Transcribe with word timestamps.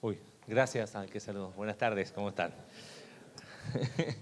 Uy, 0.00 0.16
gracias 0.46 0.94
al 0.94 1.10
que 1.10 1.18
saludó. 1.18 1.50
Buenas 1.56 1.76
tardes, 1.76 2.12
¿cómo 2.12 2.28
están? 2.28 2.54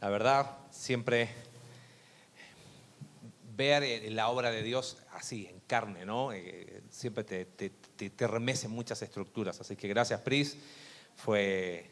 La 0.00 0.08
verdad, 0.08 0.56
siempre 0.70 1.28
ver 3.56 3.82
eh, 3.82 4.08
la 4.12 4.28
obra 4.28 4.52
de 4.52 4.62
Dios 4.62 4.98
así, 5.14 5.48
en 5.50 5.58
carne, 5.66 6.06
¿no? 6.06 6.32
Eh, 6.32 6.84
siempre 6.90 7.24
te, 7.24 7.44
te, 7.44 7.70
te, 7.70 8.26
remece 8.28 8.68
muchas 8.68 9.02
estructuras. 9.02 9.60
Así 9.60 9.74
que 9.74 9.88
gracias, 9.88 10.20
Pris. 10.20 10.56
Fue, 11.16 11.90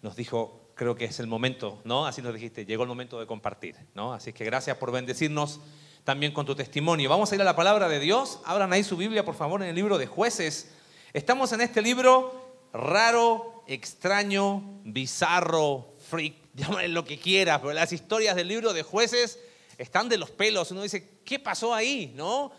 nos 0.00 0.16
dijo, 0.16 0.70
creo 0.74 0.96
que 0.96 1.04
es 1.04 1.20
el 1.20 1.26
momento, 1.26 1.82
¿no? 1.84 2.06
Así 2.06 2.22
nos 2.22 2.32
dijiste, 2.32 2.64
llegó 2.64 2.84
el 2.84 2.88
momento 2.88 3.20
de 3.20 3.26
compartir, 3.26 3.76
¿no? 3.94 4.14
Así 4.14 4.32
que 4.32 4.46
gracias 4.46 4.78
por 4.78 4.90
bendecirnos 4.90 5.60
también 6.02 6.32
con 6.32 6.46
tu 6.46 6.54
testimonio. 6.54 7.10
Vamos 7.10 7.30
a 7.30 7.34
ir 7.34 7.42
a 7.42 7.44
la 7.44 7.56
palabra 7.56 7.90
de 7.90 8.00
Dios. 8.00 8.40
Abran 8.46 8.72
ahí 8.72 8.82
su 8.82 8.96
Biblia, 8.96 9.22
por 9.22 9.34
favor, 9.34 9.62
en 9.62 9.68
el 9.68 9.74
libro 9.74 9.98
de 9.98 10.06
jueces. 10.06 10.72
Estamos 11.16 11.50
en 11.52 11.62
este 11.62 11.80
libro 11.80 12.58
raro, 12.74 13.64
extraño, 13.66 14.82
bizarro, 14.84 15.94
freak, 16.10 16.34
llámale 16.54 16.88
lo 16.88 17.06
que 17.06 17.18
quieras, 17.18 17.60
pero 17.60 17.72
las 17.72 17.90
historias 17.90 18.36
del 18.36 18.48
libro 18.48 18.74
de 18.74 18.82
jueces 18.82 19.38
están 19.78 20.10
de 20.10 20.18
los 20.18 20.30
pelos. 20.30 20.72
Uno 20.72 20.82
dice, 20.82 21.20
¿qué 21.24 21.38
pasó 21.38 21.72
ahí? 21.72 22.12
¿No? 22.14 22.52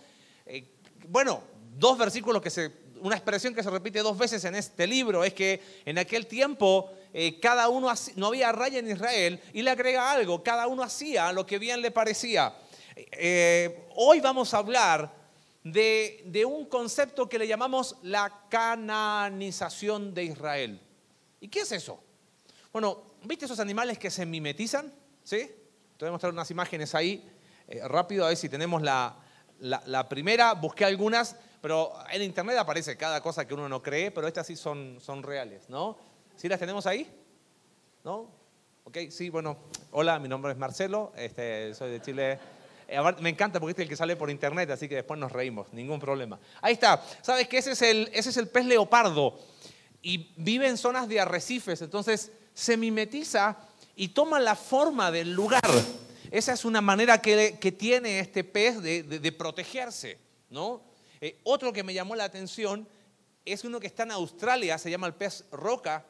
Eh, 0.47 0.71
bueno, 1.07 1.43
dos 1.77 1.99
versículos 1.99 2.41
que 2.41 2.49
se, 2.49 2.71
una 2.99 3.15
expresión 3.15 3.53
que 3.53 3.61
se 3.61 3.69
repite 3.69 3.99
dos 3.99 4.17
veces 4.17 4.43
en 4.43 4.55
este 4.55 4.87
libro 4.87 5.23
es 5.23 5.35
que 5.35 5.61
en 5.85 5.99
aquel 5.99 6.25
tiempo 6.25 6.91
eh, 7.13 7.39
cada 7.39 7.69
uno, 7.69 7.93
no 8.15 8.25
había 8.25 8.51
raya 8.53 8.79
en 8.79 8.89
Israel 8.89 9.39
y 9.53 9.61
le 9.61 9.69
agrega 9.69 10.11
algo, 10.11 10.41
cada 10.41 10.65
uno 10.65 10.81
hacía 10.81 11.31
lo 11.31 11.45
que 11.45 11.59
bien 11.59 11.79
le 11.83 11.91
parecía. 11.91 12.55
Eh, 12.95 13.87
hoy 13.93 14.19
vamos 14.19 14.55
a 14.55 14.57
hablar 14.57 15.26
de, 15.71 16.45
un 16.45 16.65
concepto 16.65 17.27
que 17.27 17.39
le 17.39 17.47
llamamos 17.47 17.97
la 18.03 18.45
cananización 18.49 20.13
de 20.13 20.23
Israel. 20.25 20.81
¿Y 21.39 21.47
qué 21.47 21.61
es 21.61 21.71
eso? 21.71 22.03
Bueno, 22.71 23.15
¿viste 23.23 23.45
esos 23.45 23.59
animales 23.59 23.97
que 23.97 24.09
se 24.09 24.25
mimetizan? 24.25 24.93
¿Sí? 25.23 25.51
Te 25.97 26.05
voy 26.05 26.09
a 26.09 26.11
mostrar 26.11 26.31
unas 26.31 26.49
imágenes 26.51 26.93
ahí 26.95 27.29
eh, 27.67 27.87
rápido 27.87 28.25
a 28.25 28.29
ver 28.29 28.37
si 28.37 28.49
tenemos 28.49 28.81
la, 28.81 29.17
primera. 30.09 30.53
Busqué 30.53 30.85
algunas, 30.85 31.35
pero 31.61 31.93
en 32.11 32.21
internet 32.21 32.57
aparece 32.57 32.95
cada 32.95 33.21
cosa 33.21 33.45
que 33.45 33.53
uno 33.53 33.67
no 33.67 33.81
cree, 33.81 34.11
pero 34.11 34.27
estas 34.27 34.47
sí 34.47 34.55
son, 34.55 34.99
son 35.01 35.23
reales, 35.23 35.69
¿no? 35.69 35.97
¿Sí 36.35 36.47
las 36.47 36.59
tenemos 36.59 36.85
ahí? 36.85 37.09
¿No? 38.03 38.29
Ok, 38.83 38.97
sí, 39.09 39.29
bueno. 39.29 39.57
Hola, 39.91 40.19
mi 40.19 40.29
nombre 40.29 40.51
es 40.51 40.57
Marcelo, 40.57 41.11
este, 41.15 41.73
soy 41.73 41.91
de 41.91 42.01
Chile. 42.01 42.39
Eh, 42.87 42.99
me 43.19 43.29
encanta 43.29 43.59
porque 43.59 43.73
es 43.73 43.79
el 43.79 43.89
que 43.89 43.97
sale 43.97 44.15
por 44.15 44.29
internet, 44.29 44.69
así 44.69 44.87
que 44.87 44.95
después 44.95 45.19
nos 45.19 45.31
reímos, 45.31 45.71
ningún 45.73 45.99
problema. 45.99 46.39
Ahí 46.61 46.73
está. 46.73 47.03
¿Sabes 47.21 47.47
que 47.47 47.57
ese 47.57 47.71
es 47.71 47.81
el, 47.81 48.09
ese 48.13 48.29
es 48.29 48.37
el 48.37 48.47
pez 48.47 48.65
leopardo? 48.65 49.39
Y 50.01 50.31
vive 50.37 50.67
en 50.67 50.77
zonas 50.77 51.09
de 51.09 51.19
arrecifes, 51.19 51.81
entonces 51.81 52.31
se 52.53 52.77
mimetiza 52.77 53.57
y 53.95 54.09
toma 54.09 54.39
la 54.39 54.55
forma 54.55 55.11
del 55.11 55.33
lugar. 55.33 55.61
Esa 56.31 56.53
es 56.53 56.65
una 56.65 56.81
manera 56.81 57.21
que, 57.21 57.75
tiene 57.77 58.19
este 58.19 58.43
pez 58.43 58.81
de, 58.81 59.31
protegerse, 59.37 60.17
¿no? 60.49 60.81
Eh, 61.19 61.39
otro 61.43 61.73
que 61.73 61.83
me 61.83 61.93
llamó 61.93 62.15
la 62.15 62.25
atención 62.25 62.87
es 63.43 63.63
uno 63.63 63.79
que 63.79 63.87
está 63.87 64.03
en 64.03 64.11
Australia, 64.11 64.77
se 64.77 64.91
llama 64.91 65.07
el 65.07 65.13
pez 65.13 65.45
roca, 65.51 66.05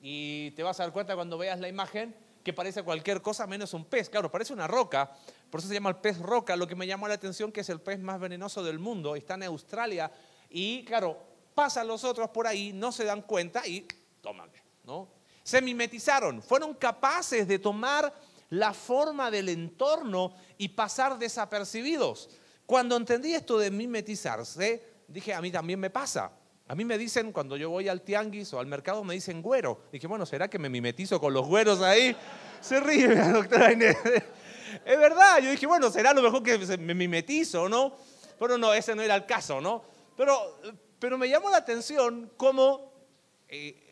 y 0.00 0.52
te 0.52 0.62
vas 0.62 0.78
a 0.80 0.84
dar 0.84 0.92
cuenta 0.92 1.14
cuando 1.14 1.36
veas 1.36 1.58
la 1.58 1.68
imagen 1.68 2.14
que 2.46 2.52
parece 2.52 2.84
cualquier 2.84 3.20
cosa 3.20 3.44
menos 3.48 3.74
un 3.74 3.86
pez. 3.86 4.08
Claro, 4.08 4.30
parece 4.30 4.52
una 4.52 4.68
roca, 4.68 5.10
por 5.50 5.58
eso 5.58 5.66
se 5.68 5.74
llama 5.74 5.90
el 5.90 5.96
pez 5.96 6.16
roca. 6.20 6.54
Lo 6.54 6.68
que 6.68 6.76
me 6.76 6.86
llamó 6.86 7.08
la 7.08 7.14
atención 7.14 7.50
que 7.50 7.62
es 7.62 7.68
el 7.70 7.80
pez 7.80 7.98
más 7.98 8.20
venenoso 8.20 8.62
del 8.62 8.78
mundo, 8.78 9.16
está 9.16 9.34
en 9.34 9.42
Australia 9.42 10.12
y 10.48 10.84
claro, 10.84 11.18
pasan 11.56 11.88
los 11.88 12.04
otros 12.04 12.30
por 12.30 12.46
ahí, 12.46 12.72
no 12.72 12.92
se 12.92 13.02
dan 13.02 13.22
cuenta 13.22 13.66
y 13.66 13.84
toman, 14.20 14.48
¿no? 14.84 15.08
Se 15.42 15.60
mimetizaron, 15.60 16.40
fueron 16.40 16.74
capaces 16.74 17.48
de 17.48 17.58
tomar 17.58 18.14
la 18.50 18.72
forma 18.72 19.28
del 19.28 19.48
entorno 19.48 20.32
y 20.56 20.68
pasar 20.68 21.18
desapercibidos. 21.18 22.30
Cuando 22.64 22.96
entendí 22.96 23.34
esto 23.34 23.58
de 23.58 23.72
mimetizarse, 23.72 24.84
dije, 25.08 25.34
a 25.34 25.40
mí 25.40 25.50
también 25.50 25.80
me 25.80 25.90
pasa. 25.90 26.30
A 26.68 26.74
mí 26.74 26.84
me 26.84 26.98
dicen, 26.98 27.30
cuando 27.32 27.56
yo 27.56 27.70
voy 27.70 27.88
al 27.88 28.02
tianguis 28.02 28.52
o 28.52 28.58
al 28.58 28.66
mercado, 28.66 29.04
me 29.04 29.14
dicen 29.14 29.40
güero. 29.40 29.82
Dije, 29.92 30.06
bueno, 30.06 30.26
¿será 30.26 30.48
que 30.48 30.58
me 30.58 30.68
mimetizo 30.68 31.20
con 31.20 31.32
los 31.32 31.46
güeros 31.46 31.80
ahí? 31.80 32.16
Se 32.60 32.80
ríe 32.80 33.14
doctora 33.32 33.72
Inés. 33.72 33.96
Es 34.84 34.98
verdad, 34.98 35.38
yo 35.38 35.50
dije, 35.50 35.66
bueno, 35.66 35.90
será 35.90 36.12
lo 36.12 36.22
mejor 36.22 36.42
que 36.42 36.58
me 36.76 36.92
mimetizo, 36.92 37.68
¿no? 37.68 37.94
Pero 38.38 38.58
no, 38.58 38.74
ese 38.74 38.94
no 38.94 39.00
era 39.00 39.14
el 39.14 39.24
caso, 39.24 39.60
¿no? 39.60 39.82
Pero, 40.16 40.60
pero 40.98 41.16
me 41.16 41.28
llamó 41.28 41.50
la 41.50 41.58
atención 41.58 42.30
cómo 42.36 42.92
eh, 43.48 43.86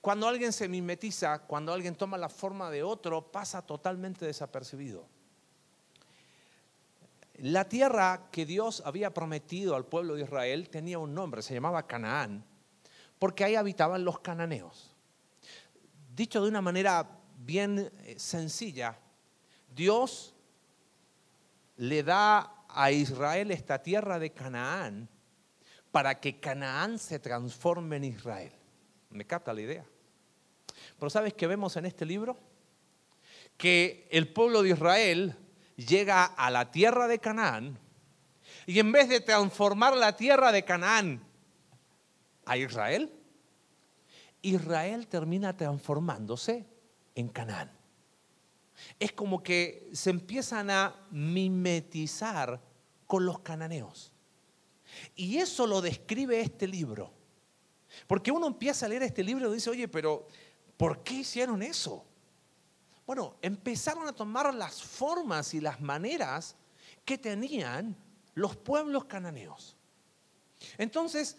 cuando 0.00 0.28
alguien 0.28 0.52
se 0.52 0.68
mimetiza, 0.68 1.40
cuando 1.40 1.72
alguien 1.72 1.94
toma 1.94 2.16
la 2.16 2.28
forma 2.28 2.70
de 2.70 2.82
otro, 2.82 3.32
pasa 3.32 3.62
totalmente 3.62 4.24
desapercibido. 4.24 5.08
La 7.40 7.66
tierra 7.66 8.28
que 8.30 8.44
Dios 8.44 8.82
había 8.84 9.14
prometido 9.14 9.74
al 9.74 9.86
pueblo 9.86 10.14
de 10.14 10.24
Israel 10.24 10.68
tenía 10.68 10.98
un 10.98 11.14
nombre, 11.14 11.40
se 11.40 11.54
llamaba 11.54 11.86
Canaán, 11.86 12.44
porque 13.18 13.44
ahí 13.44 13.54
habitaban 13.54 14.04
los 14.04 14.20
cananeos. 14.20 14.94
Dicho 16.14 16.42
de 16.42 16.50
una 16.50 16.60
manera 16.60 17.18
bien 17.38 17.90
eh, 18.04 18.16
sencilla, 18.18 18.98
Dios 19.74 20.34
le 21.76 22.02
da 22.02 22.66
a 22.68 22.92
Israel 22.92 23.52
esta 23.52 23.82
tierra 23.82 24.18
de 24.18 24.34
Canaán 24.34 25.08
para 25.90 26.20
que 26.20 26.40
Canaán 26.40 26.98
se 26.98 27.20
transforme 27.20 27.96
en 27.96 28.04
Israel. 28.04 28.52
¿Me 29.08 29.26
capta 29.26 29.54
la 29.54 29.62
idea? 29.62 29.86
Pero 30.98 31.08
¿sabes 31.08 31.32
qué 31.32 31.46
vemos 31.46 31.74
en 31.78 31.86
este 31.86 32.04
libro? 32.04 32.36
Que 33.56 34.06
el 34.10 34.30
pueblo 34.30 34.62
de 34.62 34.70
Israel 34.70 35.34
llega 35.86 36.24
a 36.24 36.50
la 36.50 36.70
tierra 36.70 37.08
de 37.08 37.18
Canaán 37.18 37.78
y 38.66 38.78
en 38.78 38.92
vez 38.92 39.08
de 39.08 39.20
transformar 39.20 39.96
la 39.96 40.16
tierra 40.16 40.52
de 40.52 40.64
Canaán 40.64 41.24
a 42.44 42.56
Israel, 42.56 43.12
Israel 44.42 45.06
termina 45.06 45.56
transformándose 45.56 46.66
en 47.14 47.28
Canaán. 47.28 47.70
Es 48.98 49.12
como 49.12 49.42
que 49.42 49.90
se 49.92 50.10
empiezan 50.10 50.70
a 50.70 50.94
mimetizar 51.10 52.60
con 53.06 53.26
los 53.26 53.40
cananeos. 53.40 54.12
Y 55.14 55.38
eso 55.38 55.66
lo 55.66 55.80
describe 55.80 56.40
este 56.40 56.66
libro. 56.66 57.12
Porque 58.06 58.30
uno 58.30 58.46
empieza 58.46 58.86
a 58.86 58.88
leer 58.88 59.02
este 59.02 59.22
libro 59.22 59.50
y 59.50 59.54
dice, 59.54 59.70
oye, 59.70 59.88
pero 59.88 60.26
¿por 60.76 61.02
qué 61.02 61.14
hicieron 61.14 61.62
eso? 61.62 62.04
Bueno, 63.10 63.34
empezaron 63.42 64.06
a 64.06 64.12
tomar 64.12 64.54
las 64.54 64.84
formas 64.84 65.52
y 65.54 65.60
las 65.60 65.80
maneras 65.80 66.54
que 67.04 67.18
tenían 67.18 67.96
los 68.34 68.54
pueblos 68.54 69.06
cananeos. 69.06 69.76
Entonces, 70.78 71.36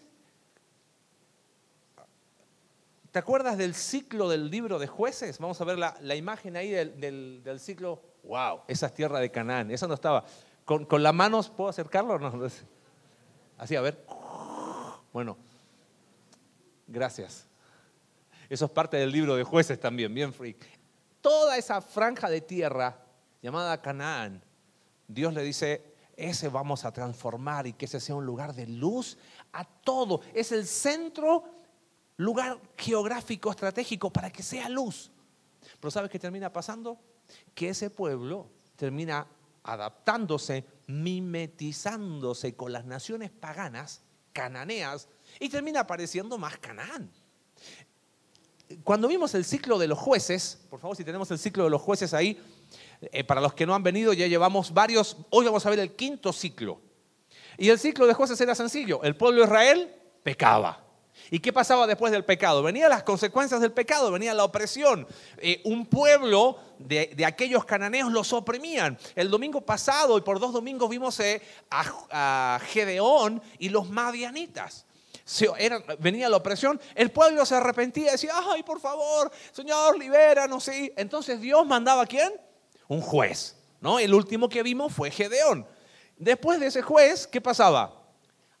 ¿te 3.10 3.18
acuerdas 3.18 3.56
del 3.56 3.74
ciclo 3.74 4.28
del 4.28 4.50
libro 4.50 4.78
de 4.78 4.86
jueces? 4.86 5.38
Vamos 5.38 5.62
a 5.62 5.64
ver 5.64 5.78
la, 5.78 6.14
imagen 6.14 6.58
ahí 6.58 6.68
del, 6.68 7.56
ciclo. 7.58 8.02
¡Wow! 8.24 8.64
Esa 8.68 8.88
es 8.88 8.94
tierra 8.94 9.18
de 9.18 9.30
Canaán. 9.30 9.70
Eso 9.70 9.88
no 9.88 9.94
estaba. 9.94 10.26
Con, 10.66 10.84
con 10.84 11.02
las 11.02 11.14
manos, 11.14 11.48
¿puedo 11.48 11.70
acercarlo? 11.70 12.18
No? 12.18 12.48
Así, 13.56 13.76
a 13.76 13.80
ver. 13.80 14.04
Bueno, 15.10 15.38
gracias. 16.86 17.46
Eso 18.50 18.66
es 18.66 18.70
parte 18.70 18.98
del 18.98 19.10
libro 19.10 19.36
de 19.36 19.44
jueces 19.44 19.80
también, 19.80 20.12
bien 20.12 20.34
freak 20.34 20.71
toda 21.22 21.56
esa 21.56 21.80
franja 21.80 22.28
de 22.28 22.42
tierra 22.42 22.98
llamada 23.40 23.80
Canaán, 23.80 24.44
Dios 25.08 25.32
le 25.32 25.42
dice, 25.42 25.94
ese 26.16 26.48
vamos 26.48 26.84
a 26.84 26.92
transformar 26.92 27.66
y 27.66 27.72
que 27.72 27.86
ese 27.86 28.00
sea 28.00 28.16
un 28.16 28.26
lugar 28.26 28.54
de 28.54 28.66
luz 28.66 29.16
a 29.52 29.64
todo. 29.64 30.20
Es 30.34 30.52
el 30.52 30.66
centro, 30.66 31.44
lugar 32.16 32.58
geográfico, 32.76 33.50
estratégico 33.50 34.12
para 34.12 34.30
que 34.30 34.42
sea 34.42 34.68
luz. 34.68 35.10
Pero 35.80 35.90
¿sabes 35.90 36.10
qué 36.10 36.18
termina 36.18 36.52
pasando? 36.52 36.98
Que 37.54 37.70
ese 37.70 37.88
pueblo 37.88 38.50
termina 38.76 39.26
adaptándose, 39.62 40.66
mimetizándose 40.88 42.56
con 42.56 42.72
las 42.72 42.84
naciones 42.84 43.30
paganas, 43.30 44.02
cananeas, 44.32 45.08
y 45.38 45.48
termina 45.48 45.80
apareciendo 45.80 46.36
más 46.36 46.58
Canaán 46.58 47.10
cuando 48.84 49.08
vimos 49.08 49.34
el 49.34 49.44
ciclo 49.44 49.78
de 49.78 49.86
los 49.86 49.98
jueces, 49.98 50.60
por 50.70 50.80
favor, 50.80 50.96
si 50.96 51.04
tenemos 51.04 51.30
el 51.30 51.38
ciclo 51.38 51.64
de 51.64 51.70
los 51.70 51.80
jueces 51.80 52.14
ahí, 52.14 52.40
eh, 53.00 53.24
para 53.24 53.40
los 53.40 53.54
que 53.54 53.66
no 53.66 53.74
han 53.74 53.82
venido, 53.82 54.12
ya 54.12 54.26
llevamos 54.26 54.72
varios, 54.72 55.16
hoy 55.30 55.44
vamos 55.44 55.64
a 55.66 55.70
ver 55.70 55.78
el 55.78 55.92
quinto 55.94 56.32
ciclo. 56.32 56.80
Y 57.58 57.68
el 57.68 57.78
ciclo 57.78 58.06
de 58.06 58.14
jueces 58.14 58.40
era 58.40 58.54
sencillo, 58.54 59.02
el 59.02 59.16
pueblo 59.16 59.40
de 59.40 59.46
Israel 59.46 59.94
pecaba. 60.22 60.82
¿Y 61.30 61.40
qué 61.40 61.52
pasaba 61.52 61.86
después 61.86 62.12
del 62.12 62.24
pecado? 62.24 62.62
Venían 62.62 62.90
las 62.90 63.02
consecuencias 63.02 63.60
del 63.60 63.72
pecado, 63.72 64.10
venía 64.10 64.34
la 64.34 64.44
opresión. 64.44 65.06
Eh, 65.38 65.60
un 65.64 65.86
pueblo 65.86 66.58
de, 66.78 67.24
aquellos 67.26 67.64
cananeos 67.64 68.12
los 68.12 68.32
oprimían. 68.32 68.98
El 69.14 69.30
domingo 69.30 69.60
pasado 69.60 70.18
y 70.18 70.22
por 70.22 70.40
dos 70.40 70.52
domingos 70.52 70.90
vimos 70.90 71.18
eh, 71.20 71.40
a, 71.70 72.56
a 72.56 72.60
Gedeón 72.60 73.42
y 73.58 73.68
los 73.68 73.88
madianitas. 73.88 74.86
Venía 75.98 76.28
la 76.28 76.36
opresión, 76.36 76.80
el 76.94 77.10
pueblo 77.10 77.44
se 77.46 77.54
arrepentía, 77.54 78.12
decía, 78.12 78.32
ay, 78.50 78.62
por 78.62 78.80
favor, 78.80 79.30
Señor, 79.52 79.98
libéranos. 79.98 80.64
¿sí? 80.64 80.92
Entonces 80.96 81.40
Dios 81.40 81.66
mandaba 81.66 82.02
a 82.02 82.06
quién? 82.06 82.32
Un 82.88 83.00
juez. 83.00 83.56
¿no? 83.80 83.98
El 83.98 84.14
último 84.14 84.48
que 84.48 84.62
vimos 84.62 84.92
fue 84.94 85.10
Gedeón. 85.10 85.66
Después 86.16 86.60
de 86.60 86.68
ese 86.68 86.82
juez, 86.82 87.26
¿qué 87.26 87.40
pasaba? 87.40 88.00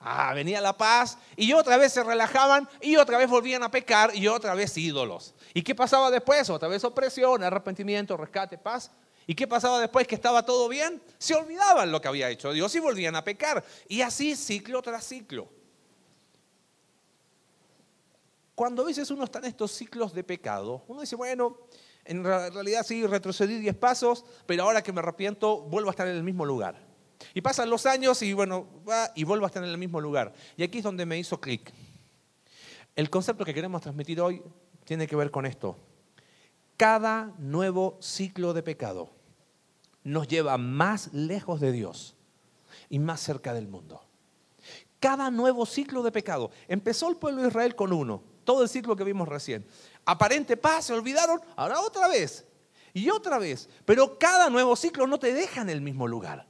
Ah, 0.00 0.34
venía 0.34 0.60
la 0.60 0.76
paz 0.76 1.16
y 1.36 1.52
otra 1.52 1.76
vez 1.76 1.92
se 1.92 2.02
relajaban 2.02 2.68
y 2.80 2.96
otra 2.96 3.18
vez 3.18 3.30
volvían 3.30 3.62
a 3.62 3.70
pecar 3.70 4.14
y 4.16 4.26
otra 4.26 4.54
vez 4.54 4.76
ídolos. 4.76 5.32
¿Y 5.54 5.62
qué 5.62 5.76
pasaba 5.76 6.10
después? 6.10 6.50
Otra 6.50 6.68
vez 6.68 6.82
opresión, 6.82 7.44
arrepentimiento, 7.44 8.16
rescate, 8.16 8.58
paz. 8.58 8.90
¿Y 9.28 9.34
qué 9.36 9.46
pasaba 9.46 9.78
después 9.78 10.08
que 10.08 10.16
estaba 10.16 10.44
todo 10.44 10.68
bien? 10.68 11.00
Se 11.18 11.34
olvidaban 11.34 11.92
lo 11.92 12.00
que 12.00 12.08
había 12.08 12.28
hecho 12.28 12.52
Dios 12.52 12.74
y 12.74 12.80
volvían 12.80 13.14
a 13.14 13.22
pecar. 13.22 13.64
Y 13.86 14.02
así 14.02 14.34
ciclo 14.34 14.82
tras 14.82 15.04
ciclo. 15.04 15.48
Cuando 18.62 18.82
a 18.82 18.84
veces 18.84 19.10
uno 19.10 19.24
está 19.24 19.40
en 19.40 19.46
estos 19.46 19.72
ciclos 19.72 20.14
de 20.14 20.22
pecado, 20.22 20.84
uno 20.86 21.00
dice, 21.00 21.16
bueno, 21.16 21.58
en 22.04 22.22
realidad 22.22 22.86
sí, 22.86 23.04
retrocedí 23.04 23.58
10 23.58 23.74
pasos, 23.74 24.24
pero 24.46 24.62
ahora 24.62 24.84
que 24.84 24.92
me 24.92 25.00
arrepiento, 25.00 25.62
vuelvo 25.62 25.88
a 25.88 25.90
estar 25.90 26.06
en 26.06 26.14
el 26.14 26.22
mismo 26.22 26.46
lugar. 26.46 26.76
Y 27.34 27.40
pasan 27.40 27.68
los 27.68 27.86
años 27.86 28.22
y 28.22 28.32
bueno, 28.34 28.68
va 28.88 29.10
y 29.16 29.24
vuelvo 29.24 29.46
a 29.46 29.48
estar 29.48 29.64
en 29.64 29.68
el 29.68 29.78
mismo 29.78 30.00
lugar. 30.00 30.32
Y 30.56 30.62
aquí 30.62 30.78
es 30.78 30.84
donde 30.84 31.04
me 31.04 31.18
hizo 31.18 31.40
clic. 31.40 31.72
El 32.94 33.10
concepto 33.10 33.44
que 33.44 33.52
queremos 33.52 33.82
transmitir 33.82 34.20
hoy 34.20 34.40
tiene 34.84 35.08
que 35.08 35.16
ver 35.16 35.32
con 35.32 35.44
esto. 35.44 35.76
Cada 36.76 37.34
nuevo 37.38 37.98
ciclo 38.00 38.54
de 38.54 38.62
pecado 38.62 39.10
nos 40.04 40.28
lleva 40.28 40.56
más 40.56 41.12
lejos 41.12 41.58
de 41.58 41.72
Dios 41.72 42.14
y 42.88 43.00
más 43.00 43.18
cerca 43.18 43.54
del 43.54 43.66
mundo. 43.66 44.02
Cada 45.00 45.32
nuevo 45.32 45.66
ciclo 45.66 46.04
de 46.04 46.12
pecado. 46.12 46.52
Empezó 46.68 47.08
el 47.08 47.16
pueblo 47.16 47.42
de 47.42 47.48
Israel 47.48 47.74
con 47.74 47.92
uno, 47.92 48.30
todo 48.44 48.62
el 48.62 48.68
ciclo 48.68 48.96
que 48.96 49.04
vimos 49.04 49.28
recién. 49.28 49.66
Aparente 50.04 50.56
paz, 50.56 50.86
se 50.86 50.92
olvidaron, 50.92 51.40
ahora 51.56 51.80
otra 51.80 52.08
vez 52.08 52.44
y 52.92 53.10
otra 53.10 53.38
vez. 53.38 53.68
Pero 53.84 54.18
cada 54.18 54.50
nuevo 54.50 54.76
ciclo 54.76 55.06
no 55.06 55.18
te 55.18 55.32
deja 55.32 55.62
en 55.62 55.70
el 55.70 55.80
mismo 55.80 56.06
lugar. 56.06 56.46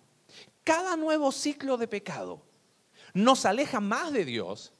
Cada 0.65 0.97
nuevo 0.97 1.33
ciclo 1.33 1.77
de 1.77 1.89
pecado 1.89 2.43
nos 3.15 3.45
aleja 3.45 3.81
más 3.81 4.13
de 4.13 4.25
Dios 4.25 4.73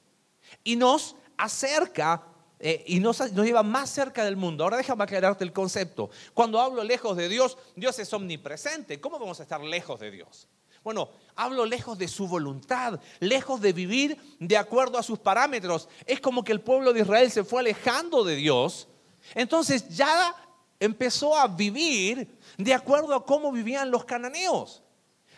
y 0.63 0.75
nos 0.75 1.15
acerca 1.37 2.23
eh, 2.59 2.83
y 2.87 2.99
nos, 2.99 3.19
nos, 3.33 3.45
lleva 3.45 3.63
más 3.63 3.89
cerca 3.89 4.23
del 4.23 4.37
mundo. 4.37 4.63
Ahora 4.63 4.77
déjame 4.77 5.03
aclararte 5.03 5.43
el 5.43 5.51
concepto. 5.51 6.09
Cuando 6.33 6.61
hablo 6.61 6.83
lejos 6.83 7.17
de 7.17 7.27
Dios, 7.27 7.57
Dios 7.75 7.99
es 7.99 8.13
omnipresente. 8.13 9.01
¿Cómo 9.01 9.19
vamos 9.19 9.39
a 9.39 9.43
estar 9.43 9.61
lejos 9.61 9.99
de 9.99 10.11
Dios? 10.11 10.47
Bueno, 10.83 11.09
hablo 11.35 11.65
lejos 11.65 11.97
de 11.97 12.07
su 12.07 12.27
voluntad, 12.27 12.99
lejos 13.19 13.61
de 13.61 13.73
vivir 13.73 14.17
de 14.39 14.57
acuerdo 14.57 14.97
a 14.97 15.03
sus 15.03 15.19
parámetros. 15.19 15.89
Es 16.05 16.19
como 16.19 16.43
que 16.43 16.51
el 16.51 16.61
pueblo 16.61 16.93
de 16.93 17.01
Israel 17.01 17.31
se 17.31 17.43
fue 17.43 17.61
alejando 17.61 18.23
de 18.23 18.35
Dios. 18.35 18.87
Entonces 19.35 19.89
ya 19.89 20.35
empezó 20.79 21.37
a 21.37 21.47
vivir 21.47 22.37
de 22.57 22.73
acuerdo 22.73 23.15
a 23.15 23.25
cómo 23.25 23.51
vivían 23.51 23.91
los 23.91 24.05
cananeos 24.05 24.83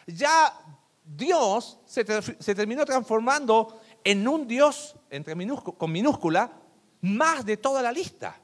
ya 0.07 0.53
Dios 1.03 1.80
se, 1.86 2.03
terminó 2.03 2.86
transformando 2.86 3.80
en 4.03 4.27
un 4.27 4.47
Dios 4.47 4.95
con 5.77 5.92
minúscula 5.92 6.51
más 7.01 7.45
de 7.45 7.57
toda 7.57 7.81
la 7.81 7.92
lista. 7.92 8.39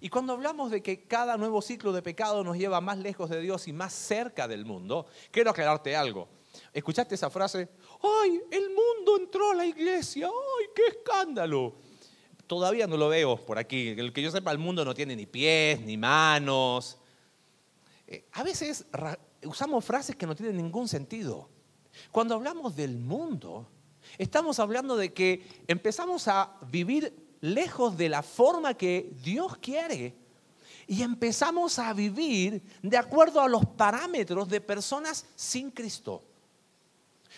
Y 0.00 0.08
cuando 0.08 0.32
hablamos 0.32 0.70
de 0.70 0.82
que 0.82 1.06
cada 1.06 1.36
nuevo 1.36 1.60
ciclo 1.60 1.92
de 1.92 2.02
pecado 2.02 2.42
nos 2.42 2.56
lleva 2.56 2.80
más 2.80 2.98
lejos 2.98 3.28
de 3.28 3.40
Dios 3.40 3.68
y 3.68 3.72
más 3.72 3.92
cerca 3.92 4.48
del 4.48 4.64
mundo, 4.64 5.06
quiero 5.30 5.50
aclararte 5.50 5.94
algo. 5.94 6.28
¿Escuchaste 6.72 7.14
esa 7.14 7.30
frase? 7.30 7.68
¡Ay, 8.02 8.40
el 8.50 8.70
mundo 8.70 9.18
entró 9.18 9.50
a 9.50 9.54
la 9.54 9.66
iglesia! 9.66 10.26
¡Ay, 10.26 10.66
qué 10.74 10.82
escándalo! 10.86 11.74
Todavía 12.46 12.86
no 12.86 12.96
lo 12.96 13.08
veo 13.08 13.36
por 13.36 13.58
aquí. 13.58 13.88
El 13.88 14.12
que 14.12 14.22
yo 14.22 14.30
sepa, 14.30 14.50
el 14.50 14.58
mundo 14.58 14.84
no 14.84 14.94
tiene 14.94 15.14
ni 15.14 15.26
pies, 15.26 15.80
ni 15.80 15.96
manos. 15.96 16.98
Eh, 18.06 18.24
a 18.32 18.42
veces 18.42 18.86
usamos 19.44 19.84
frases 19.84 20.16
que 20.16 20.26
no 20.26 20.34
tienen 20.34 20.56
ningún 20.56 20.88
sentido. 20.88 21.48
Cuando 22.10 22.34
hablamos 22.34 22.74
del 22.74 22.96
mundo, 22.96 23.68
estamos 24.18 24.58
hablando 24.58 24.96
de 24.96 25.12
que 25.12 25.46
empezamos 25.68 26.26
a 26.26 26.58
vivir 26.70 27.19
lejos 27.40 27.96
de 27.96 28.08
la 28.08 28.22
forma 28.22 28.74
que 28.74 29.12
Dios 29.22 29.56
quiere 29.58 30.14
y 30.86 31.02
empezamos 31.02 31.78
a 31.78 31.92
vivir 31.92 32.62
de 32.82 32.96
acuerdo 32.96 33.40
a 33.40 33.48
los 33.48 33.64
parámetros 33.64 34.48
de 34.48 34.60
personas 34.60 35.24
sin 35.36 35.70
Cristo. 35.70 36.22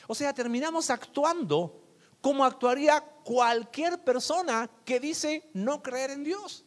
O 0.07 0.15
sea, 0.15 0.33
terminamos 0.33 0.91
actuando 0.91 1.81
como 2.21 2.45
actuaría 2.45 3.01
cualquier 3.01 4.03
persona 4.03 4.71
que 4.85 5.01
dice 5.01 5.51
no 5.53 5.83
creer 5.83 6.11
en 6.11 6.25
Dios. 6.25 6.65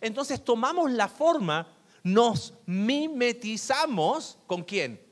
Entonces 0.00 0.42
tomamos 0.42 0.90
la 0.90 1.08
forma 1.08 1.76
nos 2.06 2.54
mimetizamos 2.66 4.38
con 4.46 4.62
quién? 4.62 5.04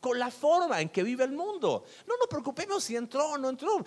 Con 0.00 0.18
la 0.18 0.30
forma 0.30 0.80
en 0.80 0.88
que 0.88 1.02
vive 1.02 1.22
el 1.24 1.32
mundo. 1.32 1.84
No 2.08 2.16
nos 2.16 2.28
preocupemos 2.28 2.82
si 2.82 2.96
entró 2.96 3.32
o 3.32 3.38
no 3.38 3.50
entró. 3.50 3.84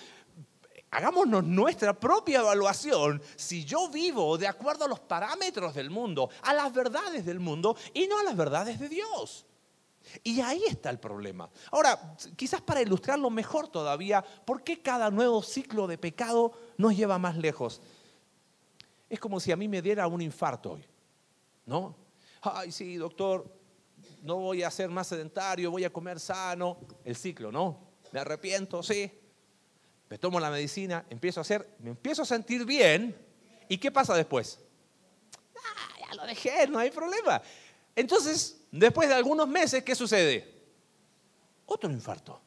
Hagámonos 0.94 1.44
nuestra 1.44 2.00
propia 2.00 2.42
evaluación 2.42 3.20
si 3.36 3.66
yo 3.66 3.90
vivo 3.90 4.38
de 4.38 4.48
acuerdo 4.48 4.86
a 4.86 4.88
los 4.88 5.00
parámetros 5.00 5.74
del 5.74 5.90
mundo, 5.90 6.30
a 6.44 6.54
las 6.54 6.72
verdades 6.72 7.26
del 7.26 7.40
mundo 7.40 7.76
y 7.96 8.06
no 8.06 8.20
a 8.20 8.24
las 8.24 8.38
verdades 8.38 8.80
de 8.80 8.90
Dios. 8.90 9.44
Y 10.24 10.40
ahí 10.42 10.64
está 10.66 10.92
el 10.92 11.00
problema. 11.00 11.50
Ahora, 11.72 12.16
quizás 12.36 12.62
para 12.62 12.82
ilustrarlo 12.82 13.32
mejor 13.32 13.70
todavía, 13.70 14.24
¿por 14.46 14.64
qué 14.64 14.84
cada 14.84 15.10
nuevo 15.10 15.42
ciclo 15.42 15.88
de 15.88 15.98
pecado 15.98 16.52
nos 16.78 16.96
lleva 16.96 17.18
más 17.18 17.38
lejos? 17.38 17.82
Es 19.10 19.20
como 19.20 19.40
si 19.40 19.52
a 19.52 19.56
mí 19.56 19.68
me 19.68 19.82
diera 19.82 20.06
un 20.06 20.22
infarto 20.22 20.74
hoy, 20.74 20.86
¿no? 21.66 21.96
ay, 22.44 22.72
sí, 22.72 22.98
doctor, 22.98 23.52
no 24.22 24.36
voy 24.36 24.62
a 24.62 24.70
ser 24.70 24.90
más 24.90 25.08
sedentario, 25.08 25.72
voy 25.72 25.86
a 25.86 25.92
comer 25.92 26.20
sano. 26.20 26.78
El 27.04 27.16
ciclo, 27.16 27.52
¿no? 27.52 27.80
Me 28.12 28.20
arrepiento, 28.20 28.84
sí. 28.84 29.12
Me 30.14 30.20
tomo 30.20 30.40
la 30.40 30.52
medicina, 30.52 31.04
empiezo 31.10 31.40
a 31.40 31.42
hacer, 31.42 31.68
me 31.80 31.90
empiezo 31.90 32.22
a 32.22 32.26
sentir 32.26 32.66
bien. 32.66 33.18
¿Y 33.68 33.80
qué 33.80 33.90
pasa 33.90 34.14
después? 34.14 34.60
Ah, 35.58 36.08
ya 36.08 36.14
lo 36.14 36.28
dejé, 36.28 36.68
no 36.68 36.78
hay 36.78 36.92
problema. 36.92 37.42
Entonces, 37.96 38.62
después 38.70 39.10
de 39.10 39.16
algunos 39.16 39.48
meses, 39.48 39.84
¿qué 39.84 39.96
sucede? 39.96 40.54
Otro 41.66 41.90
infarto. 41.90 42.40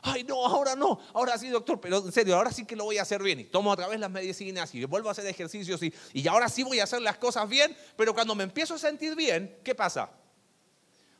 Ay, 0.00 0.24
no, 0.24 0.42
ahora 0.42 0.74
no, 0.74 0.98
ahora 1.12 1.36
sí, 1.36 1.50
doctor, 1.50 1.82
pero 1.82 1.98
en 1.98 2.12
serio, 2.12 2.34
ahora 2.34 2.50
sí 2.50 2.64
que 2.64 2.76
lo 2.76 2.84
voy 2.84 2.96
a 2.96 3.02
hacer 3.02 3.22
bien. 3.22 3.40
Y 3.40 3.44
tomo 3.44 3.70
otra 3.70 3.86
vez 3.86 4.00
las 4.00 4.10
medicinas 4.10 4.74
y 4.74 4.82
vuelvo 4.86 5.10
a 5.10 5.12
hacer 5.12 5.26
ejercicios 5.26 5.82
y, 5.82 5.92
y 6.14 6.26
ahora 6.28 6.48
sí 6.48 6.62
voy 6.62 6.80
a 6.80 6.84
hacer 6.84 7.02
las 7.02 7.18
cosas 7.18 7.46
bien, 7.46 7.76
pero 7.94 8.14
cuando 8.14 8.34
me 8.34 8.44
empiezo 8.44 8.76
a 8.76 8.78
sentir 8.78 9.14
bien, 9.14 9.58
¿qué 9.62 9.74
pasa? 9.74 10.08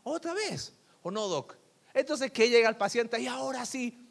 Otra 0.04 0.32
vez, 0.32 0.72
¿o 1.02 1.10
no, 1.10 1.28
doc? 1.28 1.54
Entonces, 1.92 2.30
¿qué 2.32 2.48
llega 2.48 2.70
el 2.70 2.76
paciente? 2.78 3.20
Y 3.20 3.26
ahora 3.26 3.66
sí. 3.66 4.07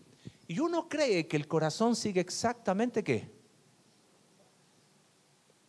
Y 0.48 0.60
uno 0.60 0.88
cree 0.88 1.28
que 1.28 1.38
el 1.38 1.48
corazón 1.48 1.96
sigue 1.96 2.22
exactamente 2.22 3.04
qué. 3.04 3.30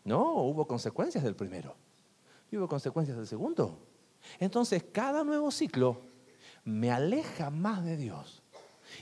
No, 0.05 0.43
hubo 0.43 0.67
consecuencias 0.67 1.25
del 1.25 1.35
primero. 1.35 1.75
Y 2.51 2.57
hubo 2.57 2.69
consecuencias 2.69 3.17
del 3.17 3.27
segundo. 3.27 3.79
Entonces, 4.39 4.85
cada 4.93 5.25
nuevo 5.25 5.51
ciclo 5.51 6.01
me 6.65 6.91
aleja 6.91 7.51
más 7.51 7.85
de 7.85 7.97
Dios 7.97 8.43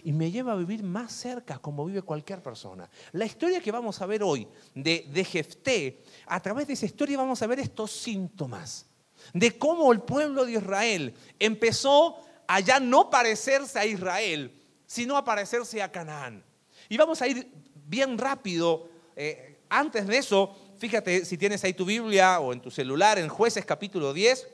y 0.02 0.12
me 0.12 0.30
lleva 0.30 0.52
a 0.52 0.56
vivir 0.56 0.83
más 0.83 1.12
cerca 1.12 1.59
como 1.59 1.85
vive 1.85 2.02
cualquier 2.02 2.42
persona. 2.42 2.88
La 3.12 3.25
historia 3.25 3.61
que 3.61 3.71
vamos 3.71 4.00
a 4.00 4.06
ver 4.06 4.23
hoy 4.23 4.49
de, 4.75 5.09
de 5.12 5.25
Jefté, 5.25 6.02
a 6.26 6.40
través 6.40 6.66
de 6.66 6.73
esa 6.73 6.87
historia 6.87 7.18
vamos 7.18 7.42
a 7.42 7.47
ver 7.47 7.61
estos 7.61 7.92
síntomas 7.92 8.87
de 9.33 9.56
cómo 9.59 9.92
el 9.92 10.00
pueblo 10.00 10.45
de 10.45 10.52
Israel 10.52 11.14
empezó 11.38 12.16
a 12.47 12.61
ya 12.61 12.80
no 12.80 13.11
parecerse 13.11 13.78
a 13.78 13.87
Israel, 13.87 14.52
sino 14.87 15.16
a 15.16 15.25
parecerse 15.25 15.83
a 15.83 15.90
Canaán. 15.90 16.45
Y 16.88 16.97
vamos 16.97 17.21
a 17.23 17.26
ir 17.26 17.50
bien 17.87 18.16
rápido. 18.19 18.88
Eh, 19.16 19.59
antes 19.69 20.07
de 20.07 20.19
eso, 20.19 20.57
fíjate 20.78 21.25
si 21.25 21.37
tienes 21.37 21.64
ahí 21.64 21.73
tu 21.73 21.85
Biblia 21.85 22.40
o 22.40 22.52
en 22.52 22.61
tu 22.61 22.71
celular, 22.71 23.19
en 23.19 23.28
jueces 23.28 23.64
capítulo 23.64 24.12
10, 24.12 24.49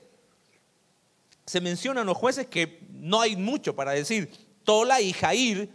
se 1.46 1.60
mencionan 1.60 2.06
los 2.06 2.16
jueces 2.16 2.46
que 2.46 2.80
no 2.90 3.20
hay 3.20 3.36
mucho 3.36 3.74
para 3.74 3.92
decir. 3.92 4.30
Tola 4.64 5.00
y 5.00 5.12
Jair. 5.12 5.70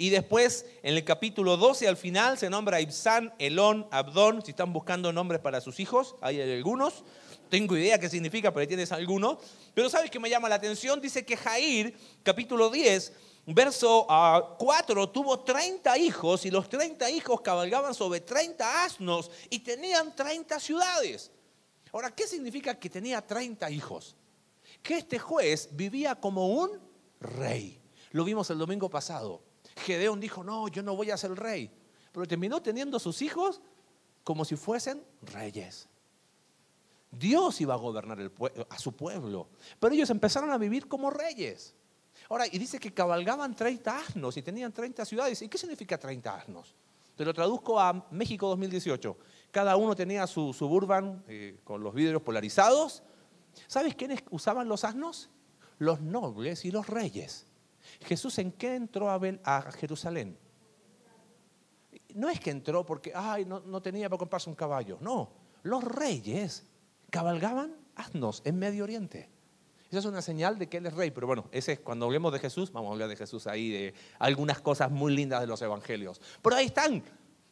Y 0.00 0.10
después 0.10 0.64
en 0.84 0.94
el 0.94 1.04
capítulo 1.04 1.56
12 1.56 1.88
al 1.88 1.96
final 1.96 2.38
se 2.38 2.48
nombra 2.48 2.80
Ibsán, 2.80 3.34
Elón, 3.38 3.88
Abdón. 3.90 4.42
Si 4.44 4.52
están 4.52 4.72
buscando 4.72 5.12
nombres 5.12 5.40
para 5.40 5.60
sus 5.60 5.80
hijos, 5.80 6.14
hay 6.20 6.40
algunos. 6.40 7.02
Tengo 7.50 7.76
idea 7.76 7.98
qué 7.98 8.08
significa, 8.08 8.52
pero 8.54 8.68
tienes 8.68 8.92
alguno. 8.92 9.40
Pero 9.74 9.90
¿sabes 9.90 10.10
qué 10.10 10.20
me 10.20 10.30
llama 10.30 10.48
la 10.48 10.54
atención? 10.54 11.00
Dice 11.00 11.24
que 11.24 11.36
Jair, 11.36 11.96
capítulo 12.22 12.70
10, 12.70 13.12
verso 13.54 14.06
4, 14.06 15.02
ah, 15.02 15.12
tuvo 15.12 15.40
30 15.40 15.96
hijos 15.98 16.44
y 16.44 16.50
los 16.50 16.68
30 16.68 17.10
hijos 17.10 17.40
cabalgaban 17.40 17.94
sobre 17.94 18.20
30 18.20 18.84
asnos 18.84 19.30
y 19.48 19.60
tenían 19.60 20.14
30 20.14 20.60
ciudades. 20.60 21.30
Ahora, 21.92 22.10
¿qué 22.10 22.26
significa 22.26 22.78
que 22.78 22.90
tenía 22.90 23.26
30 23.26 23.70
hijos? 23.70 24.16
Que 24.82 24.98
este 24.98 25.18
juez 25.18 25.70
vivía 25.72 26.14
como 26.14 26.48
un 26.48 26.78
rey. 27.20 27.80
Lo 28.10 28.24
vimos 28.24 28.50
el 28.50 28.58
domingo 28.58 28.90
pasado. 28.90 29.42
Gedeón 29.76 30.20
dijo, 30.20 30.44
no, 30.44 30.68
yo 30.68 30.82
no 30.82 30.96
voy 30.96 31.10
a 31.10 31.16
ser 31.16 31.34
rey. 31.34 31.70
Pero 32.12 32.26
terminó 32.26 32.60
teniendo 32.60 32.98
sus 32.98 33.22
hijos 33.22 33.60
como 34.24 34.44
si 34.44 34.56
fuesen 34.56 35.02
reyes. 35.22 35.88
Dios 37.10 37.60
iba 37.60 37.74
a 37.74 37.78
gobernar 37.78 38.30
a 38.68 38.78
su 38.78 38.92
pueblo, 38.92 39.48
pero 39.80 39.94
ellos 39.94 40.10
empezaron 40.10 40.50
a 40.50 40.58
vivir 40.58 40.86
como 40.86 41.08
reyes. 41.10 41.74
Ahora, 42.28 42.46
y 42.46 42.58
dice 42.58 42.78
que 42.78 42.92
cabalgaban 42.92 43.56
30 43.56 43.98
asnos 43.98 44.36
y 44.36 44.42
tenían 44.42 44.72
30 44.72 45.04
ciudades. 45.04 45.40
¿Y 45.40 45.48
qué 45.48 45.56
significa 45.56 45.96
30 45.96 46.34
asnos? 46.34 46.74
Te 47.16 47.24
lo 47.24 47.32
traduzco 47.32 47.80
a 47.80 48.06
México 48.10 48.48
2018. 48.48 49.16
Cada 49.50 49.76
uno 49.76 49.96
tenía 49.96 50.26
su 50.26 50.52
suburban 50.52 51.24
eh, 51.26 51.58
con 51.64 51.82
los 51.82 51.94
vidrios 51.94 52.22
polarizados. 52.22 53.02
¿Sabes 53.66 53.94
quiénes 53.94 54.22
usaban 54.30 54.68
los 54.68 54.84
asnos? 54.84 55.30
Los 55.78 56.00
nobles 56.00 56.64
y 56.64 56.70
los 56.70 56.86
reyes. 56.86 57.46
Jesús 58.00 58.38
en 58.38 58.52
qué 58.52 58.74
entró 58.74 59.10
a, 59.10 59.18
a 59.44 59.72
Jerusalén? 59.72 60.38
No 62.14 62.28
es 62.28 62.40
que 62.40 62.50
entró 62.50 62.84
porque, 62.84 63.12
ay, 63.14 63.46
no, 63.46 63.60
no 63.60 63.80
tenía 63.80 64.08
para 64.08 64.18
comprarse 64.18 64.50
un 64.50 64.56
caballo. 64.56 64.98
No, 65.00 65.32
los 65.62 65.82
reyes 65.82 66.66
cabalgaban 67.10 67.74
asnos 67.96 68.42
en 68.44 68.58
Medio 68.58 68.84
Oriente. 68.84 69.30
Esa 69.88 70.00
es 70.00 70.04
una 70.04 70.20
señal 70.20 70.58
de 70.58 70.68
que 70.68 70.76
Él 70.78 70.86
es 70.86 70.94
rey. 70.94 71.10
Pero 71.10 71.26
bueno, 71.26 71.48
ese 71.50 71.72
es 71.72 71.80
cuando 71.80 72.06
hablemos 72.06 72.32
de 72.32 72.38
Jesús, 72.38 72.70
vamos 72.72 72.90
a 72.90 72.92
hablar 72.92 73.08
de 73.08 73.16
Jesús 73.16 73.46
ahí, 73.46 73.70
de 73.70 73.94
algunas 74.18 74.60
cosas 74.60 74.90
muy 74.90 75.14
lindas 75.14 75.40
de 75.40 75.46
los 75.46 75.62
evangelios. 75.62 76.20
Pero 76.42 76.56
ahí 76.56 76.66
están. 76.66 77.02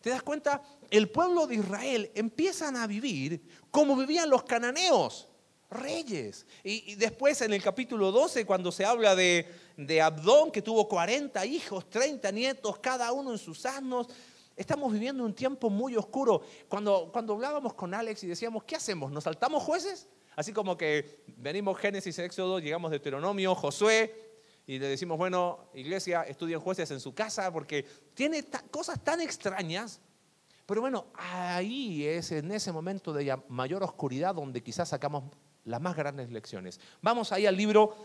¿Te 0.01 0.11
das 0.11 0.23
cuenta? 0.23 0.63
El 0.91 1.09
pueblo 1.09 1.47
de 1.47 1.57
Israel 1.57 2.11
empiezan 2.15 2.77
a 2.77 2.87
vivir 2.87 3.43
como 3.71 3.97
vivían 3.97 4.29
los 4.29 4.45
cananeos, 4.45 5.29
reyes. 5.71 6.47
Y, 6.63 6.95
después 6.97 7.41
en 7.41 7.55
el 7.55 7.63
capítulo 7.63 8.13
12, 8.13 8.45
cuando 8.45 8.71
se 8.71 8.85
habla 8.85 9.17
de, 9.17 9.49
de 9.77 10.03
Abdón, 10.03 10.53
que 10.53 10.63
tuvo 10.63 10.87
40 10.87 11.45
hijos, 11.47 11.89
30 11.89 12.31
nietos, 12.33 12.79
cada 12.79 13.13
uno 13.13 13.33
en 13.33 13.39
sus 13.39 13.65
asnos, 13.65 14.09
Estamos 14.57 14.91
viviendo 14.91 15.23
un 15.23 15.35
tiempo 15.35 15.69
muy 15.69 15.97
oscuro. 15.97 16.41
Cuando, 16.67 17.11
cuando 17.13 17.35
hablábamos 17.35 17.75
con 17.75 17.93
Alex 17.93 18.25
y 18.25 18.27
decíamos, 18.27 18.65
¿qué 18.65 18.75
hacemos? 18.75 19.13
¿Nos 19.13 19.25
saltamos 19.25 19.63
jueces? 19.63 20.09
Así 20.37 20.53
como 20.53 20.77
que 20.77 21.25
venimos 21.37 21.79
Génesis, 21.79 22.19
Éxodo, 22.19 22.61
llegamos 22.61 22.91
de 22.91 22.99
Deuteronomio, 22.99 23.55
Josué, 23.55 24.15
y 24.67 24.79
le 24.79 24.87
decimos, 24.87 25.19
bueno, 25.19 25.71
iglesia, 25.75 26.23
estudien 26.23 26.61
jueces 26.61 26.91
en 26.91 27.01
su 27.01 27.15
casa, 27.15 27.53
porque 27.53 27.85
tiene 28.15 28.45
cosas 28.71 29.03
tan 29.03 29.21
extrañas. 29.21 30.01
Pero 30.67 30.81
bueno, 30.81 31.07
ahí 31.15 32.05
es 32.05 32.31
en 32.33 32.53
ese 32.53 32.71
momento 32.71 33.13
de 33.13 33.37
mayor 33.49 33.83
oscuridad 33.83 34.35
donde 34.35 34.63
quizás 34.63 34.91
sacamos 34.91 35.25
las 35.65 35.81
más 35.81 35.97
grandes 35.97 36.31
lecciones. 36.31 36.79
Vamos 37.03 37.33
ahí 37.33 37.47
al 37.47 37.57
libro 37.57 37.97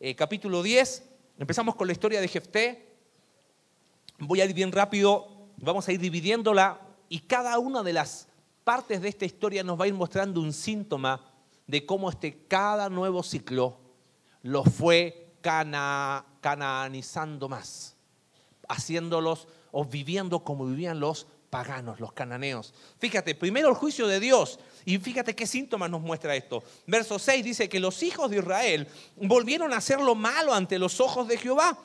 eh, 0.00 0.14
capítulo 0.14 0.62
10. 0.62 1.02
Empezamos 1.38 1.76
con 1.76 1.86
la 1.86 1.92
historia 1.92 2.20
de 2.20 2.28
Jefté. 2.28 2.88
Voy 4.18 4.40
a 4.40 4.44
ir 4.44 4.54
bien 4.54 4.72
rápido 4.72 5.36
vamos 5.56 5.88
a 5.88 5.92
ir 5.92 6.00
dividiéndola 6.00 6.80
y 7.08 7.20
cada 7.20 7.58
una 7.58 7.82
de 7.82 7.92
las 7.92 8.28
partes 8.64 9.00
de 9.00 9.08
esta 9.08 9.24
historia 9.24 9.62
nos 9.62 9.78
va 9.78 9.84
a 9.84 9.88
ir 9.88 9.94
mostrando 9.94 10.40
un 10.40 10.52
síntoma 10.52 11.20
de 11.66 11.84
cómo 11.86 12.10
este 12.10 12.46
cada 12.48 12.88
nuevo 12.88 13.22
ciclo 13.22 13.78
lo 14.42 14.64
fue 14.64 15.34
cana, 15.40 16.24
canaanizando 16.40 17.48
más, 17.48 17.96
haciéndolos 18.68 19.48
o 19.72 19.84
viviendo 19.84 20.44
como 20.44 20.66
vivían 20.66 21.00
los 21.00 21.26
paganos, 21.50 22.00
los 22.00 22.12
cananeos. 22.12 22.74
Fíjate, 22.98 23.34
primero 23.34 23.68
el 23.68 23.74
juicio 23.74 24.06
de 24.06 24.20
Dios. 24.20 24.58
Y 24.84 24.98
fíjate 24.98 25.34
qué 25.34 25.46
síntomas 25.46 25.90
nos 25.90 26.00
muestra 26.00 26.36
esto. 26.36 26.62
Verso 26.86 27.18
6 27.18 27.44
dice 27.44 27.68
que 27.68 27.80
los 27.80 28.02
hijos 28.02 28.30
de 28.30 28.38
Israel 28.38 28.88
volvieron 29.16 29.72
a 29.72 29.78
hacer 29.78 30.00
lo 30.00 30.14
malo 30.14 30.54
ante 30.54 30.78
los 30.78 31.00
ojos 31.00 31.28
de 31.28 31.38
Jehová 31.38 31.78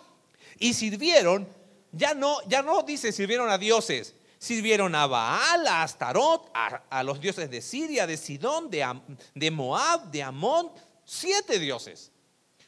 y 0.60 0.74
sirvieron 0.74 1.48
ya 1.92 2.14
no, 2.14 2.38
ya 2.48 2.62
no 2.62 2.84
dice 2.84 3.12
sirvieron 3.12 3.50
a 3.50 3.58
dioses, 3.58 4.16
sirvieron 4.42 4.96
a 4.96 5.06
Baal, 5.06 5.68
a 5.68 5.84
Astarot, 5.84 6.50
a, 6.56 7.04
los 7.04 7.22
dioses 7.22 7.52
de 7.52 7.62
Siria, 7.62 8.08
de 8.08 8.18
Sidón, 8.18 8.72
de, 8.72 9.52
Moab, 9.52 10.10
de 10.10 10.24
Amón, 10.24 10.72
siete 11.06 11.60
dioses. 11.60 12.12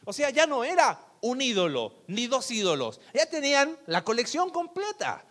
O 0.06 0.14
sea, 0.14 0.30
ya 0.30 0.46
no 0.46 0.64
era 0.64 1.00
un 1.22 1.42
ídolo, 1.42 2.04
ni 2.08 2.28
dos 2.28 2.52
ídolos, 2.52 3.02
ya 3.12 3.26
tenían 3.26 3.76
la 3.88 4.04
colección 4.04 4.52
completa, 4.52 5.26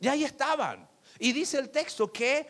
ya 0.00 0.12
ahí 0.12 0.22
estaban. 0.22 0.86
Y 1.18 1.32
dice 1.32 1.58
el 1.58 1.70
texto 1.70 2.12
que 2.12 2.46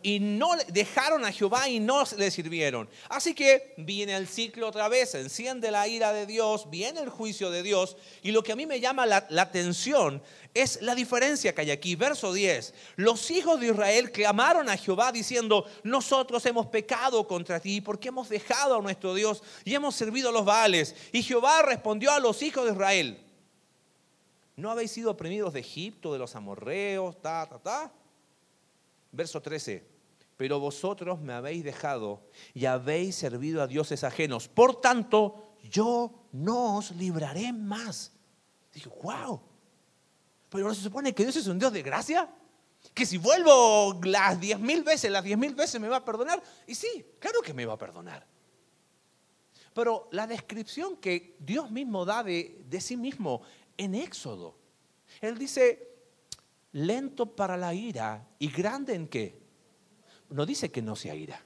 y 0.00 0.20
no 0.20 0.50
dejaron 0.68 1.24
a 1.24 1.32
Jehová 1.32 1.68
y 1.68 1.80
no 1.80 2.04
le 2.16 2.30
sirvieron. 2.30 2.88
Así 3.08 3.34
que 3.34 3.74
viene 3.76 4.14
el 4.14 4.28
ciclo 4.28 4.68
otra 4.68 4.88
vez, 4.88 5.14
enciende 5.16 5.72
la 5.72 5.88
ira 5.88 6.12
de 6.12 6.24
Dios, 6.24 6.70
viene 6.70 7.00
el 7.00 7.08
juicio 7.08 7.50
de 7.50 7.64
Dios. 7.64 7.96
Y 8.22 8.30
lo 8.30 8.44
que 8.44 8.52
a 8.52 8.56
mí 8.56 8.64
me 8.64 8.78
llama 8.78 9.06
la, 9.06 9.26
atención 9.38 10.22
es 10.54 10.80
la 10.82 10.94
diferencia 10.94 11.52
que 11.52 11.62
hay 11.62 11.70
aquí. 11.72 11.96
Verso 11.96 12.32
10. 12.32 12.74
Los 12.94 13.28
hijos 13.32 13.58
de 13.58 13.68
Israel 13.68 14.12
clamaron 14.12 14.68
a 14.68 14.76
Jehová 14.76 15.10
diciendo, 15.10 15.66
nosotros 15.82 16.46
hemos 16.46 16.66
pecado 16.66 17.26
contra 17.26 17.58
ti 17.58 17.80
porque 17.80 18.08
hemos 18.08 18.28
dejado 18.28 18.76
a 18.76 18.82
nuestro 18.82 19.14
Dios 19.14 19.42
y 19.64 19.74
hemos 19.74 19.96
servido 19.96 20.28
a 20.28 20.32
los 20.32 20.44
Baales. 20.44 20.94
Y 21.10 21.24
Jehová 21.24 21.62
respondió 21.62 22.12
a 22.12 22.20
los 22.20 22.40
hijos 22.40 22.64
de 22.66 22.72
Israel, 22.72 23.20
¿no 24.54 24.70
habéis 24.70 24.92
sido 24.92 25.10
oprimidos 25.10 25.52
de 25.52 25.60
Egipto, 25.60 26.12
de 26.12 26.20
los 26.20 26.36
amorreos, 26.36 27.20
ta, 27.20 27.46
ta, 27.46 27.58
ta? 27.58 27.92
Verso 29.16 29.40
13. 29.40 29.82
Pero 30.36 30.60
vosotros 30.60 31.18
me 31.20 31.32
habéis 31.32 31.64
dejado 31.64 32.28
y 32.52 32.66
habéis 32.66 33.16
servido 33.16 33.62
a 33.62 33.66
dioses 33.66 34.04
ajenos. 34.04 34.46
Por 34.48 34.82
tanto, 34.82 35.54
yo 35.70 36.28
no 36.32 36.76
os 36.76 36.90
libraré 36.92 37.50
más. 37.54 38.12
Dije, 38.74 38.90
wow. 39.02 39.40
Pero 40.50 40.68
no 40.68 40.74
se 40.74 40.82
supone 40.82 41.14
que 41.14 41.22
Dios 41.22 41.36
es 41.36 41.46
un 41.46 41.58
Dios 41.58 41.72
de 41.72 41.82
gracia. 41.82 42.30
Que 42.92 43.06
si 43.06 43.16
vuelvo 43.16 43.98
las 44.04 44.38
diez 44.38 44.60
mil 44.60 44.82
veces, 44.82 45.10
las 45.10 45.24
diez 45.24 45.38
mil 45.38 45.54
veces 45.54 45.80
me 45.80 45.88
va 45.88 45.96
a 45.96 46.04
perdonar. 46.04 46.42
Y 46.66 46.74
sí, 46.74 47.06
claro 47.18 47.40
que 47.40 47.54
me 47.54 47.64
va 47.64 47.72
a 47.72 47.78
perdonar. 47.78 48.26
Pero 49.72 50.08
la 50.12 50.26
descripción 50.26 50.98
que 50.98 51.36
Dios 51.38 51.70
mismo 51.70 52.04
da 52.04 52.22
de, 52.22 52.62
de 52.68 52.80
sí 52.82 52.98
mismo 52.98 53.40
en 53.78 53.94
Éxodo, 53.94 54.54
Él 55.22 55.38
dice, 55.38 55.95
lento 56.76 57.34
para 57.34 57.56
la 57.56 57.72
ira 57.72 58.28
y 58.38 58.50
grande 58.50 58.94
en 58.94 59.08
qué. 59.08 59.40
No 60.28 60.44
dice 60.44 60.70
que 60.70 60.82
no 60.82 60.94
sea 60.94 61.14
ira. 61.14 61.42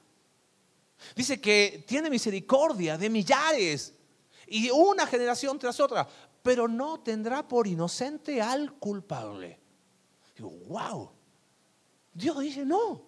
Dice 1.15 1.39
que 1.39 1.85
tiene 1.87 2.09
misericordia 2.09 2.97
de 2.97 3.09
millares 3.09 3.93
y 4.47 4.69
una 4.69 5.07
generación 5.07 5.57
tras 5.57 5.79
otra, 5.79 6.07
pero 6.43 6.67
no 6.67 6.99
tendrá 6.99 7.47
por 7.47 7.65
inocente 7.65 8.41
al 8.41 8.73
culpable. 8.73 9.57
Digo, 10.35 10.49
wow. 10.67 11.11
Dios 12.13 12.39
dice 12.39 12.65
no. 12.65 13.01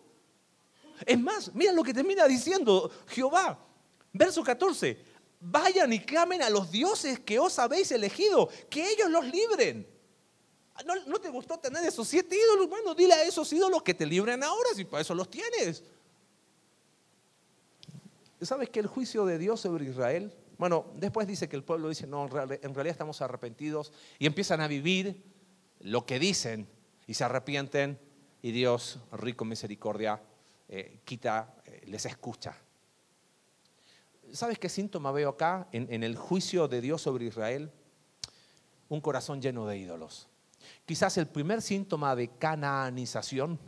Es 1.06 1.20
más, 1.20 1.54
mira 1.54 1.74
lo 1.74 1.84
que 1.84 1.94
termina 1.94 2.26
diciendo 2.26 2.90
Jehová. 3.08 3.60
Verso 4.14 4.44
14. 4.44 5.14
Vayan 5.42 5.92
y 5.92 6.00
clamen 6.00 6.42
a 6.42 6.50
los 6.50 6.72
dioses 6.72 7.20
que 7.20 7.38
os 7.38 7.60
habéis 7.60 7.92
elegido, 7.92 8.48
que 8.70 8.90
ellos 8.92 9.10
los 9.10 9.26
libren. 9.26 9.93
¿No, 11.06 11.20
te 11.20 11.30
gustó 11.30 11.60
tener 11.60 11.84
esos 11.86 12.08
siete 12.08 12.36
ídolos? 12.36 12.68
Bueno, 12.68 12.96
dile 12.96 13.14
a 13.14 13.24
esos 13.24 13.52
ídolos 13.54 13.84
que 13.84 13.94
te 13.94 14.06
libren 14.06 14.44
ahora, 14.44 14.70
si 14.76 14.86
para 14.86 15.02
eso 15.02 15.14
los 15.14 15.30
tienes. 15.30 15.84
¿Sabes 18.42 18.70
que 18.70 18.80
el 18.80 18.88
juicio 18.88 19.26
de 19.26 19.38
Dios 19.38 19.62
sobre 19.62 19.86
Israel? 19.86 20.34
Bueno, 20.58 20.88
después 20.96 21.28
dice 21.28 21.48
que 21.48 21.56
el 21.56 21.64
pueblo 21.64 21.90
dice, 21.90 22.08
no, 22.08 22.26
en 22.26 22.30
realidad 22.30 22.88
estamos 22.88 23.22
arrepentidos 23.22 23.94
y 24.18 24.26
empiezan 24.26 24.62
a 24.62 24.68
vivir 24.68 25.24
lo 25.80 26.06
que 26.06 26.20
dicen 26.20 26.68
y 27.08 27.14
se 27.14 27.24
arrepienten 27.24 28.00
y 28.42 28.52
Dios, 28.52 29.00
rico 29.14 29.46
en 29.46 29.50
misericordia, 29.50 30.22
eh, 30.68 31.00
quita, 31.06 31.56
eh, 31.66 31.84
les 31.86 32.06
escucha. 32.06 32.58
¿Sabes 34.34 34.58
qué 34.58 34.68
síntoma 34.68 35.12
veo 35.12 35.30
acá 35.30 35.68
en 35.72 36.04
el 36.04 36.18
juicio 36.18 36.68
de 36.68 36.82
Dios 36.82 37.02
sobre 37.02 37.26
Israel? 37.26 37.72
Un 38.90 39.00
corazón 39.00 39.42
lleno 39.42 39.68
de 39.68 39.78
ídolos 39.78 40.28
quizás 40.86 41.18
el 41.18 41.28
primer 41.28 41.62
síntoma 41.62 42.16
de 42.16 42.30
canaanización, 42.38 43.60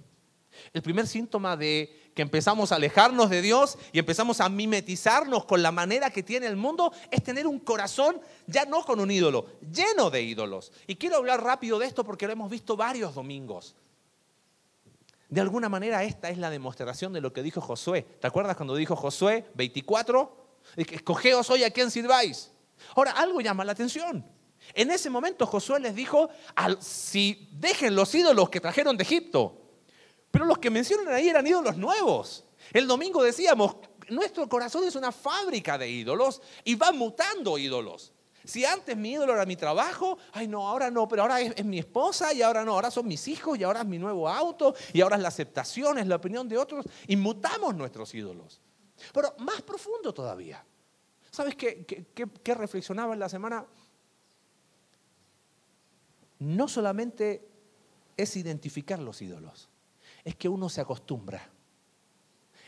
el 0.74 0.82
primer 0.82 1.08
síntoma 1.08 1.58
de 1.58 2.12
que 2.16 2.22
empezamos 2.22 2.72
a 2.72 2.76
alejarnos 2.76 3.30
de 3.30 3.42
Dios 3.42 3.78
y 3.92 4.00
empezamos 4.00 4.40
a 4.40 4.48
mimetizarnos 4.48 5.46
con 5.46 5.62
la 5.62 5.72
manera 5.72 6.10
que 6.10 6.24
tiene 6.24 6.48
el 6.48 6.56
mundo, 6.56 6.94
es 7.12 7.22
tener 7.24 7.46
un 7.46 7.60
corazón 7.60 8.22
ya 8.48 8.66
no 8.66 8.84
con 8.84 9.00
un 9.00 9.12
ídolo, 9.12 9.48
lleno 9.60 10.10
de 10.10 10.22
ídolos. 10.22 10.72
Y 10.88 10.96
quiero 10.96 11.18
hablar 11.18 11.44
rápido 11.44 11.78
de 11.78 11.88
esto 11.88 12.06
porque 12.06 12.26
lo 12.26 12.34
hemos 12.34 12.50
visto 12.50 12.78
varios 12.78 13.14
domingos. 13.14 13.76
De 15.30 15.42
alguna 15.42 15.68
manera 15.68 16.04
esta 16.04 16.30
es 16.30 16.38
la 16.38 16.50
demostración 16.50 17.12
de 17.12 17.20
lo 17.20 17.34
que 17.34 17.44
dijo 17.44 17.60
Josué. 17.60 18.04
¿Te 18.04 18.28
acuerdas 18.28 18.56
cuando 18.56 18.76
dijo 18.76 18.96
Josué 18.96 19.46
24? 19.56 20.46
Escogeos 20.78 21.50
hoy 21.50 21.64
a 21.64 21.72
quién 21.72 21.92
sirváis. 21.92 22.52
Ahora, 22.96 23.12
algo 23.12 23.42
llama 23.42 23.66
la 23.66 23.72
atención. 23.72 24.26
En 24.74 24.92
ese 24.92 25.10
momento 25.10 25.46
Josué 25.46 25.80
les 25.80 25.96
dijo, 25.96 26.30
si 26.80 27.50
dejen 27.52 27.96
los 27.96 28.14
ídolos 28.16 28.50
que 28.50 28.60
trajeron 28.60 28.98
de 28.98 29.04
Egipto. 29.04 29.62
Pero 30.32 30.46
los 30.46 30.58
que 30.58 30.70
mencionan 30.70 31.14
ahí 31.14 31.30
eran 31.30 31.48
ídolos 31.48 31.78
nuevos. 31.78 32.44
El 32.74 32.88
domingo 32.88 33.24
decíamos, 33.24 33.78
nuestro 34.10 34.48
corazón 34.50 34.84
es 34.84 34.96
una 34.96 35.12
fábrica 35.12 35.78
de 35.78 35.90
ídolos 35.90 36.42
y 36.64 36.76
va 36.76 36.92
mutando 36.92 37.58
ídolos. 37.58 38.12
Si 38.44 38.64
antes 38.64 38.96
mi 38.96 39.14
ídolo 39.14 39.34
era 39.34 39.46
mi 39.46 39.56
trabajo, 39.56 40.18
ay 40.34 40.48
no, 40.48 40.68
ahora 40.68 40.92
no, 40.92 41.08
pero 41.08 41.24
ahora 41.24 41.42
es, 41.42 41.66
mi 41.66 41.80
esposa 41.80 42.32
y 42.32 42.42
ahora 42.42 42.64
no, 42.64 42.74
ahora 42.74 42.92
son 42.92 43.08
mis 43.08 43.28
hijos 43.28 43.58
y 43.58 43.64
ahora 43.64 43.82
es 43.82 43.88
mi 43.88 43.98
nuevo 43.98 44.30
auto 44.30 44.76
y 44.94 45.02
ahora 45.02 45.16
es 45.16 45.22
la 45.22 45.30
aceptación, 45.30 45.98
es 45.98 46.08
la 46.08 46.18
opinión 46.18 46.48
de 46.48 46.58
otros. 46.58 46.86
Y 47.08 47.16
mutamos 47.16 47.74
nuestros 47.74 48.14
ídolos. 48.14 48.62
Pero 49.14 49.34
más 49.40 49.62
profundo 49.62 50.14
todavía. 50.14 50.64
¿Sabes 51.32 51.56
qué, 51.56 51.86
qué 52.44 52.54
reflexionaba 52.54 53.14
en 53.14 53.20
la 53.20 53.30
semana? 53.30 53.66
No 56.40 56.68
solamente 56.68 57.48
es 58.18 58.36
identificar 58.36 59.00
los 59.00 59.22
ídolos, 59.22 59.70
es 60.24 60.36
que 60.36 60.50
uno 60.50 60.70
se 60.70 60.82
acostumbra. 60.82 61.50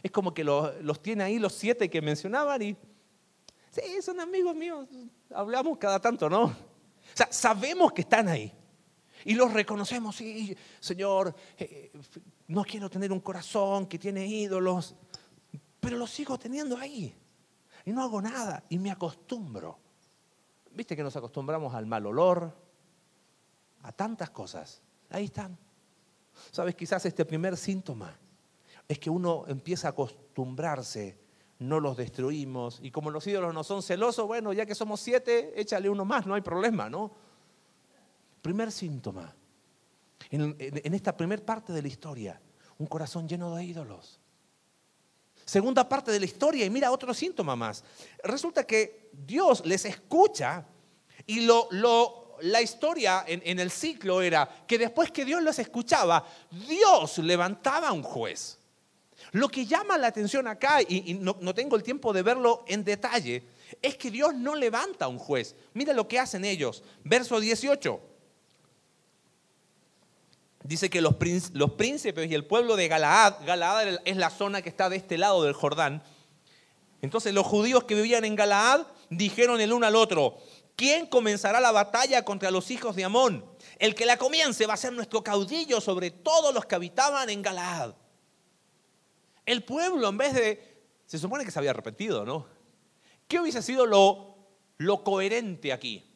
Es 0.04 0.12
como 0.12 0.34
que 0.34 0.44
los, 0.44 1.02
tiene 1.02 1.24
ahí 1.24 1.40
los 1.40 1.54
siete 1.54 1.90
que 1.90 2.02
mencionaban 2.02 2.62
y 2.62 2.78
Sí, 3.70 4.02
son 4.02 4.20
amigos 4.20 4.56
míos, 4.56 4.88
hablamos 5.30 5.78
cada 5.78 6.00
tanto, 6.00 6.28
¿no? 6.28 6.46
O 6.46 6.54
sea, 7.14 7.28
sabemos 7.32 7.94
que 7.94 8.02
están 8.02 8.28
ahí. 8.28 8.52
Y 9.24 9.36
los 9.36 9.54
reconocemos, 9.54 10.16
sí, 10.16 10.56
Señor, 10.80 11.36
eh, 11.58 11.92
no 12.48 12.64
quiero 12.64 12.90
tener 12.90 13.12
un 13.12 13.20
corazón 13.20 13.86
que 13.86 14.00
tiene 14.00 14.26
ídolos, 14.26 14.96
pero 15.80 15.98
los 15.98 16.10
sigo 16.10 16.38
teniendo 16.38 16.78
ahí. 16.78 17.16
Y 17.86 17.92
no 17.92 18.02
hago 18.04 18.22
nada 18.22 18.64
y 18.70 18.80
me 18.80 18.90
acostumbro. 18.90 19.78
Viste 20.72 20.96
que 20.96 21.04
nos 21.04 21.16
acostumbramos 21.16 21.74
al 21.74 21.86
mal 21.86 22.06
olor, 22.06 22.54
a 23.84 23.92
tantas 23.92 24.30
cosas. 24.30 24.82
Ahí 25.10 25.26
están. 25.26 25.58
Sabes, 26.52 26.76
quizás 26.76 27.06
este 27.06 27.26
primer 27.26 27.58
síntoma 27.58 28.18
es 28.88 29.00
que 29.00 29.10
uno 29.10 29.46
empieza 29.48 29.88
a 29.88 29.92
acostumbrarse 29.92 31.28
no 31.60 31.80
los 31.80 31.98
destruimos. 31.98 32.80
Y 32.82 32.92
como 32.92 33.10
los 33.10 33.26
ídolos 33.28 33.54
no 33.54 33.64
son 33.64 33.82
celosos, 33.82 34.28
bueno, 34.28 34.54
ya 34.54 34.66
que 34.66 34.76
somos 34.76 35.00
siete, 35.00 35.60
échale 35.60 35.90
uno 35.90 36.06
más, 36.06 36.26
no 36.26 36.36
hay 36.36 36.42
problema, 36.42 36.90
¿no? 36.90 37.12
Primer 38.42 38.72
síntoma, 38.72 39.36
en, 40.30 40.94
esta 40.94 41.16
primera 41.16 41.46
parte 41.46 41.74
de 41.74 41.82
la 41.82 41.88
historia, 41.88 42.42
un 42.78 42.88
corazón 42.88 43.28
lleno 43.28 43.56
de 43.56 43.64
ídolos. 43.64 44.20
Segunda 45.46 45.88
parte 45.88 46.12
de 46.12 46.20
la 46.20 46.26
historia, 46.26 46.66
y 46.66 46.70
mira 46.70 46.92
otro 46.92 47.14
síntoma 47.14 47.56
más. 47.56 47.84
Resulta 48.24 48.66
que 48.66 49.10
Dios 49.14 49.66
les 49.66 49.86
escucha 49.86 50.66
y 51.26 51.42
lo, 51.42 51.68
lo, 51.72 52.27
la 52.42 52.62
historia 52.62 53.24
en, 53.28 53.60
el 53.60 53.72
ciclo 53.72 54.22
era 54.22 54.48
que 54.68 54.78
después 54.78 55.12
que 55.12 55.26
Dios 55.26 55.42
los 55.42 55.60
escuchaba, 55.60 56.26
Dios 56.68 57.18
levantaba 57.20 57.92
un 57.92 58.04
juez. 58.04 58.58
Lo 59.32 59.50
que 59.50 59.66
llama 59.66 59.98
la 59.98 60.08
atención 60.08 60.48
acá, 60.48 60.82
y, 60.82 61.16
no, 61.16 61.36
tengo 61.54 61.76
el 61.76 61.84
tiempo 61.84 62.14
de 62.14 62.22
verlo 62.22 62.64
en 62.68 62.84
detalle, 62.84 63.44
es 63.82 63.98
que 63.98 64.12
Dios 64.12 64.34
no 64.34 64.56
levanta 64.56 65.06
a 65.06 65.08
un 65.08 65.20
juez. 65.20 65.56
Mira 65.74 65.94
lo 65.94 66.08
que 66.08 66.20
hacen 66.20 66.46
ellos. 66.46 66.84
Verso 67.04 67.40
18. 67.40 68.00
Dice 70.64 70.90
que 70.90 71.02
los, 71.02 71.16
los 71.54 71.72
príncipes 71.72 72.30
y 72.30 72.36
el 72.36 72.46
pueblo 72.46 72.76
de 72.76 72.88
Galaad, 72.88 73.46
Galaad 73.46 74.00
es 74.06 74.18
la 74.18 74.30
zona 74.30 74.62
que 74.62 74.70
está 74.70 74.90
de 74.90 74.98
este 74.98 75.18
lado 75.18 75.44
del 75.44 75.54
Jordán. 75.54 76.04
Entonces 77.02 77.34
los 77.34 77.46
judíos 77.46 77.84
que 77.84 77.96
vivían 77.96 78.26
en 78.26 78.36
Galaad 78.36 78.82
dijeron 79.10 79.62
el 79.62 79.72
uno 79.72 79.86
al 79.86 79.96
otro, 79.96 80.38
¿quién 80.78 81.08
comenzará 81.08 81.60
la 81.60 81.74
batalla 81.74 82.24
contra 82.24 82.52
los 82.52 82.72
hijos 82.72 82.96
de 82.96 83.04
Amón? 83.04 83.44
El 83.80 83.96
que 83.96 84.06
la 84.06 84.18
comience 84.18 84.66
va 84.66 84.76
a 84.76 84.78
ser 84.78 84.94
nuestro 84.94 85.22
caudillo 85.22 85.82
sobre 85.82 86.12
todos 86.12 86.54
los 86.54 86.66
que 86.66 86.76
habitaban 86.76 87.30
en 87.30 87.42
Galaad. 87.42 87.96
El 89.46 89.66
pueblo, 89.66 90.08
en 90.08 90.18
vez 90.18 90.34
de, 90.34 90.86
se 91.06 91.18
supone 91.18 91.44
que 91.44 91.52
se 91.52 91.60
había 91.60 91.72
arrepentido, 91.72 92.24
¿no? 92.24 92.48
¿Qué 93.28 93.40
hubiese 93.42 93.62
sido 93.62 93.86
lo, 93.86 94.38
lo 94.78 95.04
coherente 95.04 95.74
aquí? 95.74 96.10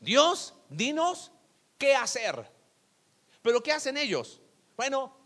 Dios, 0.00 0.54
dinos 0.68 1.30
qué 1.78 1.94
hacer. 1.94 2.50
Pero 3.42 3.62
¿qué 3.62 3.72
hacen 3.72 3.96
ellos? 3.96 4.40
Bueno, 4.76 5.16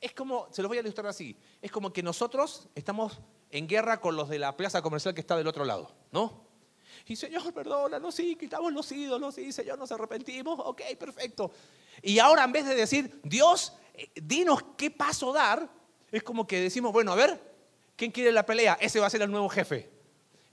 es, 0.00 0.12
como, 0.12 0.48
se 0.52 0.62
los 0.62 0.68
voy 0.68 0.78
a 0.78 0.82
ilustrar 0.82 1.06
así, 1.06 1.36
es 1.60 1.70
como 1.70 1.92
que 1.92 2.02
nosotros 2.02 2.68
estamos 2.74 3.20
en 3.50 3.66
guerra 3.66 4.00
con 4.00 4.16
los 4.16 4.28
de 4.28 4.38
la 4.38 4.56
plaza 4.56 4.82
comercial 4.82 5.14
que 5.14 5.20
está 5.20 5.36
del 5.36 5.46
otro 5.46 5.64
lado, 5.64 5.92
¿no? 6.12 6.47
Y 7.08 7.16
Señor, 7.16 7.52
perdónanos, 7.54 8.14
sí, 8.14 8.36
quitamos 8.36 8.72
los 8.72 8.92
ídolos, 8.92 9.34
sí, 9.34 9.50
Señor, 9.50 9.78
nos 9.78 9.90
arrepentimos, 9.90 10.60
ok, 10.62 10.82
perfecto. 10.98 11.50
Y 12.02 12.18
ahora 12.18 12.44
en 12.44 12.52
vez 12.52 12.66
de 12.66 12.74
decir, 12.74 13.20
Dios, 13.24 13.72
eh, 13.94 14.10
dinos 14.14 14.62
qué 14.76 14.90
paso 14.90 15.32
dar, 15.32 15.68
es 16.12 16.22
como 16.22 16.46
que 16.46 16.60
decimos, 16.60 16.92
bueno, 16.92 17.12
a 17.12 17.16
ver, 17.16 17.40
¿quién 17.96 18.10
quiere 18.10 18.30
la 18.30 18.44
pelea? 18.44 18.76
Ese 18.80 19.00
va 19.00 19.06
a 19.06 19.10
ser 19.10 19.22
el 19.22 19.30
nuevo 19.30 19.48
jefe. 19.48 19.90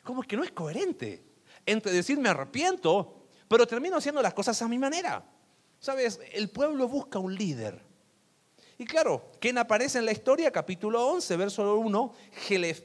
Como 0.01 0.23
que 0.23 0.37
no 0.37 0.43
es 0.43 0.51
coherente 0.51 1.25
entre 1.65 1.91
decir 1.91 2.17
me 2.17 2.29
arrepiento, 2.29 3.27
pero 3.47 3.67
termino 3.67 3.97
haciendo 3.97 4.21
las 4.21 4.33
cosas 4.33 4.61
a 4.61 4.67
mi 4.67 4.77
manera. 4.77 5.25
Sabes, 5.79 6.19
el 6.31 6.49
pueblo 6.49 6.87
busca 6.87 7.19
un 7.19 7.35
líder. 7.35 7.81
Y 8.77 8.85
claro, 8.85 9.31
¿quién 9.39 9.57
aparece 9.57 9.99
en 9.99 10.05
la 10.05 10.11
historia? 10.11 10.51
Capítulo 10.51 11.05
11, 11.07 11.37
verso 11.37 11.77
1, 11.77 12.13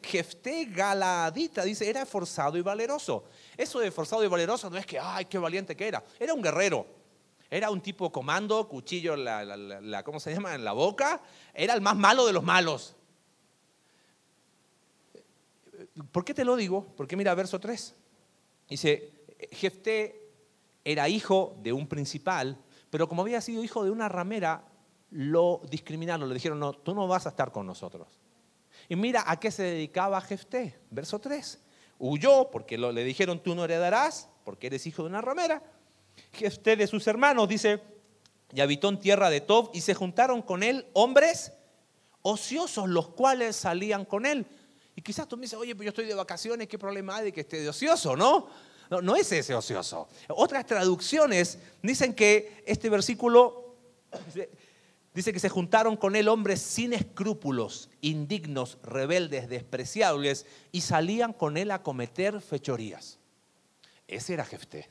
Jefté 0.03 0.67
Galadita, 0.67 1.65
dice, 1.65 1.89
era 1.89 2.07
forzado 2.07 2.57
y 2.57 2.63
valeroso. 2.63 3.25
Eso 3.57 3.81
de 3.81 3.91
forzado 3.91 4.25
y 4.25 4.29
valeroso 4.29 4.71
no 4.71 4.77
es 4.77 4.87
que, 4.87 4.99
ay, 4.99 5.25
qué 5.27 5.39
valiente 5.39 5.77
que 5.77 5.89
era. 5.89 6.03
Era 6.19 6.35
un 6.35 6.43
guerrero. 6.43 6.87
Era 7.51 7.71
un 7.71 7.81
tipo 7.81 8.13
comando, 8.13 8.69
cuchillo 8.69 9.15
en 9.15 9.25
la, 9.25 10.03
¿cómo 10.05 10.21
se 10.21 10.33
llama? 10.33 10.55
En 10.55 10.65
la 10.65 10.73
boca. 10.73 11.21
Era 11.53 11.75
el 11.75 11.81
más 11.81 11.97
malo 11.97 12.27
de 12.27 12.33
los 12.33 12.45
malos. 12.45 12.95
¿Por 16.13 16.25
qué 16.25 16.33
te 16.33 16.45
lo 16.45 16.57
digo? 16.57 16.87
Porque 16.97 17.17
mira, 17.17 17.35
verso 17.35 17.59
3. 17.59 17.95
Dice, 18.69 19.13
Jefté 19.51 20.31
era 20.85 21.09
hijo 21.09 21.57
de 21.63 21.73
un 21.73 21.89
principal, 21.89 22.57
pero 22.89 23.09
como 23.09 23.23
había 23.23 23.41
sido 23.41 23.65
hijo 23.65 23.85
de 23.85 23.91
una 23.91 24.09
ramera, 24.09 24.65
lo 25.11 25.61
discriminaron, 25.69 26.29
le 26.29 26.35
dijeron, 26.35 26.61
no, 26.61 26.73
tú 26.73 26.95
no 26.95 27.09
vas 27.09 27.27
a 27.27 27.31
estar 27.31 27.51
con 27.51 27.67
nosotros. 27.67 28.07
Y 28.89 28.97
mira 28.97 29.25
a 29.27 29.39
qué 29.39 29.51
se 29.51 29.65
dedicaba 29.65 30.21
Jefté, 30.21 30.81
verso 30.91 31.19
3. 31.19 31.61
Huyó 32.01 32.51
porque 32.51 32.79
le 32.79 33.05
dijeron, 33.05 33.43
tú 33.43 33.55
no 33.55 33.65
heredarás, 33.65 34.29
porque 34.45 34.69
eres 34.69 34.87
hijo 34.87 35.03
de 35.03 35.11
una 35.11 35.21
ramera. 35.21 35.63
Jefté 36.33 36.75
de 36.75 36.87
sus 36.87 37.07
hermanos, 37.07 37.47
dice, 37.47 37.81
y 38.53 38.61
habitó 38.61 38.89
en 38.89 38.99
tierra 38.99 39.29
de 39.29 39.43
Tob, 39.43 39.71
y 39.75 39.83
se 39.83 39.95
juntaron 39.95 40.41
con 40.41 40.63
él 40.63 40.87
hombres 40.95 41.53
ociosos, 42.23 42.89
los 42.89 43.11
cuales 43.11 43.55
salían 43.55 44.07
con 44.07 44.25
él. 44.25 44.47
Y 44.97 45.03
quizás 45.03 45.29
tú 45.29 45.37
me 45.37 45.43
dices, 45.43 45.59
oye, 45.59 45.77
pues 45.77 45.85
yo 45.85 45.91
estoy 45.91 46.07
de 46.07 46.15
vacaciones, 46.15 46.69
¿qué 46.69 46.79
problema 46.79 47.17
hay 47.17 47.27
de 47.27 47.33
que 47.33 47.43
esté 47.43 47.61
de 47.61 47.69
ocioso, 47.69 48.17
no? 48.17 48.49
No, 48.89 49.03
no 49.03 49.15
es 49.15 49.31
ese 49.31 49.55
ocioso. 49.55 50.09
Otras 50.29 50.67
traducciones 50.67 51.59
dicen 51.83 52.15
que 52.15 52.65
este 52.67 52.89
versículo 52.89 53.77
dice 55.15 55.33
que 55.33 55.41
se 55.41 55.49
juntaron 55.49 55.97
con 55.97 56.17
él 56.17 56.29
hombres 56.29 56.61
sin 56.61 56.93
escrúpulos, 56.93 57.91
indignos, 58.01 58.79
rebeldes, 58.83 59.49
despreciables, 59.49 60.47
y 60.73 60.83
salían 60.83 61.33
con 61.33 61.57
él 61.57 61.71
a 61.71 61.83
cometer 61.83 62.41
fechorías. 62.41 63.19
Ese 64.07 64.35
era 64.35 64.45
Jefté 64.45 64.89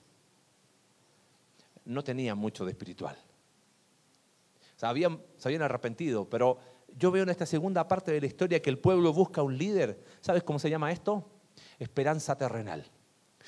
no 1.90 2.04
tenían 2.04 2.38
mucho 2.38 2.66
de 2.66 2.72
espiritual. 2.72 3.18
se 4.76 4.86
habían 4.86 5.62
arrepentido, 5.62 6.30
pero 6.30 6.60
yo 6.96 7.12
veo 7.12 7.24
en 7.24 7.30
esta 7.30 7.46
segunda 7.46 7.88
parte 7.88 8.12
de 8.12 8.22
la 8.22 8.28
historia 8.28 8.62
que 8.62 8.70
el 8.70 8.78
pueblo 8.78 9.12
busca 9.12 9.42
un 9.42 9.58
líder. 9.58 10.04
¿Sabes 10.22 10.44
cómo 10.44 10.60
se 10.60 10.70
llama 10.70 10.92
esto? 10.92 11.28
Esperanza 11.80 12.38
terrenal. 12.38 12.86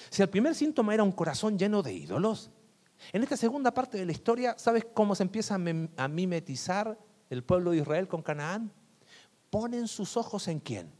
Si 0.09 0.21
el 0.21 0.29
primer 0.29 0.55
síntoma 0.55 0.93
era 0.93 1.03
un 1.03 1.11
corazón 1.11 1.57
lleno 1.57 1.83
de 1.83 1.93
ídolos, 1.93 2.49
en 3.11 3.23
esta 3.23 3.37
segunda 3.37 3.73
parte 3.73 3.97
de 3.97 4.05
la 4.05 4.11
historia, 4.11 4.55
¿sabes 4.57 4.85
cómo 4.93 5.15
se 5.15 5.23
empieza 5.23 5.55
a 5.55 6.07
mimetizar 6.07 6.97
el 7.29 7.43
pueblo 7.43 7.71
de 7.71 7.77
Israel 7.77 8.07
con 8.07 8.21
Canaán? 8.21 8.71
Ponen 9.49 9.87
sus 9.87 10.15
ojos 10.17 10.47
en 10.47 10.59
quién? 10.59 10.91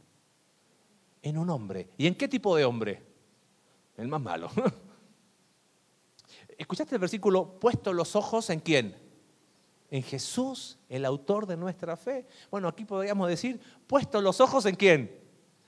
En 1.22 1.38
un 1.38 1.48
hombre. 1.50 1.90
¿Y 1.96 2.06
en 2.06 2.14
qué 2.14 2.28
tipo 2.28 2.56
de 2.56 2.64
hombre? 2.64 3.02
El 3.96 4.08
más 4.08 4.20
malo. 4.20 4.50
¿Escuchaste 6.58 6.94
el 6.94 7.00
versículo? 7.00 7.58
Puesto 7.58 7.92
los 7.92 8.16
ojos 8.16 8.50
en 8.50 8.60
quién? 8.60 8.96
En 9.90 10.02
Jesús, 10.02 10.78
el 10.88 11.04
autor 11.04 11.46
de 11.46 11.56
nuestra 11.56 11.96
fe. 11.96 12.26
Bueno, 12.50 12.68
aquí 12.68 12.84
podríamos 12.84 13.28
decir, 13.28 13.60
puesto 13.86 14.20
los 14.20 14.40
ojos 14.40 14.66
en 14.66 14.74
quién? 14.74 15.20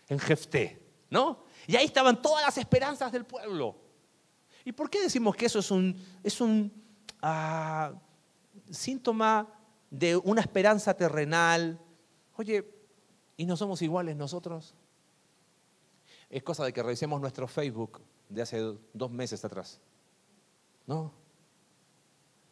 En 0.09 0.19
Jefté, 0.19 0.83
¿no? 1.11 1.45
Y 1.67 1.77
ahí 1.77 1.87
estaban 1.87 2.21
todas 2.21 2.45
las 2.45 2.59
esperanzas 2.59 3.13
del 3.13 3.25
pueblo. 3.25 3.84
¿Y 4.65 4.73
por 4.73 4.89
qué 4.89 5.03
decimos 5.03 5.37
que 5.37 5.47
eso 5.47 5.59
es 5.59 5.71
un, 5.71 5.97
es 6.23 6.41
un 6.41 6.73
ah, 7.21 7.93
síntoma 8.71 9.49
de 9.91 10.17
una 10.17 10.41
esperanza 10.41 10.95
terrenal? 10.95 11.79
Oye, 12.37 12.65
¿y 13.37 13.45
no 13.45 13.57
somos 13.57 13.83
iguales 13.83 14.17
nosotros? 14.17 14.75
Es 16.31 16.43
cosa 16.43 16.65
de 16.65 16.73
que 16.73 16.83
revisemos 16.83 17.21
nuestro 17.21 17.47
Facebook 17.47 18.01
de 18.29 18.43
hace 18.43 18.61
dos 18.93 19.11
meses 19.11 19.45
atrás. 19.45 19.81
No. 20.87 21.13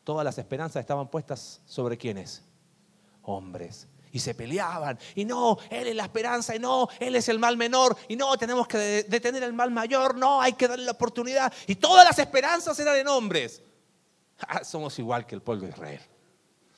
Todas 0.04 0.24
las 0.24 0.36
esperanzas 0.38 0.80
estaban 0.80 1.08
puestas 1.08 1.62
sobre 1.64 1.96
quiénes? 1.96 2.42
Hombres. 3.22 3.88
Y 4.12 4.18
se 4.18 4.34
peleaban. 4.34 4.98
Y 5.14 5.24
no, 5.24 5.58
Él 5.70 5.88
es 5.88 5.96
la 5.96 6.04
esperanza. 6.04 6.54
Y 6.54 6.58
no, 6.58 6.88
Él 7.00 7.16
es 7.16 7.28
el 7.28 7.38
mal 7.38 7.56
menor. 7.56 7.96
Y 8.08 8.16
no, 8.16 8.36
tenemos 8.36 8.68
que 8.68 8.78
detener 9.08 9.42
el 9.42 9.52
mal 9.52 9.70
mayor. 9.70 10.16
No, 10.16 10.40
hay 10.40 10.52
que 10.52 10.68
darle 10.68 10.84
la 10.84 10.92
oportunidad. 10.92 11.52
Y 11.66 11.76
todas 11.76 12.04
las 12.04 12.18
esperanzas 12.18 12.78
eran 12.78 12.96
en 12.96 13.08
hombres. 13.08 13.62
Ah, 14.46 14.64
somos 14.64 14.98
igual 14.98 15.26
que 15.26 15.34
el 15.34 15.42
pueblo 15.42 15.64
de 15.64 15.70
Israel. 15.70 16.00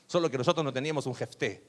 Solo 0.06 0.30
que 0.30 0.38
nosotros 0.38 0.64
no 0.64 0.72
teníamos 0.72 1.06
un 1.06 1.14
jefté. 1.14 1.66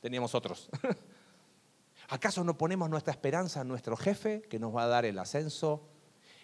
Teníamos 0.00 0.34
otros. 0.34 0.68
¿Acaso 2.08 2.44
no 2.44 2.56
ponemos 2.56 2.88
nuestra 2.88 3.12
esperanza 3.12 3.62
en 3.62 3.68
nuestro 3.68 3.96
jefe 3.96 4.42
que 4.42 4.58
nos 4.58 4.74
va 4.74 4.84
a 4.84 4.86
dar 4.86 5.04
el 5.04 5.18
ascenso? 5.18 5.88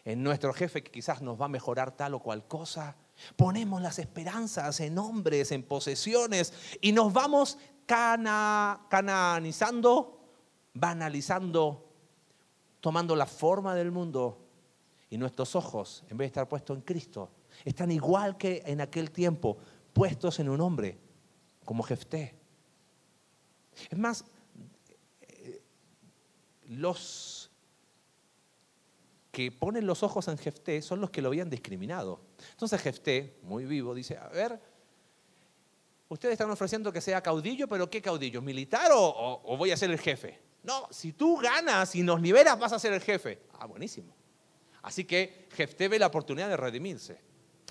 En 0.05 0.23
nuestro 0.23 0.53
jefe 0.53 0.83
que 0.83 0.91
quizás 0.91 1.23
nos 1.23 1.41
va 1.41 1.45
a 1.45 1.49
mejorar 1.49 1.97
tal 1.97 2.15
o 2.15 2.21
cual 2.21 2.49
cosa. 2.49 2.97
Ponemos 3.37 3.81
las 3.81 3.99
esperanzas 4.01 4.81
en 4.81 4.99
hombres, 4.99 5.53
en 5.53 5.63
posesiones 5.63 6.53
y 6.81 6.93
nos 6.93 7.13
vamos 7.13 7.59
cana, 7.93 8.87
cananizando, 8.89 10.19
banalizando, 10.73 11.93
tomando 12.81 13.15
la 13.15 13.27
forma 13.27 13.75
del 13.75 13.91
mundo 13.91 14.49
y 15.11 15.19
nuestros 15.19 15.55
ojos, 15.55 16.03
en 16.09 16.17
vez 16.17 16.25
de 16.25 16.29
estar 16.29 16.49
puestos 16.49 16.75
en 16.75 16.85
Cristo, 16.85 17.29
están 17.67 17.91
igual 17.91 18.39
que 18.39 18.63
en 18.65 18.81
aquel 18.81 19.11
tiempo, 19.11 19.59
puestos 19.93 20.41
en 20.41 20.49
un 20.49 20.63
hombre 20.63 20.99
como 21.67 21.83
Jefté. 21.83 22.35
Es 23.91 23.99
más, 23.99 24.25
los 26.69 27.51
que 29.31 29.53
ponen 29.53 29.87
los 29.87 30.03
ojos 30.03 30.29
en 30.29 30.39
Jefté 30.39 30.81
son 30.81 31.03
los 31.03 31.11
que 31.11 31.21
lo 31.21 31.29
habían 31.29 31.51
discriminado. 31.51 32.23
Entonces 32.53 32.81
Jefté, 32.81 33.39
muy 33.43 33.67
vivo, 33.67 33.95
dice, 33.95 34.17
a 34.17 34.29
ver, 34.29 34.72
ustedes 36.13 36.33
están 36.33 36.51
ofreciendo 36.51 36.93
que 36.93 37.01
sea 37.01 37.23
caudillo, 37.23 37.67
pero 37.67 37.89
¿qué 37.89 38.03
caudillo? 38.03 38.43
¿Militar 38.43 38.91
o, 38.95 39.57
voy 39.57 39.71
a 39.71 39.77
ser 39.77 39.91
el 39.91 39.99
jefe? 39.99 40.39
No, 40.63 40.87
si 40.91 41.13
tú 41.13 41.39
ganas 41.39 41.95
y 41.95 42.03
nos 42.03 42.21
liberas 42.21 42.59
vas 42.59 42.73
a 42.73 42.79
ser 42.79 42.93
el 42.93 43.01
jefe. 43.01 43.41
Ah, 43.59 43.67
buenísimo. 43.67 44.15
Así 44.83 45.05
que 45.05 45.49
Jefté 45.55 45.89
ve 45.89 45.99
la 45.99 46.09
oportunidad 46.09 46.49
de 46.49 46.57
redimirse. 46.57 47.19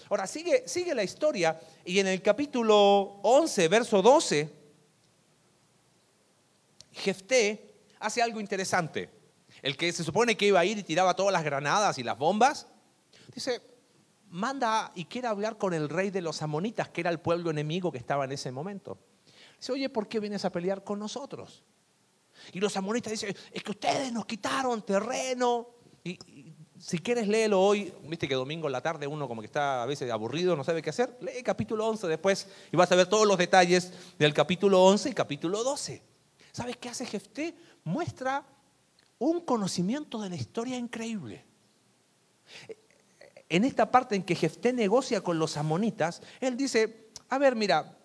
Ahora, 0.09 0.25
sigue, 0.25 0.67
sigue 0.67 0.95
la 0.95 1.03
historia 1.03 1.59
y 1.85 1.99
en 1.99 2.07
el 2.07 2.21
capítulo 2.21 3.19
11, 3.21 3.67
verso 3.67 4.01
12, 4.01 4.49
Jefté 6.93 7.75
hace 7.99 8.21
algo 8.21 8.39
interesante. 8.39 9.09
El 9.61 9.77
que 9.77 9.93
se 9.93 10.03
supone 10.03 10.35
que 10.35 10.47
iba 10.47 10.59
a 10.59 10.65
ir 10.65 10.79
y 10.79 10.83
tiraba 10.83 11.15
todas 11.15 11.31
las 11.31 11.43
granadas 11.43 11.99
y 11.99 12.03
las 12.03 12.17
bombas, 12.17 12.67
dice, 13.33 13.61
manda 14.31 14.91
y 14.95 15.05
quiere 15.05 15.27
hablar 15.27 15.57
con 15.57 15.73
el 15.73 15.89
rey 15.89 16.09
de 16.09 16.21
los 16.21 16.41
amonitas, 16.41 16.89
que 16.89 17.01
era 17.01 17.09
el 17.09 17.19
pueblo 17.19 17.51
enemigo 17.51 17.91
que 17.91 17.97
estaba 17.97 18.25
en 18.25 18.31
ese 18.31 18.51
momento. 18.51 18.97
Dice, 19.57 19.71
oye, 19.71 19.89
¿por 19.89 20.07
qué 20.07 20.19
vienes 20.19 20.43
a 20.45 20.51
pelear 20.51 20.83
con 20.83 20.99
nosotros? 20.99 21.63
Y 22.53 22.59
los 22.59 22.75
amonitas 22.75 23.11
dicen, 23.11 23.35
es 23.51 23.63
que 23.63 23.71
ustedes 23.71 24.11
nos 24.11 24.25
quitaron 24.25 24.81
terreno. 24.83 25.67
Y, 26.03 26.17
si 26.79 26.97
quieres 26.97 27.27
léelo 27.27 27.61
hoy, 27.61 27.93
viste 28.07 28.27
que 28.27 28.33
domingo 28.33 28.67
en 28.67 28.71
la 28.71 28.81
tarde 28.81 29.05
uno 29.05 29.27
como 29.27 29.41
que 29.41 29.45
está 29.45 29.83
a 29.83 29.85
veces 29.85 30.09
aburrido, 30.09 30.55
no 30.55 30.63
sabe 30.63 30.81
qué 30.81 30.89
hacer, 30.89 31.15
lee 31.21 31.43
capítulo 31.43 31.85
11 31.87 32.07
después 32.07 32.47
y 32.71 32.75
vas 32.75 32.91
a 32.91 32.95
ver 32.95 33.05
todos 33.05 33.27
los 33.27 33.37
detalles 33.37 33.93
del 34.17 34.33
capítulo 34.33 34.83
11 34.85 35.11
y 35.11 35.13
capítulo 35.13 35.63
12. 35.63 36.01
¿Sabes 36.51 36.77
qué 36.77 36.89
hace 36.89 37.05
Jefté? 37.05 37.55
muestra 37.83 38.45
un 39.19 39.41
conocimiento 39.41 40.21
de 40.21 40.29
la 40.29 40.35
historia 40.35 40.77
increíble. 40.77 41.45
En 43.51 43.65
esta 43.65 43.91
parte 43.91 44.15
en 44.15 44.23
que 44.23 44.33
Jefté 44.33 44.71
negocia 44.71 45.19
con 45.19 45.37
los 45.37 45.57
amonitas, 45.57 46.21
él 46.39 46.55
dice, 46.55 47.09
a 47.27 47.37
ver, 47.37 47.53
mira, 47.53 47.97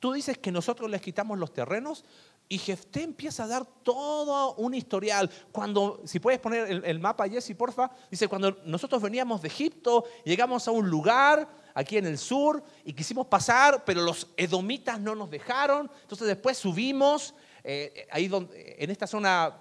tú 0.00 0.14
dices 0.14 0.38
que 0.38 0.50
nosotros 0.50 0.90
les 0.90 1.02
quitamos 1.02 1.38
los 1.38 1.52
terrenos 1.52 2.06
y 2.48 2.56
Jefté 2.56 3.02
empieza 3.02 3.44
a 3.44 3.48
dar 3.48 3.66
todo 3.66 4.54
un 4.54 4.72
historial. 4.72 5.30
Cuando, 5.52 6.00
si 6.06 6.20
puedes 6.20 6.40
poner 6.40 6.82
el, 6.86 7.00
mapa, 7.00 7.28
Jesse, 7.28 7.54
porfa, 7.54 7.90
dice, 8.10 8.28
cuando 8.28 8.56
nosotros 8.64 9.02
veníamos 9.02 9.42
de 9.42 9.48
Egipto, 9.48 10.04
llegamos 10.24 10.66
a 10.68 10.70
un 10.70 10.88
lugar 10.88 11.46
aquí 11.74 11.98
en 11.98 12.06
el 12.06 12.16
sur 12.16 12.64
y 12.82 12.94
quisimos 12.94 13.26
pasar, 13.26 13.84
pero 13.84 14.00
los 14.00 14.28
edomitas 14.38 14.98
no 14.98 15.14
nos 15.14 15.28
dejaron, 15.28 15.90
entonces 16.00 16.26
después 16.26 16.56
subimos 16.56 17.34
eh, 17.62 18.08
ahí 18.10 18.28
donde, 18.28 18.76
en 18.78 18.90
esta 18.90 19.06
zona 19.06 19.60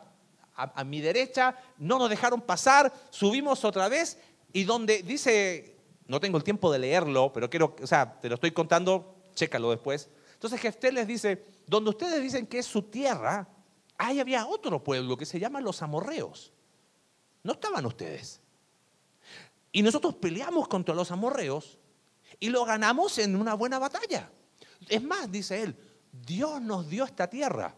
a, 0.55 0.83
mi 0.83 1.01
derecha, 1.01 1.57
no 1.77 1.97
nos 1.97 2.09
dejaron 2.09 2.41
pasar, 2.41 2.93
subimos 3.09 3.65
otra 3.65 3.89
vez 3.89 4.17
y 4.53 4.63
donde 4.63 5.01
dice, 5.01 5.75
no 6.07 6.19
tengo 6.19 6.37
el 6.37 6.43
tiempo 6.43 6.71
de 6.71 6.79
leerlo, 6.79 7.33
pero 7.33 7.49
quiero, 7.49 7.75
o 7.81 7.87
sea, 7.87 8.19
te 8.21 8.29
lo 8.29 8.35
estoy 8.35 8.51
contando, 8.51 9.15
chécalo 9.33 9.71
después. 9.71 10.09
Entonces 10.33 10.61
Jefté 10.61 10.91
les 10.91 11.07
dice, 11.07 11.45
donde 11.65 11.89
ustedes 11.89 12.21
dicen 12.21 12.45
que 12.45 12.59
es 12.59 12.65
su 12.65 12.83
tierra, 12.83 13.47
ahí 13.97 14.19
había 14.19 14.45
otro 14.45 14.83
pueblo 14.83 15.17
que 15.17 15.25
se 15.25 15.39
llama 15.39 15.59
los 15.59 15.81
amorreos. 15.81 16.53
No 17.41 17.53
estaban 17.53 17.85
ustedes. 17.85 18.41
Y 19.71 19.81
nosotros 19.81 20.15
peleamos 20.15 20.67
contra 20.67 20.93
los 20.93 21.11
amorreos 21.11 21.79
y 22.39 22.49
lo 22.49 22.63
ganamos 22.63 23.17
en 23.17 23.35
una 23.35 23.55
buena 23.55 23.79
batalla. 23.79 24.31
Es 24.87 25.01
más, 25.01 25.31
dice 25.31 25.63
él, 25.63 25.75
Dios 26.11 26.61
nos 26.61 26.87
dio 26.89 27.05
esta 27.05 27.27
tierra. 27.27 27.75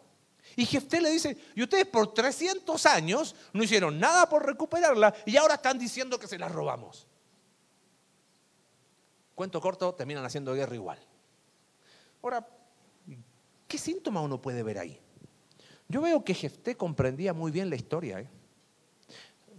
Y 0.55 0.65
Jefté 0.65 1.01
le 1.01 1.09
dice, 1.09 1.37
y 1.55 1.63
ustedes 1.63 1.85
por 1.85 2.13
300 2.13 2.85
años 2.85 3.35
no 3.53 3.63
hicieron 3.63 3.99
nada 3.99 4.29
por 4.29 4.45
recuperarla 4.45 5.13
y 5.25 5.35
ahora 5.35 5.55
están 5.55 5.77
diciendo 5.77 6.17
que 6.17 6.27
se 6.27 6.37
la 6.37 6.47
robamos. 6.47 7.07
Cuento 9.35 9.59
corto, 9.59 9.93
terminan 9.93 10.23
haciendo 10.23 10.53
guerra 10.53 10.75
igual. 10.75 10.99
Ahora, 12.23 12.47
¿qué 13.67 13.77
síntoma 13.77 14.21
uno 14.21 14.41
puede 14.41 14.63
ver 14.63 14.79
ahí? 14.79 14.99
Yo 15.89 16.01
veo 16.01 16.23
que 16.23 16.33
Jefté 16.33 16.75
comprendía 16.75 17.33
muy 17.33 17.51
bien 17.51 17.69
la 17.69 17.75
historia. 17.75 18.21
¿eh? 18.21 18.29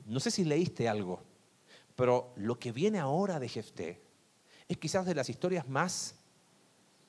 No 0.06 0.18
sé 0.18 0.30
si 0.30 0.44
leíste 0.44 0.88
algo, 0.88 1.22
pero 1.94 2.32
lo 2.36 2.58
que 2.58 2.72
viene 2.72 2.98
ahora 2.98 3.38
de 3.38 3.48
Jefté 3.48 4.02
es 4.66 4.78
quizás 4.78 5.04
de 5.04 5.14
las 5.14 5.28
historias 5.28 5.68
más 5.68 6.14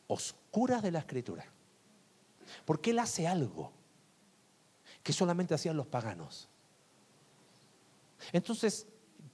oscuras 0.08 0.84
de 0.84 0.92
la 0.92 1.00
escritura. 1.00 1.46
Porque 2.66 2.92
él 2.92 3.00
hace 3.00 3.28
algo 3.28 3.72
que 5.04 5.14
solamente 5.14 5.54
hacían 5.54 5.78
los 5.78 5.88
paganos. 5.88 6.50
Entonces, 8.32 8.88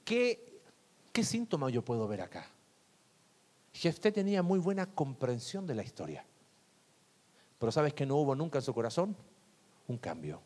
¿qué, 0.05 0.61
síntoma 1.23 1.69
yo 1.69 1.83
puedo 1.83 2.07
ver 2.07 2.21
acá? 2.21 2.49
Jefté 3.73 4.11
tenía 4.11 4.43
muy 4.43 4.59
buena 4.59 4.85
comprensión 4.85 5.65
de 5.65 5.75
la 5.75 5.83
historia. 5.83 6.25
Pero 7.59 7.71
¿sabes 7.71 7.93
que 7.93 8.05
no 8.05 8.17
hubo 8.17 8.35
nunca 8.35 8.59
en 8.59 8.63
su 8.63 8.73
corazón? 8.73 9.15
Un 9.87 9.97
cambio. 9.97 10.41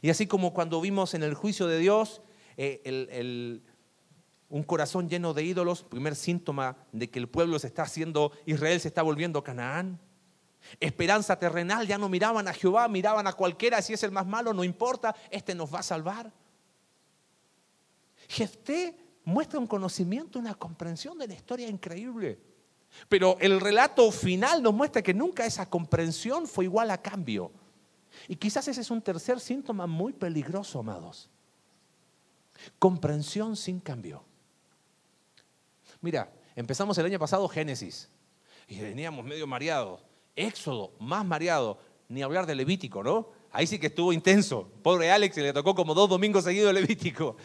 Y 0.00 0.10
así 0.10 0.26
como 0.26 0.52
cuando 0.52 0.80
vimos 0.80 1.14
en 1.14 1.22
el 1.22 1.34
juicio 1.34 1.66
de 1.66 1.78
Dios 1.78 2.22
eh, 2.56 3.60
un 4.48 4.62
corazón 4.64 5.08
lleno 5.08 5.32
de 5.32 5.44
ídolos, 5.44 5.82
primer 5.82 6.14
síntoma 6.14 6.76
de 6.92 7.08
que 7.08 7.18
el 7.18 7.28
pueblo 7.28 7.58
se 7.58 7.68
está 7.68 7.84
haciendo, 7.84 8.32
Israel 8.44 8.80
se 8.80 8.88
está 8.88 9.02
volviendo 9.02 9.42
Canaán. 9.42 9.98
Esperanza 10.80 11.38
terrenal, 11.38 11.86
ya 11.86 11.98
no 11.98 12.08
miraban 12.08 12.48
a 12.48 12.52
Jehová, 12.52 12.88
miraban 12.88 13.26
a 13.26 13.32
cualquiera, 13.32 13.82
si 13.82 13.92
es 13.92 14.02
el 14.02 14.10
más 14.10 14.26
malo, 14.26 14.52
no 14.52 14.64
importa, 14.64 15.14
este 15.30 15.54
nos 15.54 15.72
va 15.72 15.80
a 15.80 15.82
salvar. 15.82 16.32
Jefté 18.28 18.96
muestra 19.24 19.58
un 19.58 19.66
conocimiento, 19.66 20.38
una 20.38 20.54
comprensión 20.54 21.18
de 21.18 21.28
la 21.28 21.34
historia 21.34 21.68
increíble. 21.68 22.38
Pero 23.08 23.36
el 23.40 23.60
relato 23.60 24.10
final 24.10 24.62
nos 24.62 24.74
muestra 24.74 25.02
que 25.02 25.14
nunca 25.14 25.46
esa 25.46 25.68
comprensión 25.68 26.46
fue 26.46 26.66
igual 26.66 26.90
a 26.90 27.00
cambio. 27.00 27.50
Y 28.28 28.36
quizás 28.36 28.68
ese 28.68 28.82
es 28.82 28.90
un 28.90 29.02
tercer 29.02 29.40
síntoma 29.40 29.86
muy 29.86 30.12
peligroso, 30.12 30.80
amados. 30.80 31.30
Comprensión 32.78 33.56
sin 33.56 33.80
cambio. 33.80 34.24
Mira, 36.00 36.30
empezamos 36.54 36.98
el 36.98 37.06
año 37.06 37.18
pasado 37.18 37.48
Génesis 37.48 38.10
y 38.68 38.80
veníamos 38.80 39.24
medio 39.24 39.46
mareados. 39.46 40.02
Éxodo, 40.36 40.92
más 40.98 41.24
mareado, 41.24 41.78
ni 42.08 42.22
hablar 42.22 42.46
de 42.46 42.54
Levítico, 42.54 43.02
¿no? 43.02 43.30
Ahí 43.50 43.66
sí 43.66 43.78
que 43.78 43.88
estuvo 43.88 44.12
intenso. 44.12 44.68
Pobre 44.82 45.10
Alex, 45.10 45.36
le 45.36 45.52
tocó 45.52 45.74
como 45.74 45.94
dos 45.94 46.08
domingos 46.08 46.44
seguidos 46.44 46.72
Levítico. 46.72 47.36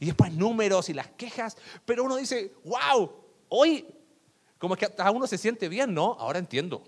Y 0.00 0.06
después 0.06 0.32
números 0.32 0.88
y 0.88 0.94
las 0.94 1.08
quejas. 1.08 1.56
Pero 1.84 2.04
uno 2.04 2.16
dice, 2.16 2.54
wow, 2.64 3.10
hoy 3.48 3.86
como 4.58 4.76
que 4.76 4.88
a 4.98 5.10
uno 5.10 5.26
se 5.26 5.38
siente 5.38 5.68
bien, 5.68 5.92
¿no? 5.92 6.16
Ahora 6.18 6.38
entiendo. 6.38 6.84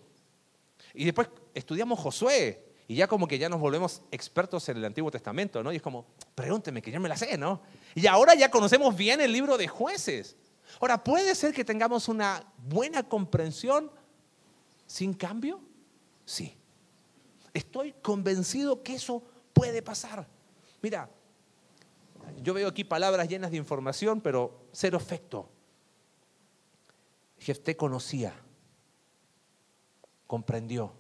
Y 0.95 1.05
después 1.05 1.29
estudiamos 1.55 1.99
Josué. 1.99 2.65
Y 2.89 2.95
ya 2.95 3.09
como 3.09 3.27
que 3.27 3.39
ya 3.39 3.49
nos 3.49 3.61
volvemos 3.61 4.03
expertos 4.11 4.69
en 4.69 4.77
el 4.77 4.85
Antiguo 4.85 5.11
Testamento, 5.11 5.63
¿no? 5.63 5.73
Y 5.73 5.77
es 5.77 5.83
como, 5.83 6.07
pregúnteme, 6.35 6.81
que 6.81 6.91
ya 6.91 7.01
me 7.01 7.09
la 7.09 7.17
sé, 7.17 7.37
¿no? 7.37 7.61
Y 7.95 8.07
ahora 8.07 8.35
ya 8.35 8.51
conocemos 8.51 8.97
bien 8.97 9.21
el 9.21 9.33
libro 9.33 9.59
de 9.59 9.67
jueces. 9.67 10.37
Ahora, 10.81 11.03
puede 11.03 11.35
ser 11.35 11.53
que 11.53 11.65
tengamos 11.65 12.09
una 12.09 12.45
buena 12.59 13.03
comprensión 13.03 13.91
sin 14.87 15.15
cambio? 15.15 15.61
Sí. 16.25 16.57
Estoy 17.53 17.93
convencido 18.03 18.83
que 18.83 18.95
eso 18.95 19.23
puede 19.53 19.83
pasar. 19.83 20.27
Mira, 20.83 21.11
yo 22.43 22.55
veo 22.55 22.69
aquí 22.69 22.85
palabras 22.85 23.29
llenas 23.29 23.51
de 23.51 23.57
información, 23.57 24.21
pero 24.21 24.69
cero 24.73 24.99
efecto. 24.99 25.49
Jefté 27.39 27.77
conocía, 27.77 28.35
comprendió 30.27 30.93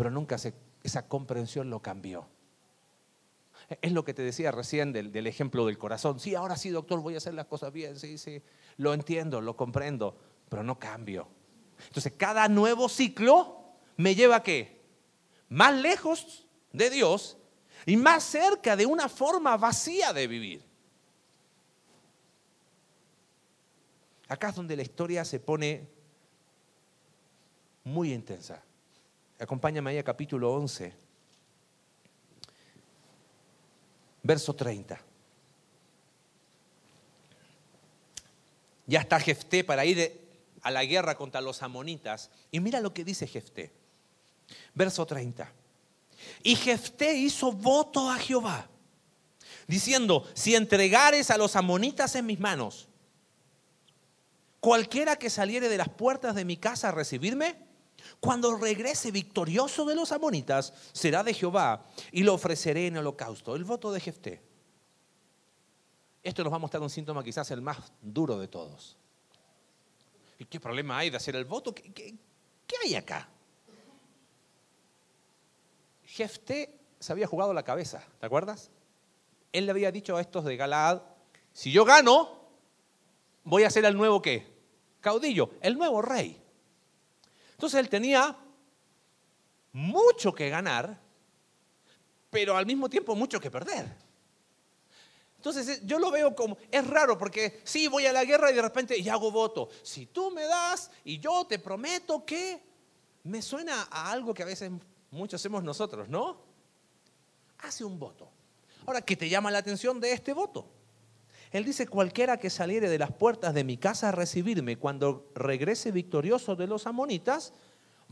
pero 0.00 0.10
nunca 0.10 0.36
esa 0.82 1.08
comprensión 1.08 1.68
lo 1.68 1.82
cambió. 1.82 2.26
Es 3.82 3.92
lo 3.92 4.02
que 4.02 4.14
te 4.14 4.22
decía 4.22 4.50
recién 4.50 4.94
del, 4.94 5.12
del, 5.12 5.26
ejemplo 5.26 5.66
del 5.66 5.76
corazón. 5.76 6.18
Sí, 6.18 6.34
ahora 6.34 6.56
sí, 6.56 6.70
doctor, 6.70 7.02
voy 7.02 7.16
a 7.16 7.18
hacer 7.18 7.34
las 7.34 7.44
cosas 7.44 7.70
bien. 7.70 7.98
Sí, 7.98 8.16
sí, 8.16 8.40
lo 8.78 8.94
entiendo, 8.94 9.42
lo 9.42 9.58
comprendo, 9.58 10.16
pero 10.48 10.62
no 10.62 10.78
cambio. 10.78 11.28
Entonces, 11.86 12.12
cada 12.16 12.48
nuevo 12.48 12.88
ciclo 12.88 13.60
me 13.96 14.14
lleva 14.14 14.36
a 14.36 14.42
qué? 14.42 14.80
Más 15.48 15.74
lejos 15.74 16.46
de 16.72 16.90
Dios 16.90 17.36
y 17.86 17.96
más 17.96 18.24
cerca 18.24 18.76
de 18.76 18.86
una 18.86 19.08
forma 19.08 19.56
vacía 19.56 20.12
de 20.12 20.26
vivir. 20.26 20.64
Acá 24.28 24.50
es 24.50 24.54
donde 24.54 24.76
la 24.76 24.82
historia 24.82 25.24
se 25.24 25.40
pone 25.40 25.88
muy 27.82 28.12
intensa. 28.12 28.62
Acompáñame 29.38 29.90
ahí 29.90 29.98
a 29.98 30.04
capítulo 30.04 30.52
11, 30.52 30.94
verso 34.22 34.54
30. 34.54 35.00
Ya 38.86 39.00
está 39.00 39.18
Jefté 39.18 39.64
para 39.64 39.84
ir 39.84 40.19
a 40.62 40.70
la 40.70 40.84
guerra 40.84 41.16
contra 41.16 41.40
los 41.40 41.62
amonitas. 41.62 42.30
Y 42.50 42.60
mira 42.60 42.80
lo 42.80 42.92
que 42.92 43.04
dice 43.04 43.26
Jefté. 43.26 43.72
Verso 44.74 45.06
30. 45.06 45.52
Y 46.42 46.56
Jefté 46.56 47.14
hizo 47.14 47.52
voto 47.52 48.10
a 48.10 48.16
Jehová, 48.18 48.68
diciendo, 49.66 50.26
si 50.34 50.54
entregares 50.54 51.30
a 51.30 51.38
los 51.38 51.56
amonitas 51.56 52.14
en 52.14 52.26
mis 52.26 52.40
manos, 52.40 52.88
cualquiera 54.60 55.16
que 55.16 55.30
saliere 55.30 55.68
de 55.68 55.78
las 55.78 55.88
puertas 55.88 56.34
de 56.34 56.44
mi 56.44 56.56
casa 56.56 56.88
a 56.88 56.92
recibirme, 56.92 57.56
cuando 58.18 58.56
regrese 58.56 59.10
victorioso 59.10 59.84
de 59.84 59.94
los 59.94 60.12
amonitas, 60.12 60.72
será 60.92 61.22
de 61.22 61.34
Jehová 61.34 61.86
y 62.12 62.22
lo 62.22 62.34
ofreceré 62.34 62.86
en 62.86 62.96
holocausto. 62.96 63.56
El 63.56 63.64
voto 63.64 63.92
de 63.92 64.00
Jefté. 64.00 64.42
Esto 66.22 66.44
nos 66.44 66.52
va 66.52 66.56
a 66.56 66.60
mostrar 66.60 66.82
un 66.82 66.90
síntoma 66.90 67.24
quizás 67.24 67.50
el 67.50 67.62
más 67.62 67.92
duro 68.02 68.38
de 68.38 68.48
todos. 68.48 68.96
¿Y 70.40 70.46
qué 70.46 70.58
problema 70.58 70.96
hay 70.96 71.10
de 71.10 71.18
hacer 71.18 71.36
el 71.36 71.44
voto? 71.44 71.74
¿Qué, 71.74 72.16
hay 72.82 72.94
acá? 72.94 73.28
Jefté 76.02 76.80
se 76.98 77.12
había 77.12 77.26
jugado 77.26 77.52
la 77.52 77.62
cabeza, 77.62 78.02
¿te 78.18 78.24
acuerdas? 78.24 78.70
Él 79.52 79.66
le 79.66 79.72
había 79.72 79.92
dicho 79.92 80.16
a 80.16 80.20
estos 80.22 80.46
de 80.46 80.56
Galaad, 80.56 81.02
si 81.52 81.70
yo 81.70 81.84
gano, 81.84 82.48
voy 83.44 83.64
a 83.64 83.70
ser 83.70 83.84
el 83.84 83.94
nuevo 83.94 84.22
qué? 84.22 84.50
Caudillo, 85.00 85.50
el 85.60 85.76
nuevo 85.76 86.00
rey. 86.00 86.42
Entonces 87.50 87.78
él 87.78 87.90
tenía 87.90 88.34
mucho 89.72 90.34
que 90.34 90.48
ganar, 90.48 90.98
pero 92.30 92.56
al 92.56 92.64
mismo 92.64 92.88
tiempo 92.88 93.14
mucho 93.14 93.38
que 93.38 93.50
perder. 93.50 93.94
Entonces 95.40 95.68
eh, 95.68 95.80
yo 95.84 95.98
lo 95.98 96.10
veo 96.10 96.36
como, 96.36 96.58
es 96.70 96.86
raro 96.86 97.16
porque 97.16 97.62
sí, 97.64 97.88
voy 97.88 98.04
a 98.04 98.12
la 98.12 98.26
guerra 98.26 98.50
y 98.50 98.54
de 98.54 98.60
repente 98.60 98.98
y 98.98 99.08
hago 99.08 99.30
voto. 99.30 99.70
Si 99.82 100.04
tú 100.04 100.30
me 100.30 100.44
das 100.44 100.90
y 101.02 101.18
yo 101.18 101.46
te 101.46 101.58
prometo 101.58 102.26
que, 102.26 102.62
me 103.24 103.40
suena 103.40 103.88
a 103.90 104.10
algo 104.10 104.34
que 104.34 104.42
a 104.42 104.46
veces 104.46 104.70
muchos 105.10 105.40
hacemos 105.40 105.62
nosotros, 105.62 106.10
¿no? 106.10 106.42
Hace 107.58 107.84
un 107.84 107.98
voto. 107.98 108.28
Ahora, 108.86 109.00
¿qué 109.00 109.16
te 109.16 109.30
llama 109.30 109.50
la 109.50 109.58
atención 109.58 109.98
de 109.98 110.12
este 110.12 110.34
voto? 110.34 110.68
Él 111.50 111.64
dice, 111.64 111.86
cualquiera 111.86 112.36
que 112.36 112.50
saliere 112.50 112.90
de 112.90 112.98
las 112.98 113.12
puertas 113.12 113.54
de 113.54 113.64
mi 113.64 113.78
casa 113.78 114.10
a 114.10 114.12
recibirme 114.12 114.76
cuando 114.76 115.30
regrese 115.34 115.90
victorioso 115.90 116.54
de 116.54 116.66
los 116.66 116.86
amonitas, 116.86 117.54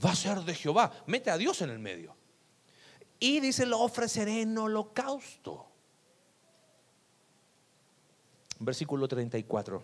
va 0.03 0.13
a 0.13 0.17
ser 0.17 0.41
de 0.41 0.55
Jehová. 0.55 0.93
Mete 1.07 1.31
a 1.31 1.37
Dios 1.37 1.61
en 1.61 1.69
el 1.69 1.79
medio. 1.79 2.17
Y 3.21 3.41
dice, 3.41 3.67
lo 3.67 3.81
ofreceré 3.81 4.41
en 4.41 4.57
holocausto. 4.57 5.68
Versículo 8.59 9.07
34. 9.09 9.83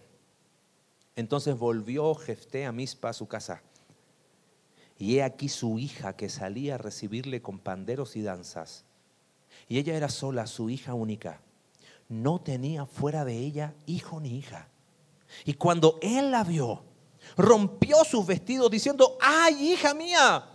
Entonces 1.16 1.56
volvió 1.56 2.14
Jefté 2.14 2.64
a 2.64 2.72
Mispa 2.72 3.10
a 3.10 3.12
su 3.12 3.28
casa 3.28 3.62
y 4.98 5.16
he 5.16 5.22
aquí 5.22 5.48
su 5.48 5.78
hija 5.78 6.16
que 6.16 6.28
salía 6.28 6.76
a 6.76 6.78
recibirle 6.78 7.42
con 7.42 7.58
panderos 7.58 8.16
y 8.16 8.22
danzas. 8.22 8.84
Y 9.68 9.78
ella 9.78 9.96
era 9.96 10.08
sola, 10.08 10.46
su 10.46 10.70
hija 10.70 10.94
única. 10.94 11.40
No 12.08 12.40
tenía 12.40 12.87
fuera 12.87 13.24
de 13.24 13.37
ella 13.38 13.74
hijo 13.87 14.20
ni 14.20 14.37
hija. 14.37 14.68
Y 15.44 15.54
cuando 15.54 15.98
él 16.02 16.30
la 16.30 16.44
vio, 16.44 16.84
rompió 17.37 18.04
sus 18.04 18.26
vestidos 18.26 18.70
diciendo, 18.70 19.16
ay 19.20 19.72
hija 19.72 19.94
mía, 19.94 20.48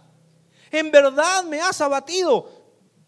en 0.71 0.91
verdad 0.91 1.43
me 1.43 1.59
has 1.59 1.81
abatido. 1.81 2.49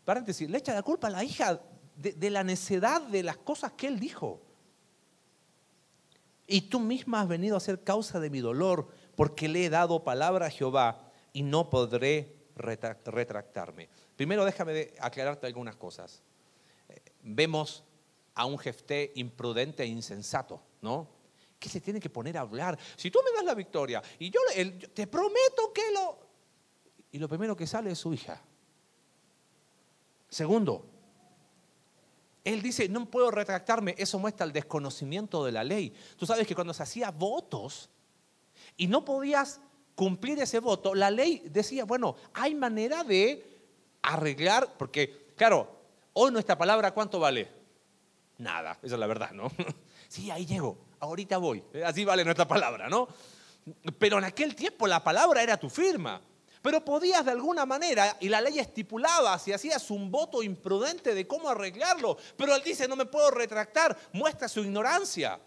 Paréntesis, 0.03 0.49
le 0.49 0.57
echa 0.57 0.73
la 0.73 0.83
culpa 0.83 1.07
a 1.07 1.11
la 1.11 1.23
hija 1.23 1.61
de, 1.95 2.13
de 2.13 2.29
la 2.29 2.43
necedad 2.43 3.01
de 3.01 3.23
las 3.23 3.37
cosas 3.37 3.71
que 3.73 3.87
él 3.87 3.99
dijo. 3.99 4.41
Y 6.51 6.63
tú 6.63 6.81
misma 6.81 7.21
has 7.21 7.29
venido 7.29 7.55
a 7.55 7.61
ser 7.61 7.81
causa 7.81 8.19
de 8.19 8.29
mi 8.29 8.41
dolor, 8.41 8.89
porque 9.15 9.47
le 9.47 9.65
he 9.65 9.69
dado 9.69 10.03
palabra 10.03 10.47
a 10.47 10.49
Jehová 10.49 11.09
y 11.31 11.43
no 11.43 11.69
podré 11.69 12.35
retractarme. 12.57 13.87
Primero 14.17 14.43
déjame 14.43 14.93
aclararte 14.99 15.47
algunas 15.47 15.77
cosas. 15.77 16.21
Eh, 16.89 16.99
vemos 17.21 17.85
a 18.35 18.45
un 18.45 18.57
Jefté 18.57 19.13
imprudente 19.15 19.83
e 19.83 19.85
insensato, 19.85 20.61
¿no? 20.81 21.07
Que 21.57 21.69
se 21.69 21.79
tiene 21.79 22.01
que 22.01 22.09
poner 22.09 22.37
a 22.37 22.41
hablar. 22.41 22.77
Si 22.97 23.09
tú 23.09 23.19
me 23.23 23.31
das 23.33 23.45
la 23.45 23.55
victoria 23.55 24.03
y 24.19 24.29
yo 24.29 24.41
te 24.93 25.07
prometo 25.07 25.71
que 25.73 25.89
lo... 25.93 26.19
Y 27.13 27.17
lo 27.17 27.29
primero 27.29 27.55
que 27.55 27.65
sale 27.65 27.91
es 27.91 27.99
su 27.99 28.13
hija. 28.13 28.41
Segundo, 30.27 30.85
él 32.43 32.61
dice, 32.61 32.89
no 32.89 33.05
puedo 33.05 33.29
retractarme, 33.31 33.95
eso 33.97 34.17
muestra 34.17 34.45
el 34.45 34.53
desconocimiento 34.53 35.45
de 35.45 35.51
la 35.51 35.63
ley. 35.63 35.93
Tú 36.17 36.25
sabes 36.25 36.47
que 36.47 36.55
cuando 36.55 36.73
se 36.73 36.83
hacía 36.83 37.11
votos 37.11 37.89
y 38.77 38.87
no 38.87 39.05
podías 39.05 39.61
cumplir 39.95 40.39
ese 40.39 40.59
voto, 40.59 40.95
la 40.95 41.11
ley 41.11 41.43
decía, 41.45 41.85
bueno, 41.85 42.15
hay 42.33 42.55
manera 42.55 43.03
de 43.03 43.45
arreglar, 44.01 44.75
porque, 44.77 45.33
claro, 45.35 45.69
hoy 46.13 46.31
nuestra 46.31 46.57
palabra, 46.57 46.91
¿cuánto 46.91 47.19
vale? 47.19 47.47
Nada, 48.37 48.79
esa 48.81 48.95
es 48.95 48.99
la 48.99 49.07
verdad, 49.07 49.31
¿no? 49.31 49.51
Sí, 50.07 50.29
ahí 50.29 50.45
llego, 50.45 50.77
ahorita 50.99 51.37
voy, 51.37 51.63
así 51.85 52.03
vale 52.03 52.25
nuestra 52.25 52.45
palabra, 52.45 52.89
¿no? 52.89 53.07
Pero 53.97 54.17
en 54.17 54.25
aquel 54.25 54.55
tiempo 54.55 54.85
la 54.85 55.01
palabra 55.01 55.41
era 55.41 55.55
tu 55.55 55.69
firma. 55.69 56.19
Pero 56.61 56.85
podías 56.85 57.25
de 57.25 57.31
alguna 57.31 57.65
manera, 57.65 58.17
y 58.19 58.29
la 58.29 58.39
ley 58.39 58.59
estipulaba, 58.59 59.39
si 59.39 59.51
hacías 59.51 59.89
un 59.89 60.11
voto 60.11 60.43
imprudente 60.43 61.15
de 61.15 61.25
cómo 61.25 61.49
arreglarlo, 61.49 62.17
pero 62.37 62.55
él 62.55 62.61
dice, 62.63 62.87
no 62.87 62.95
me 62.95 63.05
puedo 63.05 63.31
retractar, 63.31 63.97
muestra 64.13 64.47
su 64.47 64.61
ignorancia. 64.61 65.39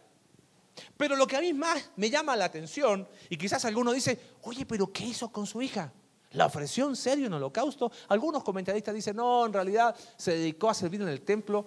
Pero 0.96 1.14
lo 1.14 1.27
que 1.27 1.37
a 1.37 1.40
mí 1.40 1.53
más 1.53 1.90
me 1.94 2.11
llama 2.11 2.35
la 2.35 2.46
atención, 2.46 3.07
y 3.29 3.37
quizás 3.37 3.64
alguno 3.64 3.92
dice, 3.92 4.18
oye, 4.42 4.66
pero 4.66 4.92
¿qué 4.92 5.05
hizo 5.05 5.31
con 5.31 5.46
su 5.46 5.62
hija? 5.62 5.92
¿La 6.33 6.46
ofreció 6.46 6.88
en 6.88 6.96
serio 6.96 7.27
en 7.29 7.33
holocausto? 7.35 7.92
Algunos 8.09 8.42
comentaristas 8.42 8.92
dicen, 8.92 9.14
no, 9.14 9.46
en 9.46 9.53
realidad 9.53 9.94
se 10.16 10.33
dedicó 10.33 10.68
a 10.68 10.74
servir 10.74 11.00
en 11.00 11.09
el 11.09 11.20
templo, 11.20 11.64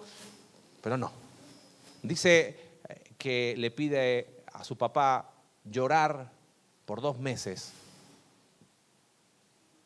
pero 0.82 0.98
no. 0.98 1.10
Dice 2.02 2.80
eh, 2.86 3.14
que 3.16 3.54
le 3.56 3.70
pide 3.70 4.44
a 4.52 4.62
su 4.62 4.76
papá 4.76 5.32
llorar 5.64 6.30
por 6.84 7.00
dos 7.00 7.18
meses 7.18 7.72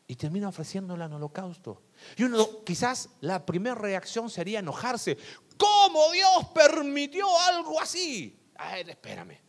y 0.07 0.15
termina 0.15 0.49
ofreciéndola 0.49 1.05
en 1.05 1.13
holocausto. 1.13 1.83
Y 2.17 2.23
uno, 2.23 2.63
quizás 2.63 3.09
la 3.21 3.45
primera 3.45 3.75
reacción 3.75 4.29
sería 4.29 4.59
enojarse. 4.59 5.17
¿Cómo 5.57 6.11
Dios 6.11 6.49
permitió 6.53 7.25
algo 7.49 7.79
así? 7.79 8.39
A 8.55 8.73
ver, 8.73 8.89
espérame. 8.89 9.39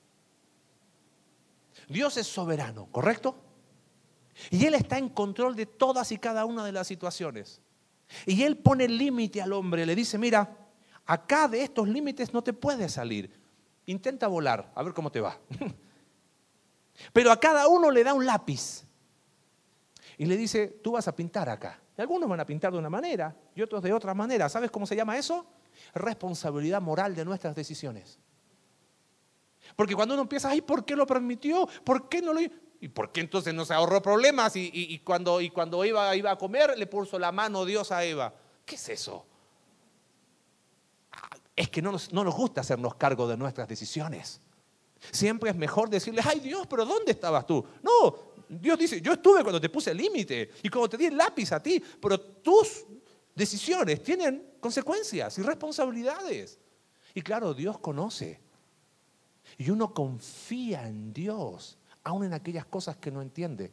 Dios 1.89 2.17
es 2.17 2.27
soberano, 2.27 2.87
¿correcto? 2.91 3.37
Y 4.51 4.65
Él 4.67 4.75
está 4.75 4.99
en 4.99 5.09
control 5.09 5.55
de 5.55 5.67
todas 5.67 6.13
y 6.13 6.19
cada 6.19 6.45
una 6.45 6.65
de 6.65 6.73
las 6.73 6.87
situaciones. 6.87 7.61
Y 8.27 8.43
Él 8.43 8.59
pone 8.59 8.89
límite 8.89 9.43
al 9.43 9.53
hombre, 9.53 9.87
le 9.87 9.95
dice, 9.95 10.19
mira, 10.19 10.57
acá 11.07 11.49
de 11.49 11.63
estos 11.63 11.89
límites 11.89 12.33
no 12.33 12.43
te 12.43 12.53
puedes 12.53 12.93
salir. 12.93 13.39
Intenta 13.87 14.29
volar, 14.29 14.73
a 14.75 14.83
ver 14.83 14.95
cómo 14.95 15.11
te 15.11 15.21
va. 15.21 15.39
Pero 17.13 17.33
a 17.33 17.41
cada 17.41 17.69
uno 17.69 17.91
le 17.91 18.05
da 18.05 18.15
un 18.15 18.25
lápiz. 18.25 18.85
Y 20.19 20.27
le 20.27 20.37
dice, 20.37 20.81
tú 20.83 20.93
vas 20.93 21.09
a 21.09 21.15
pintar 21.15 21.49
acá. 21.49 21.81
Y 21.97 22.01
algunos 22.01 22.29
van 22.29 22.41
a 22.41 22.47
pintar 22.47 22.73
de 22.73 22.79
una 22.79 22.91
manera 22.91 23.35
y 23.55 23.63
otros 23.63 23.83
de 23.83 23.93
otra 23.93 24.15
manera. 24.15 24.49
¿Sabes 24.49 24.71
cómo 24.71 24.87
se 24.87 24.97
llama 24.97 25.17
eso? 25.17 25.47
Responsabilidad 25.95 26.81
moral 26.81 27.15
de 27.15 27.25
nuestras 27.25 27.55
decisiones. 27.55 28.19
Porque 29.77 29.95
cuando 29.95 30.15
uno 30.15 30.23
empieza, 30.23 30.51
ay, 30.51 30.61
¿por 30.61 30.85
qué 30.85 30.95
lo 30.95 31.07
permitió? 31.07 31.69
¿Por 31.85 32.09
qué 32.09 32.21
no 32.21 32.33
lo 32.33 32.41
¿Y 32.81 32.89
por 32.89 33.13
qué 33.13 33.23
entonces 33.23 33.55
no 33.55 33.65
se 33.65 33.73
ahorró 33.73 34.03
problemas? 34.03 34.53
Y, 34.57 34.99
cuando, 34.99 35.41
y 35.41 35.49
cuando 35.49 35.83
Eva 35.85 36.15
iba 36.17 36.31
a 36.31 36.37
comer, 36.37 36.77
le 36.77 36.87
puso 36.87 37.19
la 37.19 37.33
mano 37.33 37.65
Dios 37.65 37.91
a 37.91 38.05
Eva. 38.05 38.35
¿Qué 38.67 38.75
es 38.75 38.89
eso? 38.91 39.25
Ah, 41.13 41.31
es 41.57 41.71
que 41.71 41.81
no 41.81 41.93
nos, 41.93 42.13
no 42.13 42.23
nos 42.23 42.35
gusta 42.35 42.61
hacernos 42.61 42.97
cargo 42.97 43.27
de 43.27 43.39
nuestras 43.39 43.69
decisiones. 43.69 44.43
Siempre 45.11 45.49
es 45.49 45.57
mejor 45.57 45.89
decirle, 45.89 46.21
ay 46.25 46.41
Dios, 46.41 46.67
pero 46.67 46.85
¿dónde 46.85 47.13
estabas 47.13 47.47
tú? 47.47 47.65
No, 47.83 48.34
Dios 48.61 48.79
dice, 48.79 49.01
yo 49.01 49.13
estuve 49.13 49.43
cuando 49.43 49.61
te 49.61 49.69
puse 49.69 49.91
el 49.91 49.97
límite 49.97 50.51
y 50.63 50.69
cuando 50.69 50.89
te 50.89 50.97
di 50.97 51.07
el 51.07 51.17
lápiz 51.17 51.53
a 51.53 51.63
ti, 51.63 51.83
pero 52.01 52.21
tus 52.21 52.85
decisiones 53.35 54.03
tienen 54.03 54.55
consecuencias 54.61 55.39
y 55.39 55.43
responsabilidades. 55.43 56.59
Y 57.15 57.23
claro, 57.23 57.55
Dios 57.55 57.79
conoce. 57.79 58.41
Y 59.59 59.71
uno 59.71 59.93
confía 59.93 60.89
en 60.89 61.13
Dios, 61.13 61.79
aun 62.03 62.25
en 62.25 62.35
aquellas 62.35 62.67
cosas 62.67 62.97
que 62.97 63.11
no 63.11 63.23
entiende. 63.23 63.73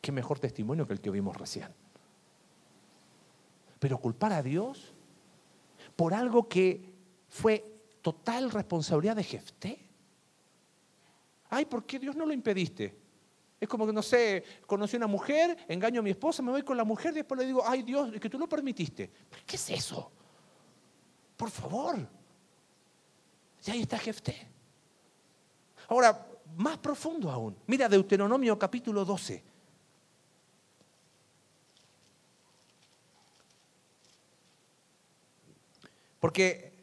Qué 0.00 0.12
mejor 0.12 0.38
testimonio 0.38 0.86
que 0.86 0.92
el 0.92 1.00
que 1.00 1.10
vimos 1.10 1.36
recién. 1.36 1.68
Pero 3.78 3.98
culpar 3.98 4.32
a 4.32 4.42
Dios 4.42 4.92
por 5.96 6.14
algo 6.14 6.48
que 6.48 6.92
fue 7.28 7.64
total 8.02 8.50
responsabilidad 8.50 9.16
de 9.16 9.24
Jefté. 9.24 9.78
Ay, 11.50 11.64
¿por 11.64 11.84
qué 11.84 11.98
Dios 11.98 12.14
no 12.14 12.26
lo 12.26 12.32
impediste? 12.32 13.07
Es 13.60 13.68
como 13.68 13.86
que, 13.86 13.92
no 13.92 14.02
sé, 14.02 14.44
conocí 14.66 14.96
a 14.96 14.98
una 14.98 15.06
mujer, 15.08 15.56
engaño 15.68 16.00
a 16.00 16.02
mi 16.02 16.10
esposa, 16.10 16.42
me 16.42 16.52
voy 16.52 16.62
con 16.62 16.76
la 16.76 16.84
mujer 16.84 17.12
y 17.12 17.16
después 17.16 17.40
le 17.40 17.46
digo, 17.46 17.62
ay 17.66 17.82
Dios, 17.82 18.12
es 18.14 18.20
que 18.20 18.30
tú 18.30 18.38
lo 18.38 18.48
permitiste. 18.48 19.10
¿Qué 19.44 19.56
es 19.56 19.70
eso? 19.70 20.10
Por 21.36 21.50
favor. 21.50 21.96
Y 23.66 23.70
ahí 23.70 23.82
está 23.82 23.98
Jefté. 23.98 24.46
Ahora, 25.88 26.26
más 26.56 26.78
profundo 26.78 27.30
aún. 27.30 27.56
Mira 27.66 27.88
Deuteronomio 27.88 28.58
capítulo 28.58 29.04
12. 29.04 29.42
Porque 36.20 36.77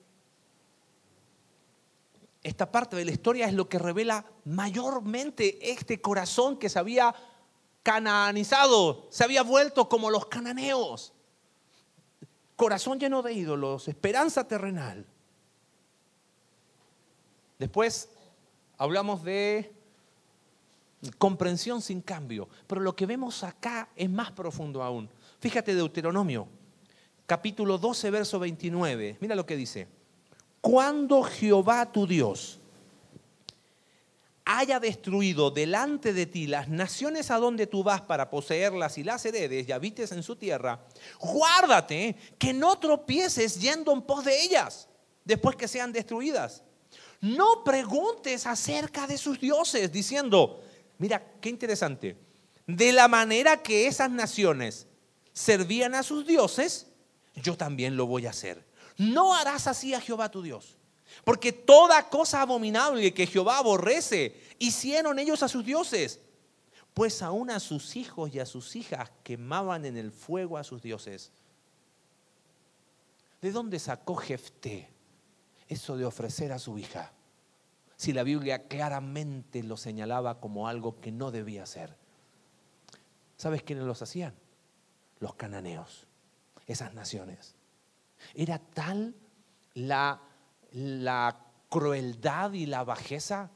esta 2.46 2.72
parte 2.72 2.96
de 2.96 3.06
la 3.06 3.12
historia 3.12 3.48
es 3.48 3.54
lo 3.54 3.68
que 3.68 3.80
revela 3.80 4.24
mayormente 4.44 5.72
este 5.72 6.00
corazón 6.00 6.58
que 6.58 6.70
se 6.70 6.78
había 6.78 7.16
canaanizado, 7.82 9.08
se 9.10 9.24
había 9.24 9.42
vuelto 9.42 9.90
como 9.90 10.12
los 10.12 10.28
cananeos. 10.28 11.12
Corazón 12.56 13.00
lleno 13.00 13.24
de 13.24 13.34
ídolos, 13.34 13.88
esperanza 13.88 14.48
terrenal. 14.48 15.08
Después 17.58 18.10
hablamos 18.78 19.24
de 19.24 19.74
comprensión 21.18 21.82
sin 21.82 22.00
cambio, 22.00 22.48
pero 22.68 22.80
lo 22.80 22.96
que 22.96 23.08
vemos 23.08 23.44
acá 23.44 23.90
es 23.96 24.10
más 24.10 24.32
profundo 24.32 24.84
aún. 24.84 25.10
Fíjate 25.40 25.74
Deuteronomio, 25.74 26.48
capítulo 27.26 27.80
12, 27.80 28.12
verso 28.12 28.38
29. 28.38 29.18
Mira 29.20 29.34
lo 29.34 29.48
que 29.48 29.56
dice. 29.56 29.95
Cuando 30.66 31.22
Jehová 31.22 31.92
tu 31.92 32.08
Dios 32.08 32.58
haya 34.46 34.80
destruido 34.80 35.52
delante 35.52 36.12
de 36.12 36.26
ti 36.26 36.48
las 36.48 36.70
naciones 36.70 37.30
a 37.30 37.38
donde 37.38 37.68
tú 37.68 37.84
vas 37.84 38.02
para 38.02 38.32
poseerlas 38.32 38.98
y 38.98 39.04
las 39.04 39.24
heredes 39.28 39.70
y 39.70 39.72
habites 39.72 40.12
en 40.12 40.24
su 40.24 40.36
tierra, 40.36 40.84
guárdate 41.20 42.16
que 42.40 42.52
no 42.52 42.80
tropieces 42.80 43.62
yendo 43.62 43.94
en 43.94 44.02
pos 44.02 44.26
de 44.26 44.42
ellas 44.42 44.90
después 45.24 45.56
que 45.56 45.68
sean 45.68 45.94
destruidas. 45.94 46.64
No 47.22 47.64
preguntes 47.64 48.48
acerca 48.48 49.06
de 49.06 49.20
sus 49.20 49.40
dioses 49.40 49.92
diciendo, 49.92 50.64
mira, 50.98 51.24
qué 51.42 51.50
interesante, 51.50 52.18
de 52.66 52.92
la 52.92 53.08
manera 53.08 53.62
que 53.62 53.86
esas 53.86 54.10
naciones 54.10 54.88
servían 55.32 55.94
a 55.94 56.02
sus 56.02 56.26
dioses, 56.26 56.88
yo 57.36 57.56
también 57.56 57.96
lo 57.96 58.08
voy 58.08 58.26
a 58.26 58.32
hacer. 58.32 58.65
No 58.98 59.36
harás 59.36 59.68
así 59.68 59.94
a 59.94 60.02
Jehová 60.02 60.30
tu 60.30 60.42
Dios. 60.42 60.78
Porque 61.24 61.52
toda 61.52 62.10
cosa 62.10 62.42
abominable 62.42 63.14
que 63.14 63.28
Jehová 63.28 63.60
aborrece, 63.60 64.42
hicieron 64.60 65.20
ellos 65.20 65.44
a 65.44 65.48
sus 65.48 65.66
dioses. 65.66 66.20
Pues 66.94 67.22
aún 67.22 67.50
a 67.50 67.60
sus 67.60 67.96
hijos 67.96 68.34
y 68.34 68.40
a 68.40 68.46
sus 68.46 68.76
hijas 68.76 69.12
quemaban 69.24 69.86
en 69.86 69.98
el 69.98 70.12
fuego 70.12 70.58
a 70.58 70.64
sus 70.64 70.82
dioses. 70.82 71.32
¿De 73.42 73.52
dónde 73.52 73.80
sacó 73.80 74.16
Jefté 74.16 74.90
eso 75.68 75.98
de 75.98 76.06
ofrecer 76.06 76.52
a 76.52 76.60
su 76.60 76.78
hija? 76.78 77.12
Si 77.98 78.14
la 78.14 78.24
Biblia 78.24 78.68
claramente 78.68 79.64
lo 79.64 79.78
señalaba 79.78 80.40
como 80.40 80.68
algo 80.68 81.00
que 81.00 81.12
no 81.12 81.32
debía 81.32 81.64
hacer. 81.64 81.96
¿Sabes 83.38 83.64
quiénes 83.64 83.86
los 83.86 84.02
hacían? 84.02 84.34
Los 85.20 85.36
cananeos 85.36 86.08
esas 86.68 86.94
naciones. 86.94 87.55
Era 88.34 88.60
tal 88.60 89.16
la, 89.74 90.22
la 90.72 91.38
crueldad 91.70 92.54
y 92.54 92.66
la 92.66 92.84
bajeza 92.84 93.52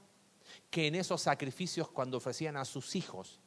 que 0.69 0.87
en 0.87 0.95
esos 0.95 1.21
sacrificios 1.21 1.89
cuando 1.89 2.17
ofrecían 2.17 2.57
a 2.57 2.65
sus 2.65 2.95
hijos 2.95 3.39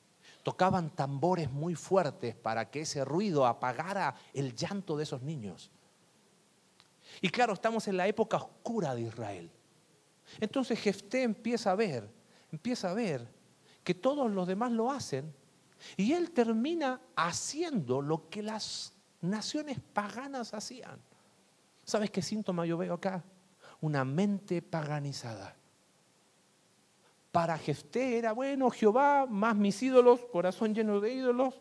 tocaban 0.43 0.91
tambores 0.91 1.51
muy 1.51 1.75
fuertes 1.75 2.35
para 2.35 2.71
que 2.71 2.81
ese 2.81 3.05
ruido 3.05 3.47
apagara 3.47 4.17
el 4.35 4.55
llanto 4.55 4.97
de 4.97 5.05
esos 5.05 5.23
niños. 5.23 5.71
Y 7.21 7.29
claro, 7.29 7.53
estamos 7.53 7.87
en 7.89 7.97
la 7.97 8.09
época 8.09 8.39
oscura 8.39 8.95
de 8.95 9.03
Israel. 9.03 9.51
Entonces 10.41 10.81
Jefté 10.81 11.23
empieza 11.23 11.71
a 11.71 11.75
ver, 11.75 12.11
empieza 12.51 12.91
a 12.91 12.95
ver 12.95 13.29
que 13.85 13.95
todos 13.95 14.31
los 14.31 14.47
demás 14.47 14.73
lo 14.73 14.91
hacen 14.91 15.33
y 15.97 16.13
él 16.13 16.31
termina 16.31 17.01
haciendo 17.17 18.01
lo 18.01 18.29
que 18.29 18.43
las 18.43 18.95
naciones 19.21 19.79
paganas 19.93 20.55
hacían. 20.55 21.01
¿Sabes 21.85 22.11
qué 22.11 22.23
síntoma 22.23 22.67
yo 22.67 22.79
veo 22.79 22.95
acá? 22.95 23.25
Una 23.81 24.05
mente 24.05 24.63
paganizada. 24.63 25.57
Para 27.33 27.57
Jefté 27.59 28.19
era 28.19 28.33
bueno, 28.33 28.71
Jehová, 28.71 29.27
más 29.27 29.57
mis 29.57 29.83
ídolos, 29.83 30.21
corazón 30.31 30.75
lleno 30.75 31.01
de 31.01 31.15
ídolos, 31.15 31.61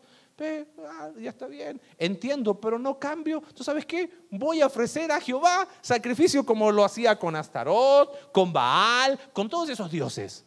ah, 0.86 1.10
ya 1.18 1.30
está 1.30 1.46
bien, 1.46 1.80
entiendo, 1.98 2.60
pero 2.60 2.78
no 2.78 2.98
cambio. 2.98 3.42
¿Tú 3.54 3.64
sabes 3.64 3.86
qué? 3.86 4.10
Voy 4.30 4.60
a 4.60 4.66
ofrecer 4.66 5.10
a 5.10 5.20
Jehová 5.20 5.66
sacrificio 5.80 6.44
como 6.44 6.70
lo 6.70 6.84
hacía 6.84 7.18
con 7.18 7.36
Astarot, 7.36 8.32
con 8.32 8.52
Baal, 8.52 9.18
con 9.32 9.48
todos 9.48 9.68
esos 9.68 9.90
dioses. 9.90 10.44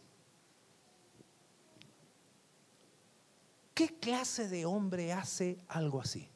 ¿Qué 3.74 3.98
clase 3.98 4.48
de 4.48 4.64
hombre 4.64 5.12
hace 5.12 5.58
algo 5.68 6.00
así? 6.00 6.30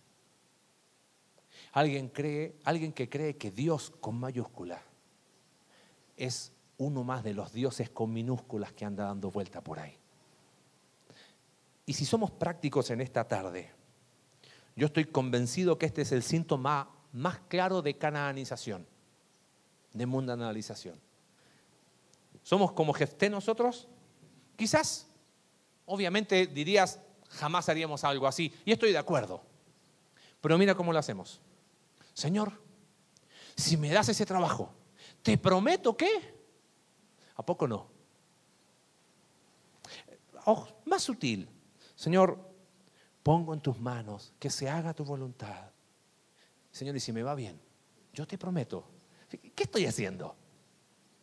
Alguien 1.73 2.09
cree, 2.09 2.57
alguien 2.65 2.93
que 2.93 3.09
cree 3.09 3.37
que 3.37 3.51
Dios 3.51 3.93
con 4.01 4.19
mayúscula 4.19 4.83
es 6.17 6.53
uno 6.79 7.05
más 7.05 7.23
de 7.23 7.35
los 7.35 7.53
dioses 7.53 7.91
con 7.91 8.13
minúsculas 8.13 8.73
que 8.73 8.85
anda 8.85 9.05
dando 9.05 9.31
vuelta 9.31 9.61
por 9.61 9.79
ahí. 9.79 9.97
Y 11.87 11.93
si 11.93 12.05
somos 12.05 12.31
prácticos 12.31 12.91
en 12.91 13.01
esta 13.01 13.27
tarde, 13.27 13.71
yo 14.77 14.87
estoy 14.87 15.05
convencido 15.05 15.79
que 15.79 15.87
este 15.87 16.03
es 16.03 16.13
el 16.13 16.23
síntoma 16.23 16.91
más 17.13 17.39
claro 17.49 17.83
de 17.83 17.97
canaanización, 17.99 18.87
de 19.93 20.07
mundanalización. 20.07 20.99
¿Somos 22.43 22.73
como 22.73 22.93
Jefté 22.93 23.29
nosotros? 23.29 23.89
Quizás, 24.57 25.07
obviamente 25.87 26.47
dirías, 26.47 27.01
jamás 27.29 27.69
haríamos 27.69 28.05
algo 28.05 28.27
así. 28.27 28.53
Y 28.65 28.73
estoy 28.73 28.93
de 28.93 28.99
acuerdo. 28.99 29.43
Pero 30.41 30.57
mira 30.59 30.75
cómo 30.75 30.93
lo 30.93 30.99
hacemos. 30.99 31.41
Señor, 32.21 32.53
si 33.57 33.79
me 33.79 33.89
das 33.89 34.11
ese 34.11 34.27
trabajo, 34.27 34.71
te 35.23 35.39
prometo 35.39 35.97
que... 35.97 36.39
¿A 37.37 37.43
poco 37.43 37.67
no? 37.67 37.89
Oh, 40.45 40.69
más 40.85 41.03
sutil. 41.03 41.49
Señor, 41.95 42.39
pongo 43.23 43.55
en 43.55 43.61
tus 43.63 43.81
manos 43.81 44.35
que 44.39 44.51
se 44.51 44.69
haga 44.69 44.93
tu 44.93 45.03
voluntad. 45.03 45.71
Señor, 46.71 46.95
y 46.95 47.01
si 47.01 47.11
me 47.11 47.23
va 47.23 47.35
bien, 47.35 47.59
yo 48.13 48.27
te 48.27 48.37
prometo. 48.37 48.85
¿Qué 49.31 49.63
estoy 49.63 49.87
haciendo? 49.87 50.37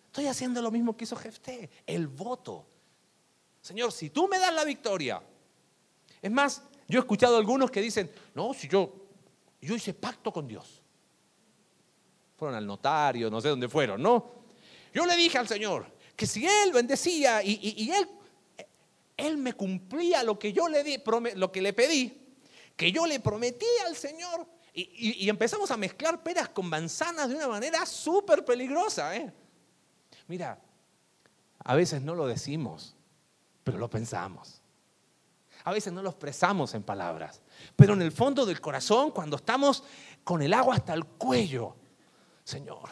Estoy 0.07 0.25
haciendo 0.25 0.63
lo 0.63 0.71
mismo 0.71 0.97
que 0.97 1.03
hizo 1.03 1.15
Jefté, 1.15 1.69
el 1.85 2.07
voto. 2.07 2.65
Señor, 3.61 3.91
si 3.91 4.09
tú 4.09 4.27
me 4.27 4.39
das 4.39 4.51
la 4.51 4.65
victoria. 4.65 5.21
Es 6.23 6.31
más, 6.31 6.63
yo 6.87 6.97
he 6.97 7.01
escuchado 7.01 7.35
a 7.35 7.39
algunos 7.39 7.69
que 7.69 7.81
dicen, 7.81 8.11
no, 8.33 8.51
si 8.55 8.67
yo, 8.67 8.95
yo 9.61 9.75
hice 9.75 9.93
pacto 9.93 10.33
con 10.33 10.47
Dios 10.47 10.81
fueron 12.37 12.55
al 12.55 12.65
notario, 12.65 13.29
no 13.29 13.41
sé 13.41 13.49
dónde 13.49 13.67
fueron, 13.67 14.01
¿no? 14.01 14.31
Yo 14.93 15.05
le 15.05 15.15
dije 15.15 15.37
al 15.37 15.47
Señor 15.47 15.91
que 16.15 16.25
si 16.25 16.45
Él 16.45 16.71
bendecía 16.71 17.43
y, 17.43 17.91
Él, 17.91 18.07
Él 19.17 19.37
me 19.37 19.53
cumplía 19.53 20.23
lo 20.23 20.37
que 20.37 20.53
yo 20.53 20.67
le, 20.67 20.83
di, 20.83 21.01
lo 21.35 21.51
que 21.51 21.61
le 21.61 21.73
pedí, 21.73 22.35
que 22.75 22.91
yo 22.91 23.05
le 23.05 23.19
prometí 23.19 23.65
al 23.85 23.95
Señor, 23.95 24.47
y, 24.73 25.27
empezamos 25.27 25.71
a 25.71 25.77
mezclar 25.77 26.21
peras 26.21 26.49
con 26.49 26.69
manzanas 26.69 27.29
de 27.29 27.35
una 27.35 27.47
manera 27.47 27.83
súper 27.87 28.45
peligrosa. 28.45 29.15
¿eh? 29.15 29.33
Mira, 30.27 30.61
a 31.63 31.75
veces 31.75 32.03
no 32.03 32.13
lo 32.13 32.27
decimos, 32.27 32.95
pero 33.63 33.79
lo 33.79 33.89
pensamos. 33.89 34.61
A 35.63 35.71
veces 35.71 35.91
no 35.91 36.03
lo 36.03 36.11
expresamos 36.11 36.75
en 36.75 36.83
palabras, 36.83 37.41
pero 37.75 37.93
en 37.93 38.03
el 38.03 38.11
fondo 38.11 38.45
del 38.45 38.61
corazón, 38.61 39.09
cuando 39.09 39.37
estamos 39.37 39.83
con 40.23 40.43
el 40.43 40.53
agua 40.53 40.75
hasta 40.75 40.93
el 40.93 41.05
cuello, 41.05 41.75
Señor. 42.47 42.87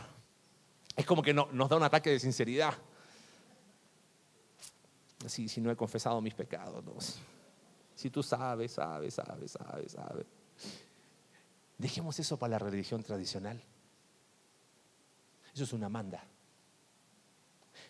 Es 0.97 1.05
como 1.05 1.21
que 1.21 1.33
nos 1.33 1.69
da 1.69 1.77
un 1.77 1.83
ataque 1.83 2.09
de 2.09 2.19
sinceridad. 2.19 2.73
Si 5.27 5.61
no 5.61 5.71
he 5.71 5.77
confesado 5.77 6.19
mis 6.19 6.33
pecados. 6.33 6.83
Si 7.95 8.09
tú 8.09 8.21
sabes, 8.21 8.73
sabes, 8.73 9.13
sabes, 9.13 9.51
sabes, 9.51 9.91
sabes. 9.93 10.25
Dejemos 11.77 12.19
eso 12.19 12.37
para 12.37 12.51
la 12.51 12.59
religión 12.59 13.01
tradicional. 13.01 13.63
Eso 15.53 15.63
es 15.63 15.71
una 15.71 15.87
manda. 15.87 16.21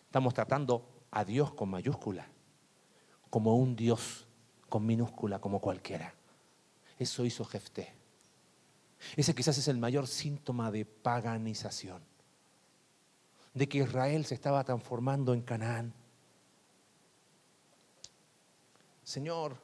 Estamos 0.05 0.36
tratando 0.36 0.88
a 1.09 1.26
Dios 1.26 1.51
con 1.55 1.70
mayúscula, 1.70 2.28
como 3.32 3.55
un 3.55 3.76
Dios 3.76 4.28
con 4.70 4.86
minúscula, 4.86 5.41
como 5.41 5.59
cualquiera. 5.59 6.13
Eso 6.99 7.26
hizo 7.26 7.43
Jefté. 7.43 8.05
Ese 9.16 9.36
quizás 9.36 9.58
es 9.58 9.68
el 9.68 9.78
mayor 9.78 10.08
síntoma 10.08 10.72
de 10.72 10.86
paganización, 10.86 12.01
de 13.53 13.68
que 13.68 13.80
Israel 13.80 14.26
se 14.26 14.36
estaba 14.36 14.64
transformando 14.64 15.34
en 15.34 15.41
Canaán. 15.41 15.93
Señor, 19.03 19.58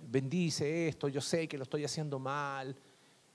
bendice 0.00 0.88
esto, 0.88 1.08
yo 1.08 1.20
sé 1.20 1.46
que 1.46 1.58
lo 1.58 1.64
estoy 1.64 1.84
haciendo 1.84 2.18
mal. 2.18 2.76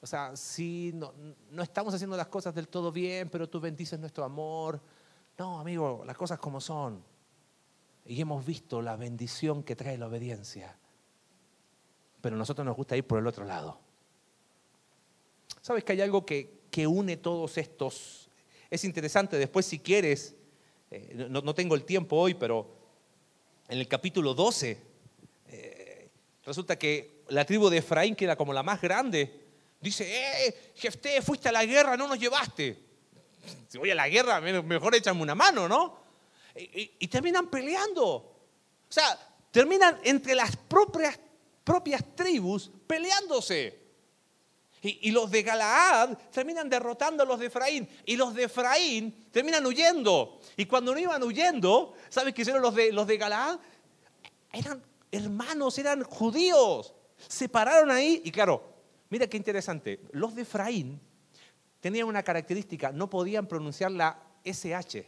O 0.01 0.07
sea, 0.07 0.35
sí, 0.35 0.91
no, 0.93 1.13
no 1.51 1.61
estamos 1.61 1.93
haciendo 1.93 2.15
las 2.15 2.27
cosas 2.27 2.55
del 2.55 2.69
todo 2.69 2.91
bien, 2.91 3.29
pero 3.29 3.49
tú 3.49 3.59
bendices 3.59 3.99
nuestro 3.99 4.23
amor. 4.23 4.81
No, 5.37 5.59
amigo, 5.59 6.03
las 6.05 6.17
cosas 6.17 6.39
como 6.39 6.61
son. 6.61 7.03
Y 8.05 8.19
hemos 8.19 8.45
visto 8.45 8.81
la 8.81 8.95
bendición 8.95 9.61
que 9.61 9.75
trae 9.75 9.97
la 9.97 10.07
obediencia. 10.07 10.77
Pero 12.21 12.35
a 12.35 12.39
nosotros 12.39 12.65
nos 12.65 12.75
gusta 12.75 12.97
ir 12.97 13.05
por 13.05 13.19
el 13.19 13.27
otro 13.27 13.45
lado. 13.45 13.79
¿Sabes 15.61 15.83
que 15.83 15.93
hay 15.93 16.01
algo 16.01 16.25
que, 16.25 16.61
que 16.71 16.87
une 16.87 17.17
todos 17.17 17.57
estos? 17.57 18.29
Es 18.69 18.83
interesante, 18.83 19.37
después 19.37 19.65
si 19.65 19.79
quieres, 19.79 20.35
eh, 20.91 21.27
no, 21.29 21.41
no, 21.41 21.53
tengo 21.53 21.75
el 21.75 21.83
tiempo 21.83 22.15
hoy, 22.17 22.33
pero 22.33 22.67
en 23.67 23.79
el 23.79 23.87
capítulo 23.87 24.33
12, 24.33 24.77
eh, 25.47 26.09
resulta 26.45 26.77
que 26.77 27.23
la 27.29 27.45
tribu 27.45 27.69
de 27.69 27.77
Efraín, 27.77 28.15
que 28.15 28.25
era 28.25 28.35
como 28.35 28.53
la 28.53 28.63
más 28.63 28.81
grande, 28.81 29.47
dice, 29.79 30.47
eh, 30.47 30.73
Jefté, 30.75 31.21
fuiste 31.21 31.49
a 31.49 31.51
la 31.51 31.65
guerra, 31.65 31.95
no 31.97 32.07
nos 32.07 32.19
llevaste. 32.19 32.77
Si 33.67 33.77
voy 33.77 33.91
a 33.91 33.95
la 33.95 34.09
guerra, 34.09 34.41
mejor 34.41 34.95
échame 34.95 35.21
una 35.21 35.35
mano, 35.35 35.67
¿no? 35.67 35.99
Y, 36.55 37.07
terminan 37.07 37.47
peleando. 37.47 38.05
O 38.07 38.91
sea, 38.91 39.17
terminan 39.51 39.99
entre 40.03 40.35
las 40.35 40.55
propias 40.55 41.17
propias 41.69 42.03
tribus 42.15 42.71
peleándose. 42.87 43.77
Y, 44.81 45.11
los 45.11 45.29
de 45.29 45.43
Galaad 45.43 46.17
terminan 46.31 46.67
derrotando 46.67 47.21
a 47.21 47.25
los 47.27 47.37
de 47.37 47.45
Efraín. 47.45 47.87
Y 48.05 48.15
los 48.15 48.33
de 48.33 48.45
Efraín 48.45 49.27
terminan 49.29 49.63
huyendo. 49.67 50.39
Y 50.57 50.65
cuando 50.65 50.93
no 50.93 50.99
iban 50.99 51.21
huyendo, 51.21 51.93
¿sabes 52.09 52.33
qué 52.33 52.41
hicieron 52.41 52.63
los 52.63 52.73
de, 52.73 52.91
los 52.91 53.05
de 53.05 53.17
Galaad? 53.17 53.59
Eran 54.51 54.81
hermanos, 55.11 55.77
eran 55.77 56.03
judíos. 56.03 56.95
Se 57.27 57.47
pararon 57.47 57.91
ahí 57.91 58.21
y 58.25 58.31
claro, 58.31 58.63
mira 59.09 59.27
qué 59.27 59.37
interesante. 59.37 60.01
Los 60.11 60.33
de 60.33 60.41
Efraín 60.41 60.99
tenían 61.81 62.07
una 62.07 62.23
característica, 62.23 62.91
no 62.91 63.11
podían 63.11 63.47
pronunciar 63.47 63.91
la 63.91 64.17
SH, 64.43 65.05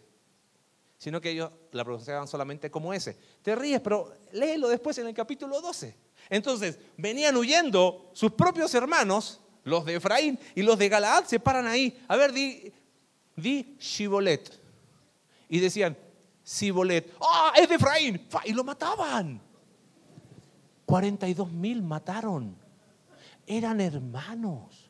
sino 0.98 1.22
que 1.22 1.32
ellos 1.32 1.50
la 1.72 1.84
pronunciaban 1.84 2.28
solamente 2.28 2.70
como 2.70 2.94
S. 2.94 3.18
Te 3.42 3.56
ríes, 3.56 3.82
pero 3.82 4.14
léelo 4.34 4.68
después 4.68 4.96
en 5.00 5.08
el 5.08 5.16
capítulo 5.16 5.60
12. 5.60 6.11
Entonces, 6.32 6.80
venían 6.96 7.36
huyendo 7.36 8.10
sus 8.14 8.32
propios 8.32 8.74
hermanos, 8.74 9.42
los 9.66 9.84
de 9.84 9.96
Efraín 9.96 10.40
y 10.56 10.62
los 10.62 10.80
de 10.80 10.88
Galaad, 10.88 11.26
se 11.26 11.42
paran 11.42 11.68
ahí. 11.68 12.02
A 12.08 12.16
ver, 12.16 12.32
di, 12.32 12.72
di 13.36 13.76
Shibolet. 13.78 14.50
Y 15.50 15.60
decían, 15.60 15.98
Shibolet, 16.46 17.14
¡ah, 17.20 17.52
es 17.58 17.68
de 17.68 17.76
Efraín! 17.76 18.28
Y 18.46 18.54
lo 18.54 18.64
mataban. 18.64 19.42
42 20.86 21.52
mil 21.52 21.84
mataron. 21.84 22.56
Eran 23.46 23.82
hermanos. 23.82 24.90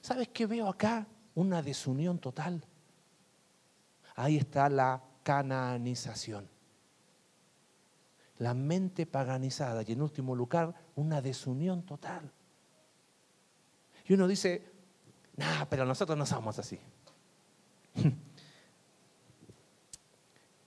¿Sabes 0.00 0.28
qué 0.28 0.46
veo 0.46 0.68
acá? 0.68 1.04
Una 1.34 1.62
desunión 1.62 2.20
total. 2.20 2.64
Ahí 4.14 4.36
está 4.36 4.68
la 4.68 5.02
cananización 5.24 6.53
la 8.38 8.54
mente 8.54 9.06
paganizada 9.06 9.82
y 9.86 9.92
en 9.92 10.02
último 10.02 10.34
lugar 10.34 10.74
una 10.96 11.20
desunión 11.22 11.84
total. 11.84 12.32
Y 14.06 14.14
uno 14.14 14.26
dice, 14.26 14.72
nah, 15.36 15.64
pero 15.66 15.84
nosotros 15.84 16.18
no 16.18 16.26
somos 16.26 16.58
así. 16.58 16.78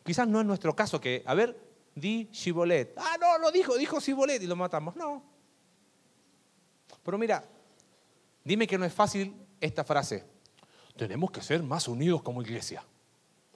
Quizás 0.03 0.27
no 0.27 0.39
es 0.39 0.45
nuestro 0.45 0.75
caso 0.75 1.01
que, 1.01 1.23
a 1.25 1.33
ver, 1.33 1.59
di 1.93 2.29
Shibolet. 2.31 2.93
Ah, 2.97 3.17
no, 3.19 3.37
lo 3.39 3.51
dijo, 3.51 3.75
dijo 3.77 3.99
Shibolet 3.99 4.41
y 4.41 4.47
lo 4.47 4.55
matamos. 4.55 4.95
No. 4.95 5.21
Pero 7.03 7.17
mira, 7.17 7.43
dime 8.43 8.65
que 8.67 8.77
no 8.77 8.85
es 8.85 8.93
fácil 8.93 9.35
esta 9.59 9.83
frase. 9.83 10.25
Tenemos 10.95 11.31
que 11.31 11.41
ser 11.41 11.61
más 11.61 11.87
unidos 11.87 12.21
como 12.23 12.41
iglesia. 12.41 12.83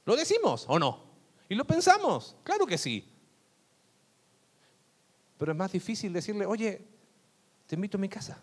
¿Lo 0.05 0.15
decimos 0.15 0.65
o 0.67 0.77
no? 0.77 1.11
¿Y 1.49 1.55
lo 1.55 1.65
pensamos? 1.65 2.35
Claro 2.43 2.65
que 2.65 2.77
sí. 2.77 3.10
Pero 5.41 5.53
es 5.53 5.57
más 5.57 5.71
difícil 5.71 6.13
decirle, 6.13 6.45
oye, 6.45 6.79
te 7.65 7.73
invito 7.73 7.97
a 7.97 7.99
mi 7.99 8.07
casa. 8.07 8.39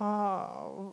Ah, 0.00 0.90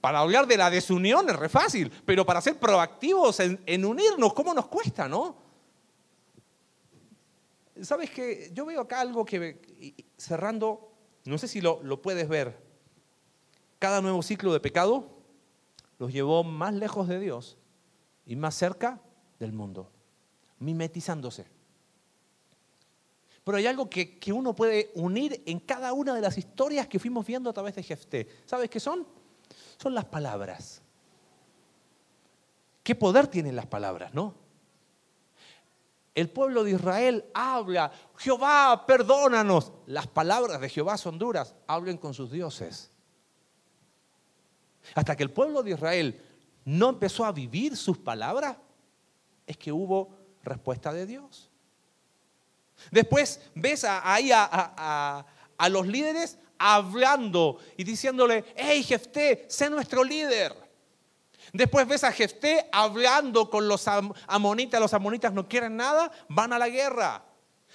para 0.00 0.20
hablar 0.20 0.46
de 0.46 0.56
la 0.56 0.70
desunión 0.70 1.28
es 1.28 1.34
re 1.34 1.48
fácil, 1.48 1.90
pero 2.06 2.24
para 2.24 2.40
ser 2.40 2.60
proactivos 2.60 3.40
en, 3.40 3.84
unirnos, 3.84 4.32
¿cómo 4.34 4.54
nos 4.54 4.68
cuesta, 4.68 5.08
no? 5.08 5.36
Sabes 7.82 8.08
que 8.10 8.52
yo 8.54 8.66
veo 8.66 8.82
acá 8.82 9.00
algo 9.00 9.24
que, 9.24 10.06
cerrando, 10.16 10.92
no 11.24 11.36
sé 11.36 11.48
si 11.48 11.60
lo, 11.60 11.82
lo 11.82 12.00
puedes 12.00 12.28
ver, 12.28 12.56
cada 13.80 14.00
nuevo 14.00 14.22
ciclo 14.22 14.52
de 14.52 14.60
pecado 14.60 15.10
los 15.98 16.12
llevó 16.12 16.44
más 16.44 16.72
lejos 16.72 17.08
de 17.08 17.18
Dios 17.18 17.58
y 18.26 18.36
más 18.36 18.54
cerca 18.54 19.00
del 19.40 19.52
mundo, 19.52 19.90
mimetizándose. 20.60 21.53
Pero 23.44 23.58
hay 23.58 23.66
algo 23.66 23.90
que, 23.90 24.18
uno 24.32 24.54
puede 24.54 24.90
unir 24.94 25.42
en 25.44 25.60
cada 25.60 25.92
una 25.92 26.14
de 26.14 26.22
las 26.22 26.38
historias 26.38 26.88
que 26.88 26.98
fuimos 26.98 27.26
viendo 27.26 27.50
a 27.50 27.52
través 27.52 27.74
de 27.74 27.82
Jefté. 27.82 28.26
¿Sabes 28.46 28.70
qué 28.70 28.80
son? 28.80 29.06
Son 29.76 29.94
las 29.94 30.06
palabras. 30.06 30.80
¿Qué 32.82 32.94
poder 32.94 33.26
tienen 33.26 33.54
las 33.54 33.66
palabras, 33.66 34.14
no? 34.14 34.34
El 36.14 36.30
pueblo 36.30 36.64
de 36.64 36.70
Israel 36.70 37.24
habla, 37.34 37.92
Jehová, 38.16 38.84
perdónanos. 38.86 39.72
Las 39.86 40.06
palabras 40.06 40.60
de 40.60 40.68
Jehová 40.70 40.96
son 40.96 41.18
duras, 41.18 41.54
hablen 41.66 41.98
con 41.98 42.14
sus 42.14 42.30
dioses. 42.30 42.90
Hasta 44.94 45.16
que 45.16 45.22
el 45.22 45.30
pueblo 45.30 45.62
de 45.62 45.72
Israel 45.72 46.22
no 46.64 46.90
empezó 46.90 47.26
a 47.26 47.32
vivir 47.32 47.76
sus 47.76 47.98
palabras, 47.98 48.56
es 49.46 49.58
que 49.58 49.72
hubo 49.72 50.16
respuesta 50.42 50.92
de 50.92 51.04
Dios. 51.04 51.50
Después 52.90 53.40
ves 53.54 53.84
ahí 53.84 54.30
a, 54.32 55.24
los 55.70 55.86
líderes 55.86 56.38
hablando 56.58 57.58
y 57.76 57.84
diciéndole, 57.84 58.44
hey 58.56 58.82
Jefté, 58.82 59.46
sé 59.48 59.70
nuestro 59.70 60.04
líder. 60.04 60.54
Después 61.52 61.86
ves 61.86 62.04
a 62.04 62.12
Jefté 62.12 62.68
hablando 62.72 63.50
con 63.50 63.68
los 63.68 63.86
amonitas, 64.26 64.80
los 64.80 64.94
amonitas 64.94 65.32
no 65.32 65.48
quieren 65.48 65.76
nada, 65.76 66.10
van 66.28 66.52
a 66.52 66.58
la 66.58 66.68
guerra. 66.68 67.24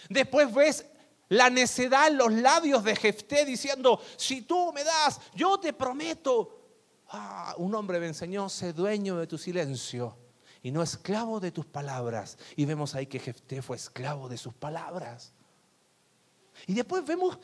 Después 0.10 0.54
ves 0.54 0.86
la 1.30 1.50
necedad 1.50 2.08
en 2.08 2.18
los 2.18 2.34
labios 2.34 2.84
de 2.84 2.96
Jefté 2.96 3.46
diciendo, 3.46 4.02
si 4.18 4.42
tú 4.42 4.74
me 4.74 4.84
das, 4.84 5.20
yo 5.34 5.60
te 5.60 5.74
prometo. 5.74 6.56
Ah, 7.10 7.56
un 7.58 7.74
hombre 7.74 8.00
me 8.00 8.08
enseñó, 8.08 8.50
sé 8.50 8.74
dueño 8.74 9.18
de 9.18 9.28
tu 9.28 9.38
silencio 9.38 10.16
y 10.62 10.72
no 10.72 10.82
esclavo 10.82 11.40
de 11.40 11.52
tus 11.52 11.66
palabras. 11.66 12.38
Y 12.56 12.66
vemos 12.66 12.96
ahí 12.96 13.08
que 13.08 13.20
Jefté 13.20 13.62
fue 13.62 13.78
esclavo 13.78 14.28
de 14.28 14.38
sus 14.38 14.54
palabras. 14.54 15.34
Y 16.68 16.74
después 16.74 17.06
vemos 17.06 17.40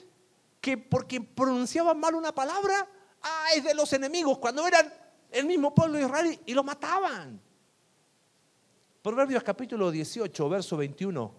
que 0.59 0.77
porque 0.77 1.21
pronunciaba 1.21 1.93
mal 1.93 2.15
una 2.15 2.33
palabra, 2.33 2.87
ah, 3.21 3.47
es 3.55 3.63
de 3.63 3.73
los 3.73 3.93
enemigos, 3.93 4.39
cuando 4.39 4.67
eran 4.67 4.91
el 5.31 5.45
mismo 5.45 5.73
pueblo 5.73 5.97
de 5.97 6.05
Israel 6.05 6.39
y 6.45 6.53
lo 6.53 6.63
mataban. 6.63 7.41
Proverbios 9.01 9.43
capítulo 9.43 9.91
18, 9.91 10.49
verso 10.49 10.77
21. 10.77 11.31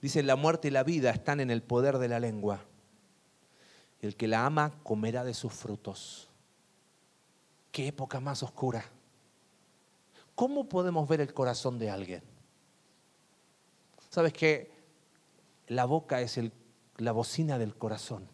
Dice, 0.00 0.22
la 0.22 0.36
muerte 0.36 0.68
y 0.68 0.70
la 0.70 0.82
vida 0.82 1.10
están 1.10 1.40
en 1.40 1.50
el 1.50 1.62
poder 1.62 1.98
de 1.98 2.08
la 2.08 2.18
lengua. 2.18 2.64
El 4.00 4.16
que 4.16 4.26
la 4.26 4.46
ama 4.46 4.72
comerá 4.82 5.24
de 5.24 5.34
sus 5.34 5.52
frutos. 5.52 6.30
Qué 7.70 7.88
época 7.88 8.18
más 8.18 8.42
oscura. 8.42 8.84
¿Cómo 10.40 10.70
podemos 10.70 11.06
ver 11.06 11.20
el 11.20 11.34
corazón 11.34 11.78
de 11.78 11.90
alguien? 11.90 12.22
Sabes 14.08 14.32
que 14.32 14.72
la 15.66 15.84
boca 15.84 16.22
es 16.22 16.40
la 16.96 17.12
bocina 17.12 17.58
del 17.58 17.76
corazón. 17.76 18.26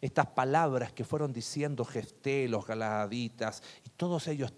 Estas 0.00 0.26
palabras 0.26 0.92
que 0.92 1.04
fueron 1.04 1.32
diciendo 1.32 1.84
Gesté, 1.84 2.48
los 2.48 2.66
Galaditas 2.66 3.62
y 3.86 3.90
todos 3.90 4.26
ellos 4.26 4.52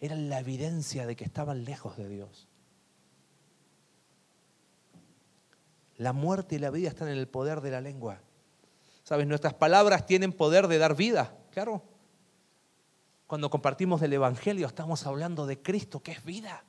eran 0.00 0.30
la 0.30 0.38
evidencia 0.38 1.06
de 1.06 1.16
que 1.16 1.24
estaban 1.24 1.66
lejos 1.66 1.98
de 1.98 2.08
Dios. 2.08 2.48
La 5.98 6.14
muerte 6.14 6.54
y 6.54 6.60
la 6.60 6.70
vida 6.70 6.88
están 6.88 7.08
en 7.08 7.18
el 7.18 7.28
poder 7.28 7.60
de 7.60 7.72
la 7.72 7.82
lengua. 7.82 8.22
¿Sabes? 9.02 9.26
Nuestras 9.26 9.52
palabras 9.52 10.06
tienen 10.06 10.32
poder 10.32 10.66
de 10.66 10.78
dar 10.78 10.96
vida, 10.96 11.36
claro. 11.50 11.93
Cuando 13.34 13.50
compartimos 13.50 14.00
del 14.00 14.12
Evangelio 14.12 14.64
estamos 14.64 15.04
hablando 15.08 15.44
de 15.44 15.60
Cristo, 15.60 16.00
que 16.00 16.12
es 16.12 16.22
vida. 16.22 16.62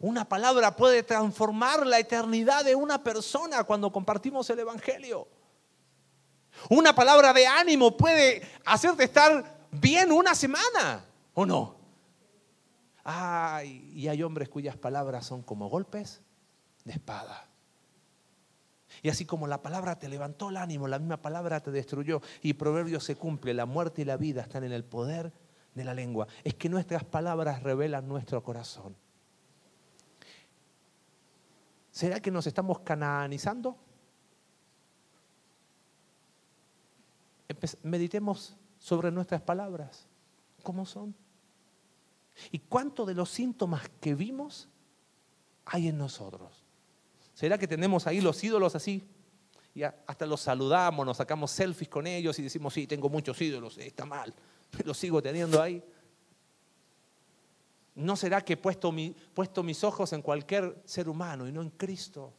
Una 0.00 0.26
palabra 0.26 0.74
puede 0.74 1.02
transformar 1.02 1.86
la 1.86 1.98
eternidad 1.98 2.64
de 2.64 2.74
una 2.74 3.04
persona 3.04 3.64
cuando 3.64 3.92
compartimos 3.92 4.48
el 4.48 4.60
Evangelio. 4.60 5.28
Una 6.70 6.94
palabra 6.94 7.34
de 7.34 7.46
ánimo 7.46 7.94
puede 7.94 8.40
hacerte 8.64 9.04
estar 9.04 9.66
bien 9.70 10.10
una 10.10 10.34
semana, 10.34 11.04
¿o 11.34 11.44
no? 11.44 11.76
Ay, 13.04 13.92
y 13.94 14.08
hay 14.08 14.22
hombres 14.22 14.48
cuyas 14.48 14.78
palabras 14.78 15.26
son 15.26 15.42
como 15.42 15.68
golpes 15.68 16.22
de 16.86 16.92
espada. 16.92 17.47
Y 19.02 19.08
así 19.08 19.24
como 19.24 19.46
la 19.46 19.62
palabra 19.62 19.98
te 19.98 20.08
levantó 20.08 20.50
el 20.50 20.56
ánimo, 20.56 20.88
la 20.88 20.98
misma 20.98 21.18
palabra 21.18 21.60
te 21.60 21.70
destruyó. 21.70 22.20
Y 22.42 22.54
Proverbio 22.54 23.00
se 23.00 23.16
cumple, 23.16 23.54
la 23.54 23.66
muerte 23.66 24.02
y 24.02 24.04
la 24.04 24.16
vida 24.16 24.42
están 24.42 24.64
en 24.64 24.72
el 24.72 24.84
poder 24.84 25.32
de 25.74 25.84
la 25.84 25.94
lengua. 25.94 26.26
Es 26.44 26.54
que 26.54 26.68
nuestras 26.68 27.04
palabras 27.04 27.62
revelan 27.62 28.08
nuestro 28.08 28.42
corazón. 28.42 28.96
¿Será 31.90 32.20
que 32.20 32.30
nos 32.30 32.46
estamos 32.46 32.80
cananizando? 32.80 33.76
Meditemos 37.82 38.56
sobre 38.78 39.10
nuestras 39.10 39.42
palabras, 39.42 40.06
cómo 40.62 40.86
son. 40.86 41.14
¿Y 42.52 42.60
cuánto 42.60 43.04
de 43.04 43.14
los 43.14 43.30
síntomas 43.30 43.88
que 44.00 44.14
vimos 44.14 44.68
hay 45.64 45.88
en 45.88 45.98
nosotros? 45.98 46.57
¿Será 47.38 47.56
que 47.56 47.68
tenemos 47.68 48.04
ahí 48.08 48.20
los 48.20 48.42
ídolos 48.42 48.74
así? 48.74 49.08
Y 49.72 49.84
hasta 49.84 50.26
los 50.26 50.40
saludamos, 50.40 51.06
nos 51.06 51.18
sacamos 51.18 51.52
selfies 51.52 51.88
con 51.88 52.04
ellos 52.04 52.36
y 52.40 52.42
decimos, 52.42 52.74
sí, 52.74 52.84
tengo 52.88 53.08
muchos 53.08 53.40
ídolos, 53.40 53.78
está 53.78 54.04
mal, 54.04 54.34
los 54.84 54.98
sigo 54.98 55.22
teniendo 55.22 55.62
ahí. 55.62 55.80
¿No 57.94 58.16
será 58.16 58.40
que 58.40 58.54
he 58.54 58.56
puesto, 58.56 58.92
puesto 59.34 59.62
mis 59.62 59.84
ojos 59.84 60.12
en 60.14 60.20
cualquier 60.20 60.82
ser 60.84 61.08
humano 61.08 61.46
y 61.46 61.52
no 61.52 61.62
en 61.62 61.70
Cristo? 61.70 62.32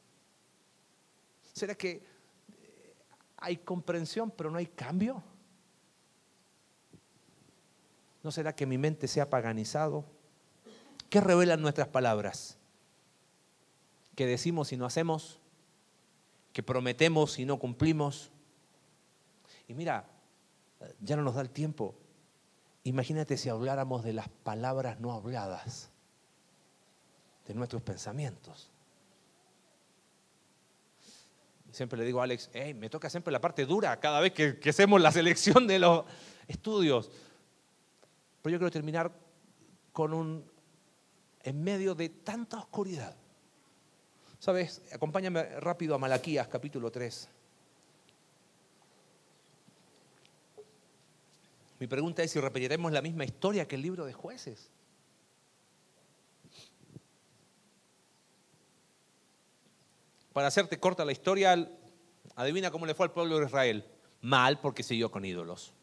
¿Será 1.53 1.75
que 1.75 1.91
eh, 1.91 2.95
hay 3.37 3.55
comprensión 3.55 4.31
pero 4.31 4.51
no 4.51 4.57
hay 4.57 4.67
cambio? 4.67 5.23
¿No 8.21 8.33
será 8.33 8.53
que 8.53 8.65
mi 8.65 8.77
mente 8.77 9.07
se 9.07 9.21
ha 9.21 9.29
paganizado? 9.29 10.03
¿Qué 11.09 11.21
revelan 11.21 11.61
nuestras 11.61 11.87
palabras? 11.87 12.58
¿Que 14.19 14.25
decimos 14.25 14.73
y 14.73 14.75
no 14.75 14.85
hacemos? 14.85 15.39
¿Que 16.51 16.61
prometemos 16.61 17.39
y 17.39 17.45
no 17.45 17.57
cumplimos? 17.57 18.31
Y 19.65 19.73
mira, 19.73 20.09
ya 20.99 21.15
no 21.15 21.21
nos 21.21 21.35
da 21.35 21.41
el 21.41 21.49
tiempo, 21.49 21.95
Imagínate 22.83 23.37
si 23.37 23.47
habláramos 23.47 24.03
de 24.03 24.11
las 24.11 24.27
palabras 24.27 24.99
no 24.99 25.13
habladas, 25.13 25.89
de 27.47 27.53
nuestros 27.53 27.81
pensamientos. 27.81 28.69
Siempre 31.71 31.97
le 31.97 32.03
digo 32.03 32.19
a 32.19 32.25
Alex, 32.25 32.49
me 32.75 32.89
toca 32.89 33.09
siempre 33.09 33.31
la 33.31 33.39
parte 33.39 33.65
dura 33.65 34.01
cada 34.01 34.19
vez 34.19 34.33
que, 34.33 34.59
que 34.59 34.71
hacemos 34.71 34.99
la 34.99 35.13
selección 35.13 35.65
de 35.65 35.79
los 35.79 36.03
estudios. 36.45 37.09
Pero 38.41 38.51
yo 38.51 38.59
quiero 38.59 38.71
terminar 38.71 39.13
con 39.93 40.13
un, 40.13 40.43
en 41.41 41.63
medio 41.63 41.95
de 41.95 42.09
tanta 42.09 42.57
oscuridad. 42.57 43.15
¿Sabes? 44.39 44.81
Acompáñame 44.93 45.43
rápido 45.59 45.93
a 45.93 45.97
Malaquías 45.97 46.47
capítulo 46.47 46.89
3. 46.89 47.27
Mi 51.79 51.87
pregunta 51.87 52.23
es 52.23 52.31
si 52.31 52.39
repetiremos 52.39 52.91
la 52.93 53.01
misma 53.01 53.25
historia 53.25 53.67
que 53.67 53.75
el 53.75 53.81
libro 53.81 54.05
de 54.05 54.13
jueces. 54.13 54.69
Para 60.31 60.47
hacerte 60.47 60.79
corta 60.79 61.03
la 61.03 61.11
historia, 61.11 61.69
adivina 62.35 62.71
cómo 62.71 62.85
le 62.85 62.93
fue 62.93 63.07
al 63.07 63.11
pueblo 63.11 63.39
de 63.39 63.45
Israel. 63.45 63.85
Mal 64.21 64.61
porque 64.61 64.83
siguió 64.83 65.11
con 65.11 65.25
ídolos. 65.25 65.73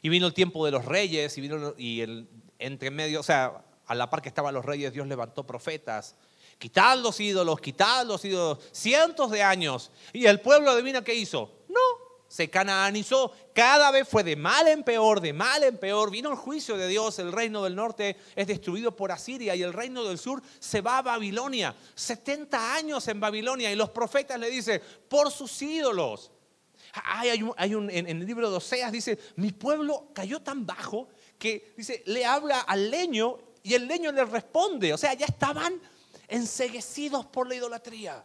Y 0.00 0.08
vino 0.08 0.26
el 0.26 0.34
tiempo 0.34 0.64
de 0.64 0.70
los 0.70 0.86
reyes 0.86 1.36
y 1.36 1.40
vino 1.42 1.74
y 1.76 2.00
el 2.00 2.26
entre 2.58 2.90
medio, 2.90 3.20
o 3.20 3.22
sea, 3.22 3.64
a 3.86 3.94
la 3.94 4.08
par 4.08 4.22
que 4.22 4.30
estaban 4.30 4.54
los 4.54 4.64
reyes, 4.64 4.94
Dios 4.94 5.06
levantó 5.06 5.46
profetas. 5.46 6.16
Quitad 6.58 6.98
los 6.98 7.20
ídolos, 7.20 7.60
quitad 7.60 8.06
los 8.06 8.24
ídolos, 8.24 8.58
cientos 8.72 9.30
de 9.30 9.42
años. 9.42 9.90
Y 10.12 10.26
el 10.26 10.40
pueblo 10.40 10.70
adivina 10.70 11.04
qué 11.04 11.14
hizo. 11.14 11.52
No, 11.68 11.80
se 12.28 12.48
canaanizó, 12.48 13.32
cada 13.54 13.90
vez 13.90 14.08
fue 14.08 14.24
de 14.24 14.36
mal 14.36 14.66
en 14.66 14.82
peor, 14.82 15.20
de 15.20 15.32
mal 15.32 15.62
en 15.62 15.76
peor. 15.76 16.10
Vino 16.10 16.30
el 16.30 16.36
juicio 16.36 16.76
de 16.76 16.88
Dios, 16.88 17.18
el 17.18 17.30
reino 17.30 17.62
del 17.62 17.76
norte 17.76 18.16
es 18.34 18.46
destruido 18.46 18.96
por 18.96 19.12
Asiria 19.12 19.54
y 19.54 19.62
el 19.62 19.72
reino 19.72 20.02
del 20.04 20.18
sur 20.18 20.42
se 20.58 20.80
va 20.80 20.98
a 20.98 21.02
Babilonia. 21.02 21.76
70 21.94 22.74
años 22.74 23.06
en 23.08 23.20
Babilonia 23.20 23.70
y 23.70 23.76
los 23.76 23.90
profetas 23.90 24.40
le 24.40 24.50
dicen, 24.50 24.82
por 25.08 25.30
sus 25.30 25.60
ídolos. 25.62 26.30
Hay, 27.04 27.42
un, 27.42 27.90
en, 27.90 28.06
el 28.06 28.26
libro 28.26 28.50
de 28.50 28.56
Oseas 28.56 28.90
dice, 28.90 29.18
mi 29.36 29.52
pueblo 29.52 30.08
cayó 30.14 30.40
tan 30.40 30.64
bajo 30.64 31.08
que 31.38 31.74
dice, 31.76 32.02
le 32.06 32.24
habla 32.24 32.60
al 32.60 32.90
leño 32.90 33.36
y 33.62 33.74
el 33.74 33.86
leño 33.86 34.10
le 34.12 34.24
responde. 34.24 34.94
O 34.94 34.98
sea, 34.98 35.12
ya 35.12 35.26
estaban 35.26 35.78
enseguecidos 36.28 37.26
por 37.26 37.48
la 37.48 37.54
idolatría. 37.54 38.24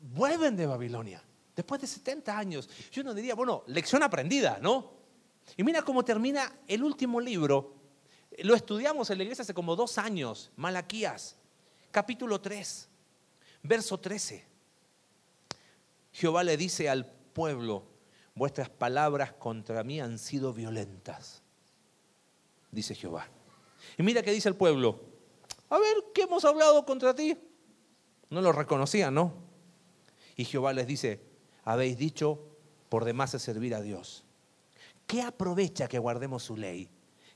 Vuelven 0.00 0.56
de 0.56 0.66
Babilonia. 0.66 1.22
Después 1.54 1.80
de 1.80 1.86
70 1.86 2.38
años, 2.38 2.68
yo 2.92 3.02
no 3.02 3.12
diría, 3.12 3.34
bueno, 3.34 3.64
lección 3.66 4.02
aprendida, 4.02 4.58
¿no? 4.60 4.92
Y 5.56 5.64
mira 5.64 5.82
cómo 5.82 6.04
termina 6.04 6.60
el 6.66 6.82
último 6.84 7.20
libro. 7.20 7.74
Lo 8.38 8.54
estudiamos 8.54 9.10
en 9.10 9.18
la 9.18 9.24
iglesia 9.24 9.42
hace 9.42 9.54
como 9.54 9.74
dos 9.74 9.98
años, 9.98 10.52
Malaquías, 10.56 11.36
capítulo 11.90 12.40
3, 12.40 12.88
verso 13.62 13.98
13. 13.98 14.44
Jehová 16.12 16.44
le 16.44 16.56
dice 16.56 16.88
al 16.88 17.06
pueblo, 17.06 17.84
vuestras 18.34 18.68
palabras 18.68 19.32
contra 19.32 19.82
mí 19.82 20.00
han 20.00 20.18
sido 20.18 20.52
violentas, 20.52 21.42
dice 22.70 22.94
Jehová. 22.94 23.28
Y 23.96 24.02
mira 24.02 24.22
qué 24.22 24.30
dice 24.30 24.48
el 24.48 24.56
pueblo, 24.56 25.07
a 25.70 25.78
ver, 25.78 25.96
¿qué 26.14 26.22
hemos 26.22 26.44
hablado 26.44 26.84
contra 26.84 27.14
ti? 27.14 27.36
No 28.30 28.40
lo 28.40 28.52
reconocían, 28.52 29.14
¿no? 29.14 29.32
Y 30.36 30.44
Jehová 30.44 30.72
les 30.72 30.86
dice, 30.86 31.20
habéis 31.64 31.98
dicho, 31.98 32.40
por 32.88 33.04
demás 33.04 33.34
es 33.34 33.42
servir 33.42 33.74
a 33.74 33.80
Dios. 33.80 34.24
¿Qué 35.06 35.22
aprovecha 35.22 35.88
que 35.88 35.98
guardemos 35.98 36.42
su 36.42 36.56
ley? 36.56 36.88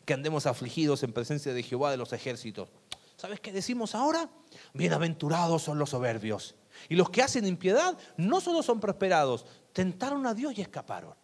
Que 0.04 0.14
andemos 0.14 0.46
afligidos 0.46 1.02
en 1.02 1.12
presencia 1.12 1.54
de 1.54 1.62
Jehová 1.62 1.90
de 1.90 1.96
los 1.96 2.12
ejércitos. 2.12 2.70
¿Sabes 3.16 3.40
qué 3.40 3.52
decimos 3.52 3.94
ahora? 3.94 4.28
Bienaventurados 4.74 5.62
son 5.62 5.78
los 5.78 5.90
soberbios. 5.90 6.54
Y 6.88 6.96
los 6.96 7.10
que 7.10 7.22
hacen 7.22 7.46
impiedad 7.46 7.96
no 8.16 8.40
solo 8.40 8.62
son 8.62 8.80
prosperados, 8.80 9.46
tentaron 9.72 10.26
a 10.26 10.34
Dios 10.34 10.56
y 10.56 10.60
escaparon. 10.62 11.14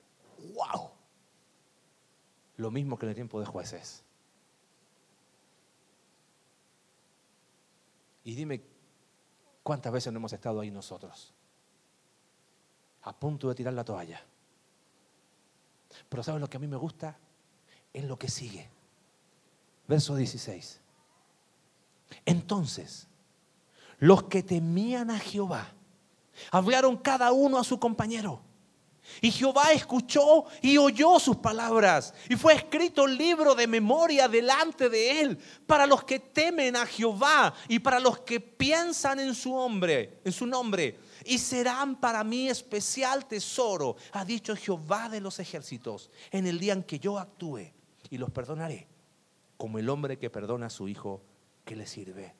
¡Wow! 0.54 0.90
Lo 2.56 2.70
mismo 2.70 2.98
que 2.98 3.06
en 3.06 3.10
el 3.10 3.14
tiempo 3.14 3.40
de 3.40 3.46
jueces. 3.46 4.04
Y 8.28 8.34
dime 8.34 8.60
cuántas 9.62 9.90
veces 9.90 10.12
no 10.12 10.18
hemos 10.18 10.34
estado 10.34 10.60
ahí 10.60 10.70
nosotros 10.70 11.32
a 13.00 13.18
punto 13.18 13.48
de 13.48 13.54
tirar 13.54 13.72
la 13.72 13.84
toalla. 13.84 14.22
Pero 16.10 16.22
¿sabes 16.22 16.38
lo 16.38 16.50
que 16.50 16.58
a 16.58 16.60
mí 16.60 16.66
me 16.66 16.76
gusta? 16.76 17.16
Es 17.90 18.04
lo 18.04 18.18
que 18.18 18.28
sigue. 18.28 18.68
Verso 19.86 20.14
16. 20.14 20.78
Entonces, 22.26 23.08
los 23.98 24.24
que 24.24 24.42
temían 24.42 25.10
a 25.10 25.18
Jehová 25.18 25.72
hablaron 26.50 26.98
cada 26.98 27.32
uno 27.32 27.56
a 27.56 27.64
su 27.64 27.80
compañero. 27.80 28.42
Y 29.20 29.30
Jehová 29.30 29.72
escuchó 29.72 30.44
y 30.62 30.78
oyó 30.78 31.18
sus 31.18 31.36
palabras. 31.36 32.14
Y 32.28 32.36
fue 32.36 32.54
escrito 32.54 33.04
un 33.04 33.16
libro 33.16 33.54
de 33.54 33.66
memoria 33.66 34.28
delante 34.28 34.88
de 34.88 35.20
él 35.20 35.38
para 35.66 35.86
los 35.86 36.04
que 36.04 36.18
temen 36.18 36.76
a 36.76 36.86
Jehová 36.86 37.54
y 37.68 37.78
para 37.78 38.00
los 38.00 38.20
que 38.20 38.40
piensan 38.40 39.20
en 39.20 39.34
su 39.34 39.50
nombre, 39.50 40.20
en 40.24 40.32
su 40.32 40.46
nombre 40.46 40.98
y 41.24 41.38
serán 41.38 41.96
para 41.96 42.24
mí 42.24 42.48
especial 42.48 43.26
tesoro, 43.26 43.96
ha 44.12 44.24
dicho 44.24 44.56
Jehová 44.56 45.08
de 45.08 45.20
los 45.20 45.38
ejércitos, 45.38 46.10
en 46.30 46.46
el 46.46 46.58
día 46.58 46.72
en 46.72 46.82
que 46.82 46.98
yo 46.98 47.18
actúe 47.18 47.72
y 48.10 48.18
los 48.18 48.30
perdonaré, 48.30 48.88
como 49.56 49.78
el 49.78 49.88
hombre 49.88 50.18
que 50.18 50.30
perdona 50.30 50.66
a 50.66 50.70
su 50.70 50.88
hijo 50.88 51.22
que 51.64 51.76
le 51.76 51.86
sirve. 51.86 52.34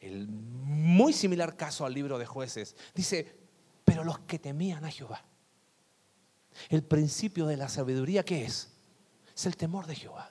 El 0.00 0.28
muy 0.28 1.12
similar 1.12 1.56
caso 1.56 1.86
al 1.86 1.94
libro 1.94 2.18
de 2.18 2.26
jueces. 2.26 2.76
Dice, 2.94 3.36
pero 3.84 4.04
los 4.04 4.20
que 4.20 4.38
temían 4.38 4.84
a 4.84 4.90
Jehová. 4.90 5.22
El 6.68 6.82
principio 6.82 7.46
de 7.46 7.56
la 7.56 7.68
sabiduría, 7.68 8.24
¿qué 8.24 8.44
es? 8.44 8.70
Es 9.34 9.46
el 9.46 9.56
temor 9.56 9.86
de 9.86 9.94
Jehová. 9.94 10.30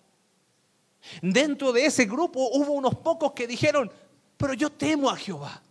Dentro 1.21 1.71
de 1.71 1.85
ese 1.85 2.05
grupo 2.05 2.49
hubo 2.53 2.73
unos 2.73 2.95
pocos 2.95 3.33
que 3.33 3.47
dijeron, 3.47 3.91
pero 4.37 4.53
yo 4.53 4.71
temo 4.71 5.09
a 5.09 5.15
Jehová. 5.15 5.61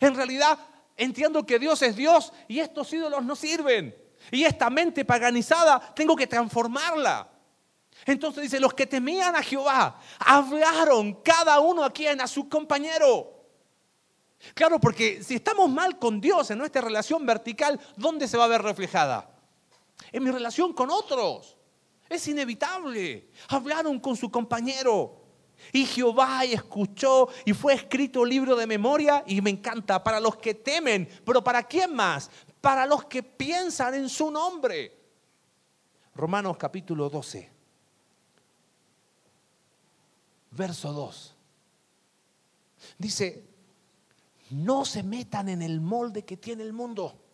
En 0.00 0.14
realidad 0.14 0.58
entiendo 0.96 1.44
que 1.44 1.58
Dios 1.58 1.82
es 1.82 1.96
Dios 1.96 2.32
y 2.48 2.60
estos 2.60 2.92
ídolos 2.92 3.24
no 3.24 3.34
sirven. 3.36 3.94
Y 4.30 4.44
esta 4.44 4.70
mente 4.70 5.04
paganizada 5.04 5.94
tengo 5.94 6.16
que 6.16 6.26
transformarla. 6.26 7.28
Entonces 8.06 8.42
dice, 8.42 8.60
los 8.60 8.74
que 8.74 8.86
temían 8.86 9.36
a 9.36 9.42
Jehová 9.42 10.00
hablaron 10.18 11.14
cada 11.22 11.60
uno 11.60 11.84
a 11.84 11.92
quien, 11.92 12.20
a 12.20 12.26
su 12.26 12.48
compañero. 12.48 13.33
Claro, 14.52 14.78
porque 14.78 15.22
si 15.22 15.36
estamos 15.36 15.70
mal 15.70 15.98
con 15.98 16.20
Dios 16.20 16.50
en 16.50 16.58
nuestra 16.58 16.82
relación 16.82 17.24
vertical, 17.24 17.80
¿dónde 17.96 18.28
se 18.28 18.36
va 18.36 18.44
a 18.44 18.48
ver 18.48 18.62
reflejada? 18.62 19.30
En 20.12 20.22
mi 20.22 20.30
relación 20.30 20.72
con 20.74 20.90
otros. 20.90 21.56
Es 22.08 22.28
inevitable. 22.28 23.30
Hablaron 23.48 23.98
con 23.98 24.16
su 24.16 24.30
compañero. 24.30 25.22
Y 25.72 25.86
Jehová 25.86 26.44
escuchó 26.44 27.28
y 27.44 27.52
fue 27.54 27.74
escrito 27.74 28.24
libro 28.24 28.54
de 28.54 28.66
memoria 28.66 29.24
y 29.26 29.40
me 29.40 29.50
encanta, 29.50 30.02
para 30.02 30.20
los 30.20 30.36
que 30.36 30.54
temen, 30.54 31.08
pero 31.24 31.42
¿para 31.42 31.62
quién 31.62 31.94
más? 31.94 32.30
Para 32.60 32.84
los 32.86 33.06
que 33.06 33.22
piensan 33.22 33.94
en 33.94 34.08
su 34.08 34.30
nombre. 34.30 35.00
Romanos 36.14 36.56
capítulo 36.58 37.08
12, 37.08 37.50
verso 40.50 40.92
2. 40.92 41.34
Dice, 42.98 43.53
no 44.50 44.84
se 44.84 45.02
metan 45.02 45.48
en 45.48 45.62
el 45.62 45.80
molde 45.80 46.24
que 46.24 46.36
tiene 46.36 46.62
el 46.62 46.72
mundo 46.72 47.24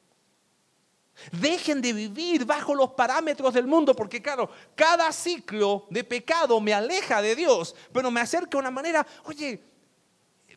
Dejen 1.32 1.82
de 1.82 1.92
vivir 1.92 2.44
bajo 2.44 2.74
los 2.74 2.90
parámetros 2.92 3.52
del 3.52 3.66
mundo, 3.66 3.94
porque 3.94 4.22
claro, 4.22 4.50
cada 4.74 5.12
ciclo 5.12 5.86
de 5.90 6.02
pecado 6.02 6.61
me 6.61 6.72
aleja 6.72 7.20
de 7.20 7.36
Dios, 7.36 7.74
pero 7.92 8.11
me 8.11 8.20
acerca 8.20 8.50
de 8.50 8.56
una 8.56 8.70
manera, 8.70 9.06
oye, 9.24 9.62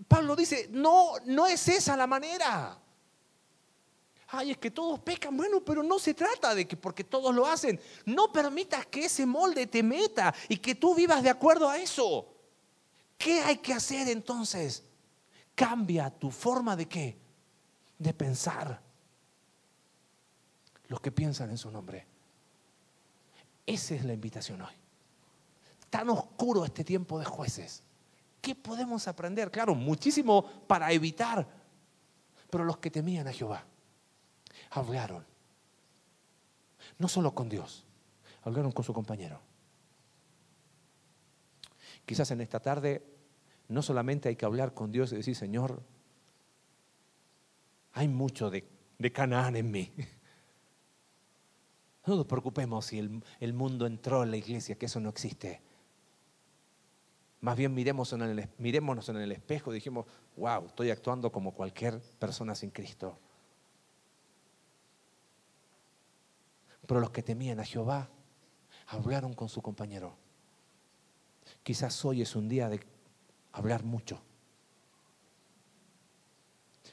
Pablo 0.08 0.36
dice, 0.36 0.70
no, 0.72 1.14
no 1.26 1.48
es 1.48 1.68
esa 1.68 1.98
la 1.98 2.08
manera. 2.08 2.80
Ay, 4.30 4.52
es 4.52 4.58
que 4.58 4.72
todos 4.72 5.00
pecan, 5.02 5.36
bueno, 5.38 5.64
pero 5.64 5.84
no 5.84 6.00
se 6.00 6.14
trata 6.14 6.56
de 6.56 6.68
que 6.68 6.76
porque 6.76 7.04
todos 7.04 7.36
lo 7.36 7.46
hacen. 7.46 7.80
No 8.06 8.32
permitas 8.32 8.86
que 8.88 9.06
ese 9.06 9.26
molde 9.26 9.68
te 9.68 9.84
meta 9.84 10.34
y 10.50 10.58
que 10.58 10.76
tú 10.76 10.96
vivas 10.96 11.22
de 11.22 11.30
acuerdo 11.30 11.70
a 11.70 11.78
eso. 11.78 12.34
¿Qué 13.18 13.42
hay 13.42 13.58
que 13.58 13.74
hacer 13.74 14.08
entonces? 14.08 14.84
Cambia 15.56 16.10
tu 16.10 16.32
forma 16.32 16.76
de 16.76 16.88
qué? 16.88 17.18
De 17.98 18.14
pensar 18.14 18.82
los 20.88 21.00
que 21.00 21.12
piensan 21.12 21.50
en 21.50 21.58
su 21.58 21.72
nombre. 21.72 22.06
Esa 23.66 23.96
es 23.96 24.04
la 24.04 24.14
invitación 24.14 24.62
hoy. 24.62 24.74
Tan 25.90 26.10
oscuro 26.10 26.66
este 26.66 26.84
tiempo 26.84 27.20
de 27.20 27.26
jueces. 27.26 27.84
¿Qué 28.42 28.56
podemos 28.56 29.08
aprender? 29.08 29.52
Claro, 29.52 29.74
muchísimo 29.74 30.44
para 30.68 30.92
evitar. 30.92 31.48
Pero 32.50 32.66
los 32.66 32.78
que 32.78 32.92
temían 32.92 33.28
a 33.28 33.34
Jehová 33.34 33.66
hablaron. 34.72 35.26
No 36.98 37.08
solo 37.08 37.34
con 37.34 37.48
Dios, 37.48 37.86
hablaron 38.44 38.72
con 38.72 38.84
su 38.84 38.94
compañero. 38.94 39.40
Quizás 42.06 42.30
en 42.32 42.42
esta 42.42 42.60
tarde 42.60 43.13
no 43.74 43.82
solamente 43.82 44.30
hay 44.30 44.36
que 44.36 44.46
hablar 44.46 44.74
con 44.74 44.92
Dios 44.92 45.12
y 45.12 45.18
decir, 45.18 45.36
Señor, 45.36 45.84
hay 47.94 48.08
mucho 48.08 48.50
de, 48.50 48.64
Canaán 49.12 49.56
en 49.56 49.72
mí. 49.72 49.92
No 52.06 52.18
nos 52.18 52.26
preocupemos 52.26 52.88
si 52.88 53.00
el, 53.00 53.54
mundo 53.54 53.86
entró 53.86 54.24
en 54.24 54.32
la 54.32 54.36
iglesia, 54.36 54.78
que 54.78 54.88
eso 54.88 55.00
no 55.00 55.08
existe. 55.08 55.62
Más 57.40 57.56
bien 57.56 57.74
miremos 57.74 58.12
en 58.12 58.24
el, 58.24 58.50
mirémonos 58.58 59.08
en 59.08 59.16
el 59.16 59.32
espejo 59.32 59.72
y 59.72 59.76
dijimos, 59.76 60.06
wow, 60.36 60.66
estoy 60.66 60.90
actuando 60.90 61.32
como 61.32 61.54
cualquier 61.54 62.02
persona 62.20 62.56
sin 62.56 62.72
Cristo. 62.72 63.18
Pero 66.86 67.00
los 67.00 67.12
que 67.12 67.24
temían 67.24 67.62
a 67.62 67.64
Jehová 67.64 68.10
hablaron 68.88 69.34
con 69.34 69.48
su 69.48 69.62
compañero. 69.62 70.18
Quizás 71.64 72.04
hoy 72.04 72.22
es 72.22 72.36
un 72.36 72.50
día 72.50 72.68
de 72.68 72.82
hablar 73.54 73.84
mucho 73.84 74.22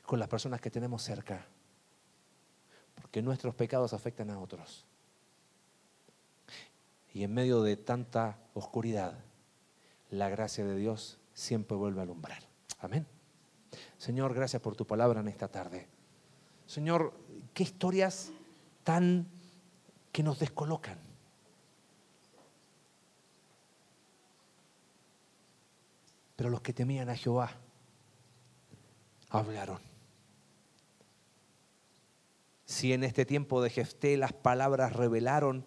con 0.06 0.18
las 0.18 0.28
personas 0.28 0.60
que 0.60 0.70
tenemos 0.70 1.02
cerca, 1.02 1.46
porque 2.94 3.22
nuestros 3.22 3.54
pecados 3.54 3.92
afectan 3.92 4.30
a 4.30 4.38
otros. 4.38 4.84
Y 7.12 7.24
en 7.24 7.34
medio 7.34 7.62
de 7.62 7.76
tanta 7.76 8.38
oscuridad, 8.54 9.18
la 10.10 10.28
gracia 10.28 10.64
de 10.64 10.76
Dios 10.76 11.18
siempre 11.32 11.76
vuelve 11.76 12.00
a 12.00 12.02
alumbrar. 12.02 12.42
Amén. 12.80 13.06
Señor, 13.98 14.34
gracias 14.34 14.60
por 14.62 14.76
tu 14.76 14.86
palabra 14.86 15.20
en 15.20 15.28
esta 15.28 15.48
tarde. 15.48 15.86
Señor, 16.66 17.14
qué 17.54 17.62
historias 17.62 18.30
tan 18.84 19.26
que 20.12 20.22
nos 20.22 20.38
descolocan. 20.38 21.09
Pero 26.40 26.48
los 26.48 26.62
que 26.62 26.72
temían 26.72 27.10
a 27.10 27.16
Jehová 27.16 27.50
hablaron. 29.28 29.78
Si 32.64 32.94
en 32.94 33.04
este 33.04 33.26
tiempo 33.26 33.60
de 33.60 33.68
Jefté 33.68 34.16
las 34.16 34.32
palabras 34.32 34.94
revelaron 34.94 35.66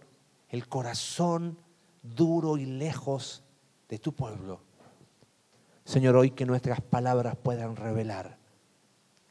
el 0.50 0.68
corazón 0.68 1.60
duro 2.02 2.58
y 2.58 2.66
lejos 2.66 3.44
de 3.88 4.00
tu 4.00 4.16
pueblo. 4.16 4.62
Señor, 5.86 6.16
hoy 6.16 6.32
que 6.32 6.48
nuestras 6.48 6.82
palabras 6.82 7.36
puedan 7.36 7.76
revelar 7.76 8.40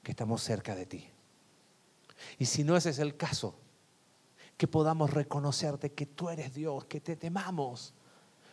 que 0.04 0.12
estamos 0.12 0.44
cerca 0.44 0.76
de 0.76 0.86
ti. 0.86 1.08
Y 2.38 2.44
si 2.44 2.62
no 2.62 2.76
ese 2.76 2.90
es 2.90 3.00
el 3.00 3.16
caso, 3.16 3.58
que 4.56 4.68
podamos 4.68 5.10
reconocerte 5.10 5.90
que 5.90 6.06
tú 6.06 6.28
eres 6.28 6.54
Dios, 6.54 6.84
que 6.84 7.00
te 7.00 7.16
temamos. 7.16 7.94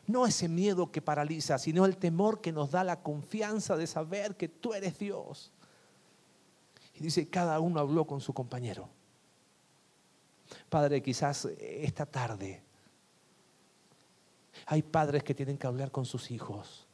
No 0.10 0.26
ese 0.26 0.50
miedo 0.50 0.92
que 0.92 1.04
paraliza, 1.04 1.60
sino 1.60 1.86
el 1.86 1.98
temor 1.98 2.42
que 2.42 2.52
nos 2.52 2.72
da 2.72 2.84
la 2.84 3.04
confianza 3.04 3.78
de 3.78 3.86
saber 3.86 4.36
que 4.36 4.48
tú 4.48 4.74
eres 4.74 4.98
Dios. 4.98 5.52
Y 6.96 7.04
dice, 7.04 7.30
cada 7.30 7.60
uno 7.60 7.80
habló 7.80 8.08
con 8.08 8.20
su 8.20 8.34
compañero. 8.34 8.90
Padre, 10.68 11.04
quizás 11.04 11.46
esta 11.60 12.08
tarde 12.08 12.64
hay 14.66 14.82
padres 14.82 15.24
que 15.24 15.36
tienen 15.36 15.60
que 15.60 15.68
hablar 15.68 15.92
con 15.92 16.06
sus 16.06 16.32
hijos 16.32 16.88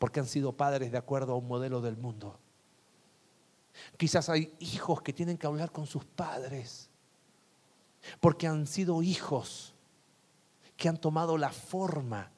porque 0.00 0.18
han 0.18 0.26
sido 0.26 0.56
padres 0.56 0.90
de 0.90 0.98
acuerdo 0.98 1.34
a 1.34 1.36
un 1.36 1.46
modelo 1.46 1.80
del 1.80 1.96
mundo. 1.96 2.36
Quizás 3.96 4.28
hay 4.28 4.52
hijos 4.58 5.02
que 5.02 5.12
tienen 5.12 5.38
que 5.38 5.46
hablar 5.46 5.70
con 5.70 5.86
sus 5.86 6.04
padres 6.04 6.90
porque 8.18 8.48
han 8.48 8.66
sido 8.66 9.04
hijos 9.04 9.76
que 10.80 10.88
han 10.88 10.96
tomado 10.96 11.36
la 11.36 11.52
forma 11.52 12.30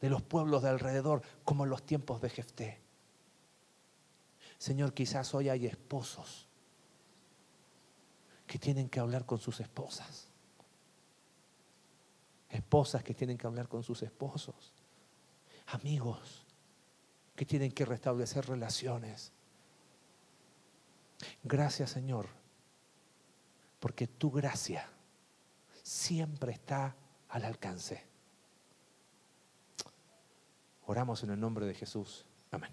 de 0.00 0.08
los 0.08 0.22
pueblos 0.22 0.62
de 0.62 0.70
alrededor, 0.70 1.20
como 1.44 1.64
en 1.64 1.70
los 1.70 1.84
tiempos 1.84 2.22
de 2.22 2.30
Jefté. 2.30 2.80
Señor, 4.56 4.94
quizás 4.94 5.34
hoy 5.34 5.50
hay 5.50 5.66
esposos 5.66 6.48
que 8.46 8.58
tienen 8.58 8.88
que 8.88 8.98
hablar 8.98 9.26
con 9.26 9.38
sus 9.38 9.60
esposas. 9.60 10.28
Esposas 12.48 13.04
que 13.04 13.12
tienen 13.12 13.36
que 13.36 13.46
hablar 13.46 13.68
con 13.68 13.82
sus 13.82 14.02
esposos. 14.02 14.72
Amigos 15.66 16.46
que 17.36 17.44
tienen 17.44 17.72
que 17.72 17.84
restablecer 17.84 18.48
relaciones. 18.48 19.32
Gracias 21.42 21.90
Señor, 21.90 22.26
porque 23.80 24.06
tu 24.06 24.30
gracia 24.30 24.88
siempre 25.90 26.52
está 26.52 26.94
al 27.30 27.44
alcance. 27.44 28.04
Oramos 30.86 31.24
en 31.24 31.30
el 31.30 31.40
nombre 31.40 31.66
de 31.66 31.74
Jesús. 31.74 32.24
Amén. 32.52 32.70